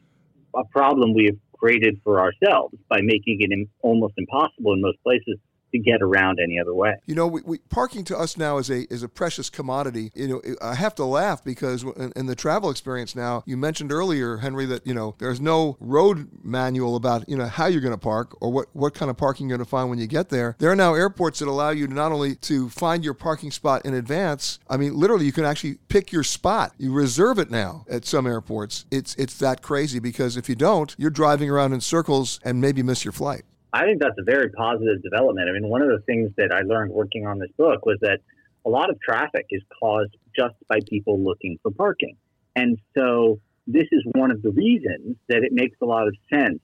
a 0.56 0.64
problem 0.66 1.14
we 1.14 1.26
have 1.26 1.38
created 1.54 2.00
for 2.04 2.20
ourselves 2.20 2.76
by 2.90 3.02
making 3.02 3.38
it 3.42 3.68
almost 3.82 4.14
impossible 4.18 4.74
in 4.74 4.82
most 4.82 5.02
places 5.04 5.38
to 5.72 5.80
get 5.80 6.02
around 6.02 6.40
any 6.42 6.60
other 6.60 6.74
way. 6.74 6.96
You 7.06 7.16
know, 7.16 7.28
we, 7.28 7.42
we, 7.46 7.58
parking 7.58 8.04
to 8.06 8.18
us 8.18 8.38
now 8.38 8.58
is 8.58 8.70
a 8.70 8.92
is 8.94 9.04
a 9.04 9.10
precious 9.10 9.50
commodity. 9.50 10.12
You 10.16 10.28
know, 10.28 10.42
I 10.62 10.76
have 10.76 10.96
to 10.96 11.06
laugh 11.06 11.44
because 11.44 11.84
in, 11.84 12.14
in, 12.16 12.26
the 12.26 12.36
travel 12.36 12.70
experience 12.70 13.16
now, 13.16 13.44
you 13.46 13.58
mentioned 13.58 13.92
earlier, 13.92 14.38
Henry, 14.38 14.66
that 14.68 14.86
you 14.86 14.94
know 14.94 15.16
there's 15.20 15.42
no 15.42 15.78
road 15.80 16.30
manual 16.44 16.96
about 16.96 17.28
you 17.28 17.36
know 17.36 17.46
how 17.46 17.68
you're 17.68 17.82
going 17.82 17.94
to 17.94 17.98
park 17.98 18.36
or 18.42 18.52
what 18.52 18.68
what 18.74 18.94
kind 18.94 19.10
of 19.10 19.18
parking 19.18 19.50
you're 19.50 19.58
going 19.58 19.66
to 19.66 19.70
find 19.70 19.90
when 19.90 20.00
you 20.00 20.08
get 20.08 20.30
there. 20.30 20.56
There 20.60 20.72
are 20.72 20.76
now 20.76 20.94
airports 20.94 21.40
that 21.40 21.48
allow 21.48 21.72
you 21.72 21.88
not 21.88 22.12
only 22.12 22.36
to 22.36 22.70
find 22.70 23.04
your 23.04 23.14
parking 23.14 23.52
spot 23.52 23.86
in 23.86 23.94
advance. 23.94 24.60
I 24.70 24.78
mean, 24.78 24.96
literally, 24.96 25.26
you 25.26 25.32
can 25.32 25.46
actually 25.46 25.80
pick 25.90 26.12
your 26.12 26.24
spot. 26.24 26.74
You 26.78 26.94
reserve 26.94 27.40
it 27.40 27.52
now 27.52 27.86
at 27.90 28.06
some 28.06 28.26
airports. 28.26 28.86
It's 28.92 29.16
it's 29.16 29.38
that 29.40 29.62
crazy 29.62 30.00
because 30.00 30.38
if 30.38 30.48
you 30.48 30.56
don't, 30.56 30.96
you're 30.98 31.10
driving 31.10 31.50
around 31.50 31.74
in 31.74 31.82
circles 31.82 32.40
and 32.44 32.62
maybe 32.62 32.82
miss 32.84 33.04
your 33.04 33.12
flight. 33.12 33.44
I 33.78 33.86
think 33.86 34.02
that's 34.02 34.18
a 34.18 34.24
very 34.24 34.50
positive 34.50 35.04
development. 35.04 35.48
I 35.50 35.54
mean, 35.54 35.70
one 35.70 35.84
of 35.84 35.90
the 35.90 36.00
things 36.08 36.32
that 36.38 36.52
I 36.52 36.62
learned 36.62 36.92
working 36.92 37.28
on 37.28 37.38
this 37.38 37.52
book 37.58 37.86
was 37.86 37.98
that 38.02 38.20
a 38.66 38.70
lot 38.70 38.90
of 38.90 39.00
traffic 39.00 39.46
is 39.52 39.62
caused 39.80 40.16
just 40.36 40.56
by 40.68 40.80
people 40.90 41.24
looking 41.24 41.60
for 41.62 41.70
parking. 41.72 42.18
And 42.56 42.80
so 42.98 43.40
this 43.68 43.86
is 43.92 44.02
one 44.14 44.32
of 44.32 44.42
the 44.42 44.50
reasons 44.50 45.18
that 45.30 45.44
it 45.44 45.52
makes 45.52 45.78
a 45.82 45.86
lot 45.86 46.08
of 46.08 46.16
sense 46.34 46.60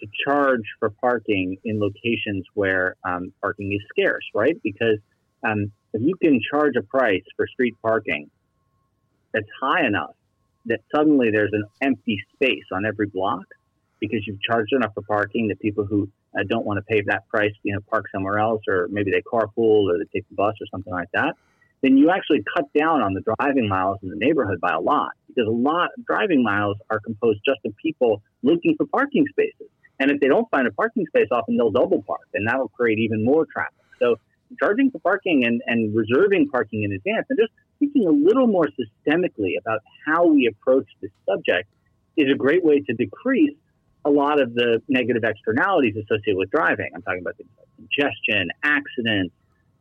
to 0.00 0.06
charge 0.26 0.64
for 0.80 0.90
parking 0.90 1.56
in 1.64 1.78
locations 1.78 2.44
where 2.54 2.96
um, 3.04 3.32
parking 3.40 3.72
is 3.72 3.80
scarce, 3.88 4.24
right? 4.34 4.56
Because 4.64 4.98
um, 5.44 5.70
if 5.92 6.02
you 6.02 6.16
can 6.20 6.40
charge 6.50 6.74
a 6.76 6.82
price 6.82 7.22
for 7.36 7.46
street 7.46 7.74
parking 7.80 8.28
that's 9.32 9.46
high 9.60 9.86
enough 9.86 10.16
that 10.66 10.80
suddenly 10.94 11.30
there's 11.30 11.52
an 11.52 11.64
empty 11.80 12.18
space 12.34 12.64
on 12.72 12.84
every 12.84 13.06
block 13.06 13.44
because 14.00 14.26
you've 14.26 14.40
charged 14.42 14.72
enough 14.72 14.92
for 14.94 15.02
parking 15.02 15.48
that 15.48 15.60
people 15.60 15.84
who 15.84 16.08
uh, 16.38 16.42
don't 16.48 16.66
want 16.66 16.78
to 16.78 16.82
pay 16.82 17.02
that 17.06 17.28
price, 17.28 17.52
you 17.62 17.74
know, 17.74 17.80
park 17.90 18.06
somewhere 18.12 18.38
else, 18.38 18.62
or 18.68 18.88
maybe 18.90 19.10
they 19.10 19.22
carpool 19.22 19.90
or 19.90 19.98
they 19.98 20.04
take 20.12 20.28
the 20.28 20.34
bus 20.34 20.54
or 20.60 20.66
something 20.70 20.92
like 20.92 21.08
that, 21.14 21.34
then 21.82 21.96
you 21.96 22.10
actually 22.10 22.42
cut 22.56 22.64
down 22.78 23.02
on 23.02 23.14
the 23.14 23.22
driving 23.38 23.68
miles 23.68 23.98
in 24.02 24.08
the 24.08 24.16
neighborhood 24.16 24.60
by 24.60 24.72
a 24.72 24.80
lot 24.80 25.12
because 25.28 25.46
a 25.46 25.50
lot 25.50 25.90
of 25.96 26.04
driving 26.06 26.42
miles 26.42 26.76
are 26.90 27.00
composed 27.00 27.40
just 27.44 27.60
of 27.64 27.76
people 27.76 28.22
looking 28.42 28.74
for 28.76 28.86
parking 28.86 29.24
spaces. 29.30 29.68
And 29.98 30.10
if 30.10 30.20
they 30.20 30.28
don't 30.28 30.50
find 30.50 30.66
a 30.66 30.72
parking 30.72 31.06
space, 31.06 31.28
often 31.30 31.56
they'll 31.56 31.70
double 31.70 32.02
park, 32.02 32.28
and 32.34 32.46
that'll 32.46 32.68
create 32.68 32.98
even 32.98 33.24
more 33.24 33.46
traffic. 33.46 33.74
So 33.98 34.16
charging 34.58 34.90
for 34.90 34.98
parking 34.98 35.44
and, 35.44 35.62
and 35.66 35.94
reserving 35.94 36.48
parking 36.48 36.82
in 36.82 36.92
advance 36.92 37.26
and 37.30 37.38
just 37.38 37.52
thinking 37.78 38.06
a 38.06 38.10
little 38.10 38.46
more 38.46 38.68
systemically 38.68 39.58
about 39.58 39.80
how 40.06 40.26
we 40.26 40.46
approach 40.46 40.86
this 41.00 41.10
subject 41.28 41.68
is 42.16 42.30
a 42.32 42.36
great 42.36 42.64
way 42.64 42.80
to 42.80 42.94
decrease 42.94 43.56
a 44.06 44.10
lot 44.10 44.40
of 44.40 44.54
the 44.54 44.80
negative 44.88 45.24
externalities 45.24 45.96
associated 45.96 46.38
with 46.38 46.50
driving. 46.50 46.90
I'm 46.94 47.02
talking 47.02 47.20
about 47.20 47.36
things 47.36 47.50
like 47.58 47.68
congestion, 47.76 48.48
accidents, 48.62 49.34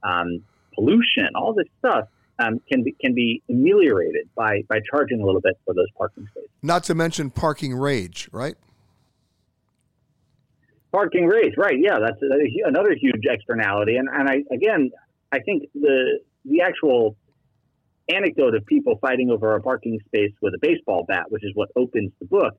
um, 0.04 0.44
pollution, 0.74 1.30
all 1.36 1.54
this 1.54 1.68
stuff. 1.80 2.08
Um, 2.38 2.60
can 2.70 2.84
be 2.84 2.92
can 3.00 3.14
be 3.14 3.42
ameliorated 3.50 4.28
by 4.36 4.64
by 4.68 4.80
charging 4.92 5.22
a 5.22 5.26
little 5.26 5.40
bit 5.40 5.58
for 5.64 5.74
those 5.74 5.88
parking 5.98 6.28
spaces. 6.32 6.50
Not 6.62 6.84
to 6.86 6.96
mention 6.96 7.30
parking 7.30 7.74
rage, 7.74 8.28
right? 8.34 8.56
Parking 10.92 11.28
rage, 11.28 11.54
right? 11.56 11.76
Yeah, 11.80 12.00
that's 12.00 12.22
another 12.22 12.94
huge 12.94 13.24
externality. 13.24 13.96
And 13.96 14.10
and 14.12 14.28
I 14.28 14.44
again, 14.54 14.92
I 15.32 15.40
think 15.40 15.70
the 15.74 16.20
the 16.44 16.62
actual 16.62 17.16
anecdote 18.10 18.54
of 18.54 18.66
people 18.66 18.98
fighting 19.00 19.30
over 19.32 19.56
a 19.56 19.62
parking 19.62 20.00
space 20.06 20.34
with 20.42 20.54
a 20.54 20.60
baseball 20.62 21.06
bat, 21.08 21.32
which 21.32 21.44
is 21.46 21.52
what 21.56 21.70
opens 21.78 22.12
the 22.20 22.26
book, 22.26 22.54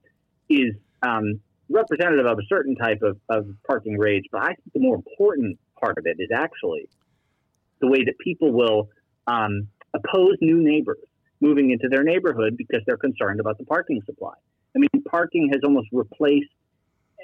is 0.49 0.75
um, 1.03 1.41
representative 1.69 2.27
of 2.27 2.39
a 2.39 2.47
certain 2.49 2.77
type 2.77 3.03
of, 3.03 3.19
of 3.29 3.47
parking 3.67 3.99
rage. 3.99 4.25
But 4.31 4.43
I 4.43 4.47
think 4.49 4.73
the 4.75 4.81
more 4.81 4.97
important 4.97 5.59
part 5.81 5.99
of 5.99 6.07
it 6.07 6.17
is 6.19 6.31
actually 6.35 6.89
the 7.81 7.89
way 7.89 8.05
that 8.05 8.14
people 8.19 8.53
will 8.53 8.89
um, 9.27 9.69
oppose 9.95 10.37
new 10.41 10.62
neighbors 10.62 10.99
moving 11.41 11.71
into 11.71 11.89
their 11.89 12.03
neighborhood 12.03 12.57
because 12.57 12.81
they're 12.87 12.97
concerned 12.97 13.41
about 13.41 13.59
the 13.59 13.64
parking 13.64 14.01
supply. 14.07 14.35
I 14.75 14.79
mean, 14.79 15.03
parking 15.11 15.51
has 15.53 15.61
almost 15.64 15.89
replaced 15.93 16.51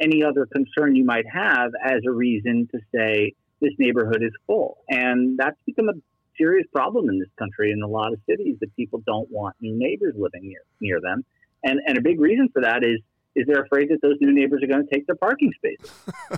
any 0.00 0.22
other 0.22 0.46
concern 0.46 0.96
you 0.96 1.04
might 1.04 1.26
have 1.32 1.70
as 1.84 2.00
a 2.06 2.10
reason 2.10 2.68
to 2.72 2.78
say 2.94 3.34
this 3.60 3.72
neighborhood 3.78 4.22
is 4.22 4.32
full. 4.46 4.78
And 4.88 5.38
that's 5.38 5.56
become 5.66 5.88
a 5.88 5.92
serious 6.36 6.66
problem 6.72 7.08
in 7.08 7.18
this 7.18 7.28
country 7.38 7.70
in 7.72 7.82
a 7.82 7.86
lot 7.86 8.12
of 8.12 8.18
cities 8.28 8.56
that 8.60 8.74
people 8.74 9.02
don't 9.06 9.30
want 9.30 9.54
new 9.60 9.78
neighbors 9.78 10.14
living 10.16 10.48
near 10.48 10.60
near 10.80 11.00
them. 11.00 11.24
And 11.64 11.80
and 11.86 11.98
a 11.98 12.00
big 12.00 12.20
reason 12.20 12.48
for 12.52 12.62
that 12.62 12.82
is 12.84 13.00
is 13.34 13.46
they're 13.46 13.62
afraid 13.62 13.88
that 13.90 14.02
those 14.02 14.16
new 14.20 14.32
neighbors 14.32 14.62
are 14.62 14.66
going 14.66 14.86
to 14.86 14.94
take 14.94 15.06
their 15.06 15.16
parking 15.16 15.52
spaces. 15.56 15.90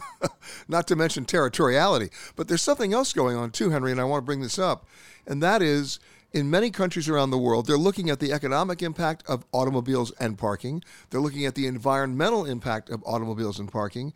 Not 0.68 0.86
to 0.88 0.96
mention 0.96 1.24
territoriality. 1.24 2.10
But 2.36 2.48
there's 2.48 2.62
something 2.62 2.92
else 2.92 3.12
going 3.12 3.36
on 3.36 3.50
too, 3.50 3.70
Henry, 3.70 3.90
and 3.90 4.00
I 4.00 4.04
want 4.04 4.22
to 4.22 4.26
bring 4.26 4.40
this 4.40 4.58
up. 4.58 4.86
And 5.26 5.42
that 5.42 5.62
is 5.62 5.98
in 6.32 6.50
many 6.50 6.70
countries 6.70 7.08
around 7.08 7.30
the 7.30 7.38
world, 7.38 7.66
they're 7.66 7.76
looking 7.76 8.10
at 8.10 8.20
the 8.20 8.32
economic 8.32 8.82
impact 8.82 9.22
of 9.28 9.44
automobiles 9.52 10.12
and 10.18 10.36
parking. 10.36 10.82
They're 11.10 11.20
looking 11.20 11.46
at 11.46 11.54
the 11.54 11.66
environmental 11.66 12.44
impact 12.44 12.90
of 12.90 13.02
automobiles 13.04 13.58
and 13.58 13.70
parking. 13.70 14.12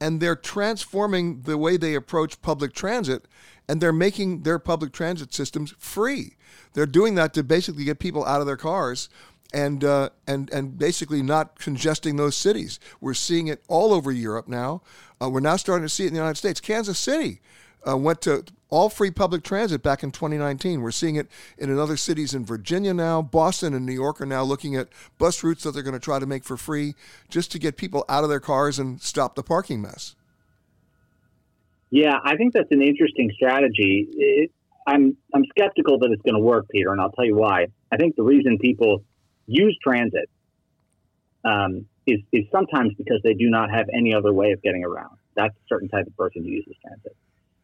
And 0.00 0.20
they're 0.20 0.36
transforming 0.36 1.42
the 1.42 1.58
way 1.58 1.76
they 1.76 1.94
approach 1.94 2.40
public 2.42 2.72
transit 2.72 3.26
and 3.68 3.80
they're 3.80 3.92
making 3.92 4.42
their 4.42 4.58
public 4.58 4.92
transit 4.92 5.32
systems 5.32 5.74
free. 5.78 6.34
They're 6.72 6.86
doing 6.86 7.14
that 7.14 7.32
to 7.34 7.44
basically 7.44 7.84
get 7.84 8.00
people 8.00 8.24
out 8.24 8.40
of 8.40 8.46
their 8.48 8.56
cars 8.56 9.08
and 9.52 9.84
uh, 9.84 10.10
and 10.26 10.50
and 10.50 10.78
basically 10.78 11.22
not 11.22 11.58
congesting 11.58 12.16
those 12.16 12.36
cities. 12.36 12.78
We're 13.00 13.14
seeing 13.14 13.48
it 13.48 13.62
all 13.68 13.92
over 13.92 14.10
Europe 14.10 14.48
now. 14.48 14.82
Uh, 15.20 15.28
we're 15.28 15.40
now 15.40 15.56
starting 15.56 15.84
to 15.84 15.88
see 15.88 16.04
it 16.04 16.08
in 16.08 16.14
the 16.14 16.20
United 16.20 16.38
States. 16.38 16.60
Kansas 16.60 16.98
City 16.98 17.40
uh, 17.86 17.96
went 17.96 18.20
to 18.22 18.44
all 18.68 18.88
free 18.88 19.10
public 19.10 19.42
transit 19.42 19.82
back 19.82 20.02
in 20.02 20.10
2019. 20.12 20.80
We're 20.80 20.90
seeing 20.90 21.16
it 21.16 21.28
in 21.58 21.76
other 21.78 21.96
cities 21.96 22.34
in 22.34 22.44
Virginia 22.44 22.94
now. 22.94 23.20
Boston 23.20 23.74
and 23.74 23.84
New 23.84 23.92
York 23.92 24.20
are 24.20 24.26
now 24.26 24.42
looking 24.42 24.76
at 24.76 24.88
bus 25.18 25.42
routes 25.42 25.64
that 25.64 25.72
they're 25.72 25.82
going 25.82 25.94
to 25.94 25.98
try 25.98 26.18
to 26.18 26.26
make 26.26 26.44
for 26.44 26.56
free 26.56 26.94
just 27.28 27.50
to 27.52 27.58
get 27.58 27.76
people 27.76 28.04
out 28.08 28.22
of 28.22 28.30
their 28.30 28.40
cars 28.40 28.78
and 28.78 29.02
stop 29.02 29.34
the 29.34 29.42
parking 29.42 29.82
mess. 29.82 30.14
Yeah, 31.90 32.18
I 32.24 32.36
think 32.36 32.52
that's 32.52 32.70
an 32.70 32.82
interesting 32.82 33.32
strategy. 33.34 34.06
It, 34.12 34.52
I'm 34.86 35.16
I'm 35.34 35.44
skeptical 35.50 35.98
that 35.98 36.10
it's 36.12 36.22
going 36.22 36.34
to 36.34 36.40
work, 36.40 36.66
Peter, 36.70 36.92
and 36.92 37.00
I'll 37.00 37.10
tell 37.10 37.24
you 37.24 37.36
why. 37.36 37.66
I 37.92 37.96
think 37.96 38.14
the 38.14 38.22
reason 38.22 38.58
people 38.58 39.02
use 39.50 39.76
transit 39.82 40.28
um, 41.44 41.86
is 42.06 42.20
is 42.32 42.44
sometimes 42.52 42.92
because 42.96 43.20
they 43.24 43.34
do 43.34 43.50
not 43.50 43.70
have 43.70 43.86
any 43.92 44.14
other 44.14 44.32
way 44.32 44.52
of 44.52 44.62
getting 44.62 44.84
around. 44.84 45.16
That's 45.34 45.54
a 45.54 45.64
certain 45.68 45.88
type 45.88 46.06
of 46.06 46.16
person 46.16 46.44
who 46.44 46.50
uses 46.50 46.74
transit. 46.84 47.16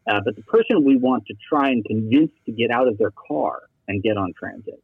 Uh, 0.07 0.21
but 0.23 0.35
the 0.35 0.43
person 0.43 0.83
we 0.83 0.97
want 0.97 1.25
to 1.27 1.35
try 1.49 1.69
and 1.69 1.83
convince 1.83 2.31
to 2.45 2.51
get 2.51 2.71
out 2.71 2.87
of 2.87 2.97
their 2.97 3.11
car 3.11 3.59
and 3.87 4.01
get 4.01 4.17
on 4.17 4.33
transit, 4.39 4.81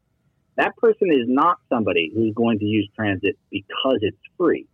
that 0.57 0.75
person 0.77 1.09
is 1.11 1.25
not 1.27 1.57
somebody 1.69 2.11
who's 2.13 2.33
going 2.33 2.59
to 2.59 2.65
use 2.65 2.89
transit 2.95 3.37
because 3.49 3.99
it's 4.01 4.17
free. 4.37 4.67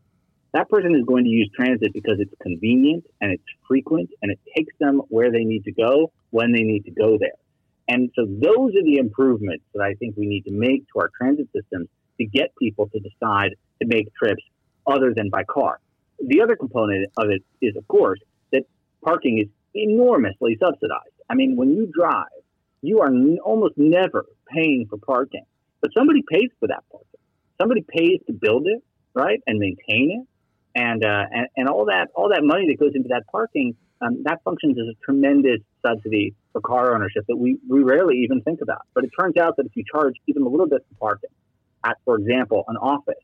That 0.53 0.67
person 0.67 0.95
is 0.95 1.05
going 1.05 1.25
to 1.25 1.29
use 1.29 1.49
transit 1.55 1.93
because 1.93 2.19
it's 2.19 2.33
convenient 2.41 3.05
and 3.21 3.31
it's 3.31 3.43
frequent 3.67 4.09
and 4.21 4.31
it 4.31 4.39
takes 4.55 4.73
them 4.79 5.01
where 5.09 5.31
they 5.31 5.43
need 5.43 5.63
to 5.65 5.71
go 5.71 6.11
when 6.31 6.51
they 6.51 6.63
need 6.63 6.85
to 6.85 6.91
go 6.91 7.17
there. 7.19 7.37
And 7.87 8.11
so 8.15 8.25
those 8.25 8.75
are 8.75 8.83
the 8.83 8.97
improvements 8.97 9.63
that 9.73 9.83
I 9.83 9.93
think 9.95 10.15
we 10.17 10.25
need 10.25 10.45
to 10.45 10.51
make 10.51 10.85
to 10.93 10.99
our 10.99 11.11
transit 11.15 11.47
systems 11.55 11.89
to 12.19 12.25
get 12.25 12.55
people 12.57 12.89
to 12.89 12.99
decide 12.99 13.51
to 13.81 13.87
make 13.87 14.13
trips 14.15 14.43
other 14.87 15.13
than 15.15 15.29
by 15.29 15.43
car. 15.43 15.79
The 16.19 16.41
other 16.41 16.55
component 16.55 17.09
of 17.17 17.29
it 17.29 17.43
is, 17.61 17.75
of 17.75 17.87
course, 17.87 18.19
that 18.51 18.63
parking 19.03 19.39
is 19.39 19.47
enormously 19.73 20.57
subsidized. 20.59 21.15
I 21.29 21.35
mean, 21.35 21.55
when 21.55 21.75
you 21.75 21.91
drive, 21.97 22.25
you 22.81 22.99
are 23.01 23.07
n- 23.07 23.37
almost 23.43 23.75
never 23.77 24.25
paying 24.47 24.87
for 24.89 24.97
parking, 24.97 25.45
but 25.81 25.91
somebody 25.97 26.23
pays 26.29 26.49
for 26.59 26.67
that 26.67 26.83
parking. 26.91 27.07
Somebody 27.59 27.85
pays 27.87 28.19
to 28.27 28.33
build 28.33 28.67
it, 28.67 28.81
right, 29.13 29.39
and 29.45 29.59
maintain 29.59 30.21
it, 30.21 30.27
and 30.75 31.03
uh, 31.03 31.25
and, 31.31 31.47
and 31.55 31.69
all 31.69 31.85
that 31.85 32.07
all 32.15 32.29
that 32.29 32.43
money 32.43 32.67
that 32.67 32.79
goes 32.79 32.93
into 32.95 33.09
that 33.09 33.23
parking 33.31 33.75
um, 34.01 34.23
that 34.23 34.41
functions 34.43 34.77
as 34.79 34.87
a 34.87 34.97
tremendous 35.03 35.59
subsidy 35.85 36.33
for 36.53 36.61
car 36.61 36.95
ownership 36.95 37.25
that 37.27 37.35
we, 37.35 37.57
we 37.67 37.83
rarely 37.83 38.17
even 38.23 38.41
think 38.41 38.61
about. 38.61 38.81
But 38.93 39.03
it 39.03 39.11
turns 39.19 39.37
out 39.37 39.57
that 39.57 39.65
if 39.65 39.75
you 39.75 39.83
charge 39.91 40.15
even 40.27 40.43
a 40.43 40.47
little 40.47 40.67
bit 40.67 40.85
for 40.89 40.95
parking 41.09 41.29
at, 41.83 41.97
for 42.05 42.17
example, 42.17 42.65
an 42.67 42.77
office, 42.77 43.15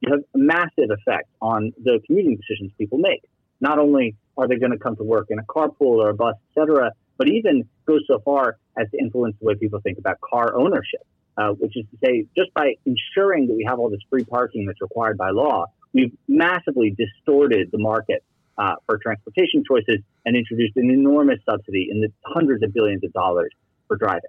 you 0.00 0.12
have 0.12 0.20
a 0.34 0.38
massive 0.38 0.90
effect 0.90 1.28
on 1.40 1.72
the 1.82 2.00
commuting 2.06 2.36
decisions 2.36 2.72
people 2.78 2.98
make. 2.98 3.22
Not 3.60 3.78
only 3.78 4.16
are 4.36 4.48
they 4.48 4.56
going 4.56 4.72
to 4.72 4.78
come 4.78 4.96
to 4.96 5.04
work 5.04 5.28
in 5.30 5.38
a 5.38 5.44
carpool 5.44 6.02
or 6.02 6.10
a 6.10 6.14
bus, 6.14 6.34
etc., 6.50 6.92
but 7.16 7.28
even 7.28 7.68
goes 7.86 8.02
so 8.06 8.18
far 8.24 8.56
as 8.76 8.90
to 8.90 8.98
influence 8.98 9.36
the 9.40 9.46
way 9.46 9.54
people 9.54 9.80
think 9.80 9.98
about 9.98 10.20
car 10.20 10.56
ownership, 10.56 11.06
uh, 11.36 11.50
which 11.50 11.76
is 11.76 11.84
to 11.90 11.98
say, 12.04 12.26
just 12.36 12.52
by 12.54 12.74
ensuring 12.84 13.46
that 13.46 13.54
we 13.54 13.64
have 13.64 13.78
all 13.78 13.88
this 13.88 14.00
free 14.10 14.24
parking 14.24 14.66
that's 14.66 14.80
required 14.80 15.16
by 15.16 15.30
law, 15.30 15.66
we've 15.92 16.12
massively 16.28 16.94
distorted 16.96 17.70
the 17.70 17.78
market 17.78 18.24
uh, 18.58 18.74
for 18.86 18.98
transportation 18.98 19.64
choices 19.66 19.98
and 20.26 20.36
introduced 20.36 20.76
an 20.76 20.90
enormous 20.90 21.38
subsidy 21.48 21.88
in 21.90 22.00
the 22.00 22.12
hundreds 22.24 22.62
of 22.62 22.72
billions 22.72 23.02
of 23.04 23.12
dollars 23.12 23.50
for 23.88 23.96
driving. 23.96 24.22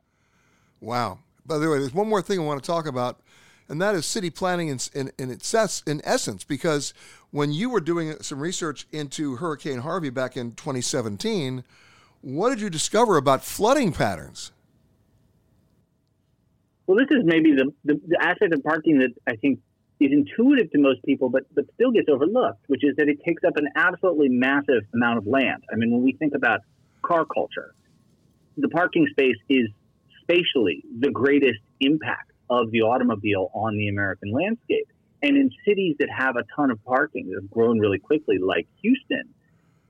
Wow. 0.82 1.20
By 1.46 1.58
the 1.58 1.70
way, 1.70 1.80
there's 1.80 1.94
one 1.94 2.08
more 2.08 2.22
thing 2.22 2.40
I 2.40 2.44
want 2.44 2.64
to 2.64 2.66
talk 2.66 2.86
about, 2.86 3.20
and 3.68 3.82
that 3.82 3.96
is 3.96 4.06
city 4.06 4.30
planning 4.30 4.68
in, 4.68 4.80
in, 4.94 5.12
in, 5.18 5.32
its, 5.32 5.84
in 5.86 6.02
essence, 6.04 6.44
because 6.44 6.94
when 7.32 7.52
you 7.52 7.70
were 7.70 7.80
doing 7.80 8.16
some 8.22 8.40
research 8.40 8.88
into 8.92 9.38
Hurricane 9.38 9.80
Harvey 9.80 10.10
back 10.10 10.38
in 10.38 10.52
2017, 10.52 11.64
what 12.22 12.50
did 12.50 12.62
you 12.62 12.70
discover 12.70 13.18
about 13.18 13.44
flooding 13.44 13.92
patterns? 13.92 14.52
Well, 16.88 16.98
this 16.98 17.08
is 17.10 17.24
maybe 17.26 17.54
the, 17.54 17.74
the, 17.84 18.00
the 18.08 18.18
aspect 18.22 18.54
of 18.54 18.64
parking 18.64 19.00
that 19.00 19.14
I 19.28 19.36
think 19.36 19.60
is 20.00 20.12
intuitive 20.12 20.72
to 20.72 20.78
most 20.78 21.04
people, 21.04 21.30
but, 21.30 21.44
but 21.56 21.66
still 21.74 21.92
gets 21.92 22.10
overlooked, 22.10 22.64
which 22.68 22.84
is 22.84 22.96
that 22.98 23.08
it 23.08 23.24
takes 23.26 23.44
up 23.44 23.58
an 23.58 23.68
absolutely 23.76 24.30
massive 24.30 24.84
amount 24.94 25.18
of 25.18 25.26
land. 25.26 25.64
I 25.72 25.76
mean, 25.76 25.92
when 25.92 26.04
we 26.04 26.14
think 26.14 26.36
about 26.36 26.60
car 27.02 27.26
culture, 27.26 27.74
the 28.58 28.70
parking 28.70 29.08
space 29.10 29.38
is 29.50 29.68
spatially 30.22 30.84
the 31.00 31.12
greatest 31.12 31.60
impact 31.80 32.32
of 32.50 32.72
the 32.72 32.82
automobile 32.82 33.52
on 33.54 33.78
the 33.78 33.88
American 33.88 34.32
landscape. 34.32 34.88
And 35.22 35.38
in 35.38 35.50
cities 35.66 35.96
that 36.00 36.10
have 36.16 36.36
a 36.36 36.44
ton 36.56 36.72
of 36.72 36.84
parking 36.84 37.30
that 37.30 37.42
have 37.42 37.50
grown 37.50 37.80
really 37.80 38.00
quickly, 38.00 38.38
like 38.38 38.68
Houston, 38.82 39.24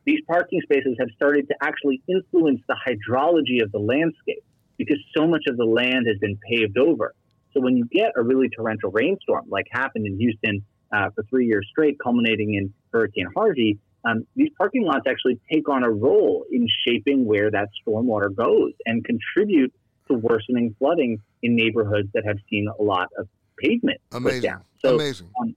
these 0.06 0.20
parking 0.28 0.62
spaces 0.62 0.96
have 1.00 1.10
started 1.16 1.48
to 1.48 1.56
actually 1.62 2.02
influence 2.08 2.62
the 2.68 2.76
hydrology 2.76 3.62
of 3.62 3.72
the 3.72 3.80
landscape 3.80 4.44
because 4.78 5.00
so 5.18 5.28
much 5.28 5.44
of 5.48 5.58
the 5.58 5.66
land 5.66 6.06
has 6.08 6.18
been 6.20 6.38
paved 6.50 6.78
over. 6.78 7.14
So 7.54 7.62
when 7.62 7.76
you 7.76 7.86
get 7.86 8.12
a 8.16 8.22
really 8.22 8.50
torrential 8.50 8.92
rainstorm, 8.92 9.46
like 9.50 9.66
happened 9.72 10.06
in 10.06 10.18
Houston 10.20 10.64
uh, 10.94 11.10
for 11.16 11.24
three 11.30 11.48
years 11.48 11.68
straight, 11.70 11.98
culminating 12.02 12.54
in 12.54 12.74
Hurricane 12.92 13.28
Harvey, 13.36 13.80
um, 14.06 14.28
these 14.36 14.50
parking 14.58 14.84
lots 14.84 15.08
actually 15.08 15.40
take 15.52 15.68
on 15.68 15.84
a 15.84 15.90
role 15.90 16.46
in 16.52 16.68
shaping 16.86 17.26
where 17.26 17.50
that 17.50 17.70
stormwater 17.82 18.34
goes 18.34 18.74
and 18.86 19.04
contribute 19.04 19.74
to 20.08 20.14
worsening 20.14 20.76
flooding 20.80 21.22
in 21.42 21.56
neighborhoods 21.56 22.10
that 22.14 22.26
have 22.26 22.38
seen 22.50 22.68
a 22.80 22.82
lot 22.82 23.10
of 23.18 23.28
pavement 23.58 24.00
Amazing. 24.12 24.42
put 24.42 24.48
down. 24.48 24.62
So, 24.84 24.96
Amazing. 24.96 25.30
Um, 25.42 25.56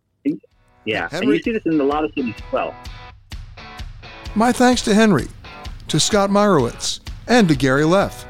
yeah, 0.84 1.08
Henry, 1.10 1.26
and 1.26 1.34
you 1.34 1.42
see 1.42 1.52
this 1.52 1.66
in 1.66 1.78
a 1.80 1.84
lot 1.84 2.04
of 2.04 2.12
cities 2.14 2.34
as 2.36 2.52
well. 2.52 2.74
My 4.34 4.52
thanks 4.52 4.82
to 4.82 4.94
Henry, 4.94 5.28
to 5.88 6.00
Scott 6.00 6.30
Mayerowitz, 6.30 7.00
and 7.26 7.48
to 7.48 7.54
Gary 7.54 7.84
Leff. 7.84 8.24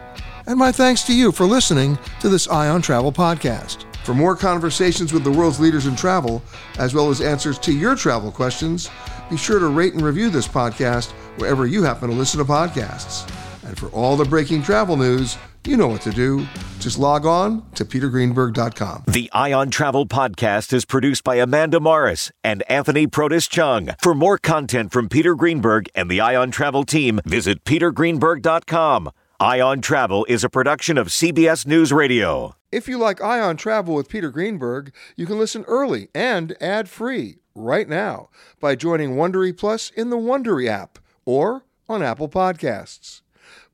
And 0.46 0.58
my 0.58 0.72
thanks 0.72 1.02
to 1.04 1.14
you 1.14 1.30
for 1.30 1.44
listening 1.44 1.98
to 2.20 2.28
this 2.28 2.48
Eye 2.48 2.68
on 2.68 2.82
Travel 2.82 3.12
podcast. 3.12 3.84
For 4.04 4.14
more 4.14 4.34
conversations 4.34 5.12
with 5.12 5.22
the 5.22 5.30
world's 5.30 5.60
leaders 5.60 5.86
in 5.86 5.94
travel, 5.94 6.42
as 6.78 6.94
well 6.94 7.10
as 7.10 7.20
answers 7.20 7.58
to 7.60 7.72
your 7.72 7.94
travel 7.94 8.32
questions, 8.32 8.88
be 9.28 9.36
sure 9.36 9.58
to 9.58 9.68
rate 9.68 9.92
and 9.92 10.02
review 10.02 10.30
this 10.30 10.48
podcast 10.48 11.10
wherever 11.36 11.66
you 11.66 11.82
happen 11.82 12.08
to 12.08 12.14
listen 12.16 12.38
to 12.38 12.50
podcasts. 12.50 13.30
And 13.68 13.78
for 13.78 13.88
all 13.88 14.16
the 14.16 14.24
breaking 14.24 14.62
travel 14.62 14.96
news, 14.96 15.36
you 15.66 15.76
know 15.76 15.88
what 15.88 16.00
to 16.00 16.10
do. 16.10 16.46
Just 16.80 16.98
log 16.98 17.26
on 17.26 17.70
to 17.72 17.84
petergreenberg.com. 17.84 19.04
The 19.06 19.30
Eye 19.34 19.52
on 19.52 19.68
Travel 19.68 20.06
Podcast 20.06 20.72
is 20.72 20.86
produced 20.86 21.22
by 21.22 21.34
Amanda 21.36 21.78
Morris 21.78 22.32
and 22.42 22.62
Anthony 22.70 23.06
Protis 23.06 23.46
Chung. 23.46 23.90
For 24.02 24.14
more 24.14 24.38
content 24.38 24.90
from 24.90 25.10
Peter 25.10 25.34
Greenberg 25.34 25.90
and 25.94 26.10
the 26.10 26.18
Eye 26.18 26.34
on 26.34 26.50
Travel 26.50 26.84
team, 26.84 27.20
visit 27.26 27.62
petergreenberg.com. 27.64 29.10
Eye 29.38 29.60
on 29.60 29.82
Travel 29.82 30.24
is 30.30 30.42
a 30.42 30.48
production 30.48 30.96
of 30.96 31.08
CBS 31.08 31.66
News 31.66 31.92
Radio. 31.92 32.54
If 32.72 32.88
you 32.88 32.96
like 32.96 33.20
Eye 33.20 33.40
on 33.40 33.58
Travel 33.58 33.94
with 33.94 34.08
Peter 34.08 34.30
Greenberg, 34.30 34.94
you 35.14 35.26
can 35.26 35.38
listen 35.38 35.64
early 35.68 36.08
and 36.14 36.56
ad-free 36.62 37.36
right 37.54 37.88
now 37.88 38.30
by 38.60 38.74
joining 38.74 39.16
Wondery 39.16 39.54
Plus 39.54 39.90
in 39.90 40.08
the 40.08 40.16
Wondery 40.16 40.68
app 40.68 40.98
or 41.26 41.64
on 41.86 42.02
Apple 42.02 42.30
Podcasts. 42.30 43.20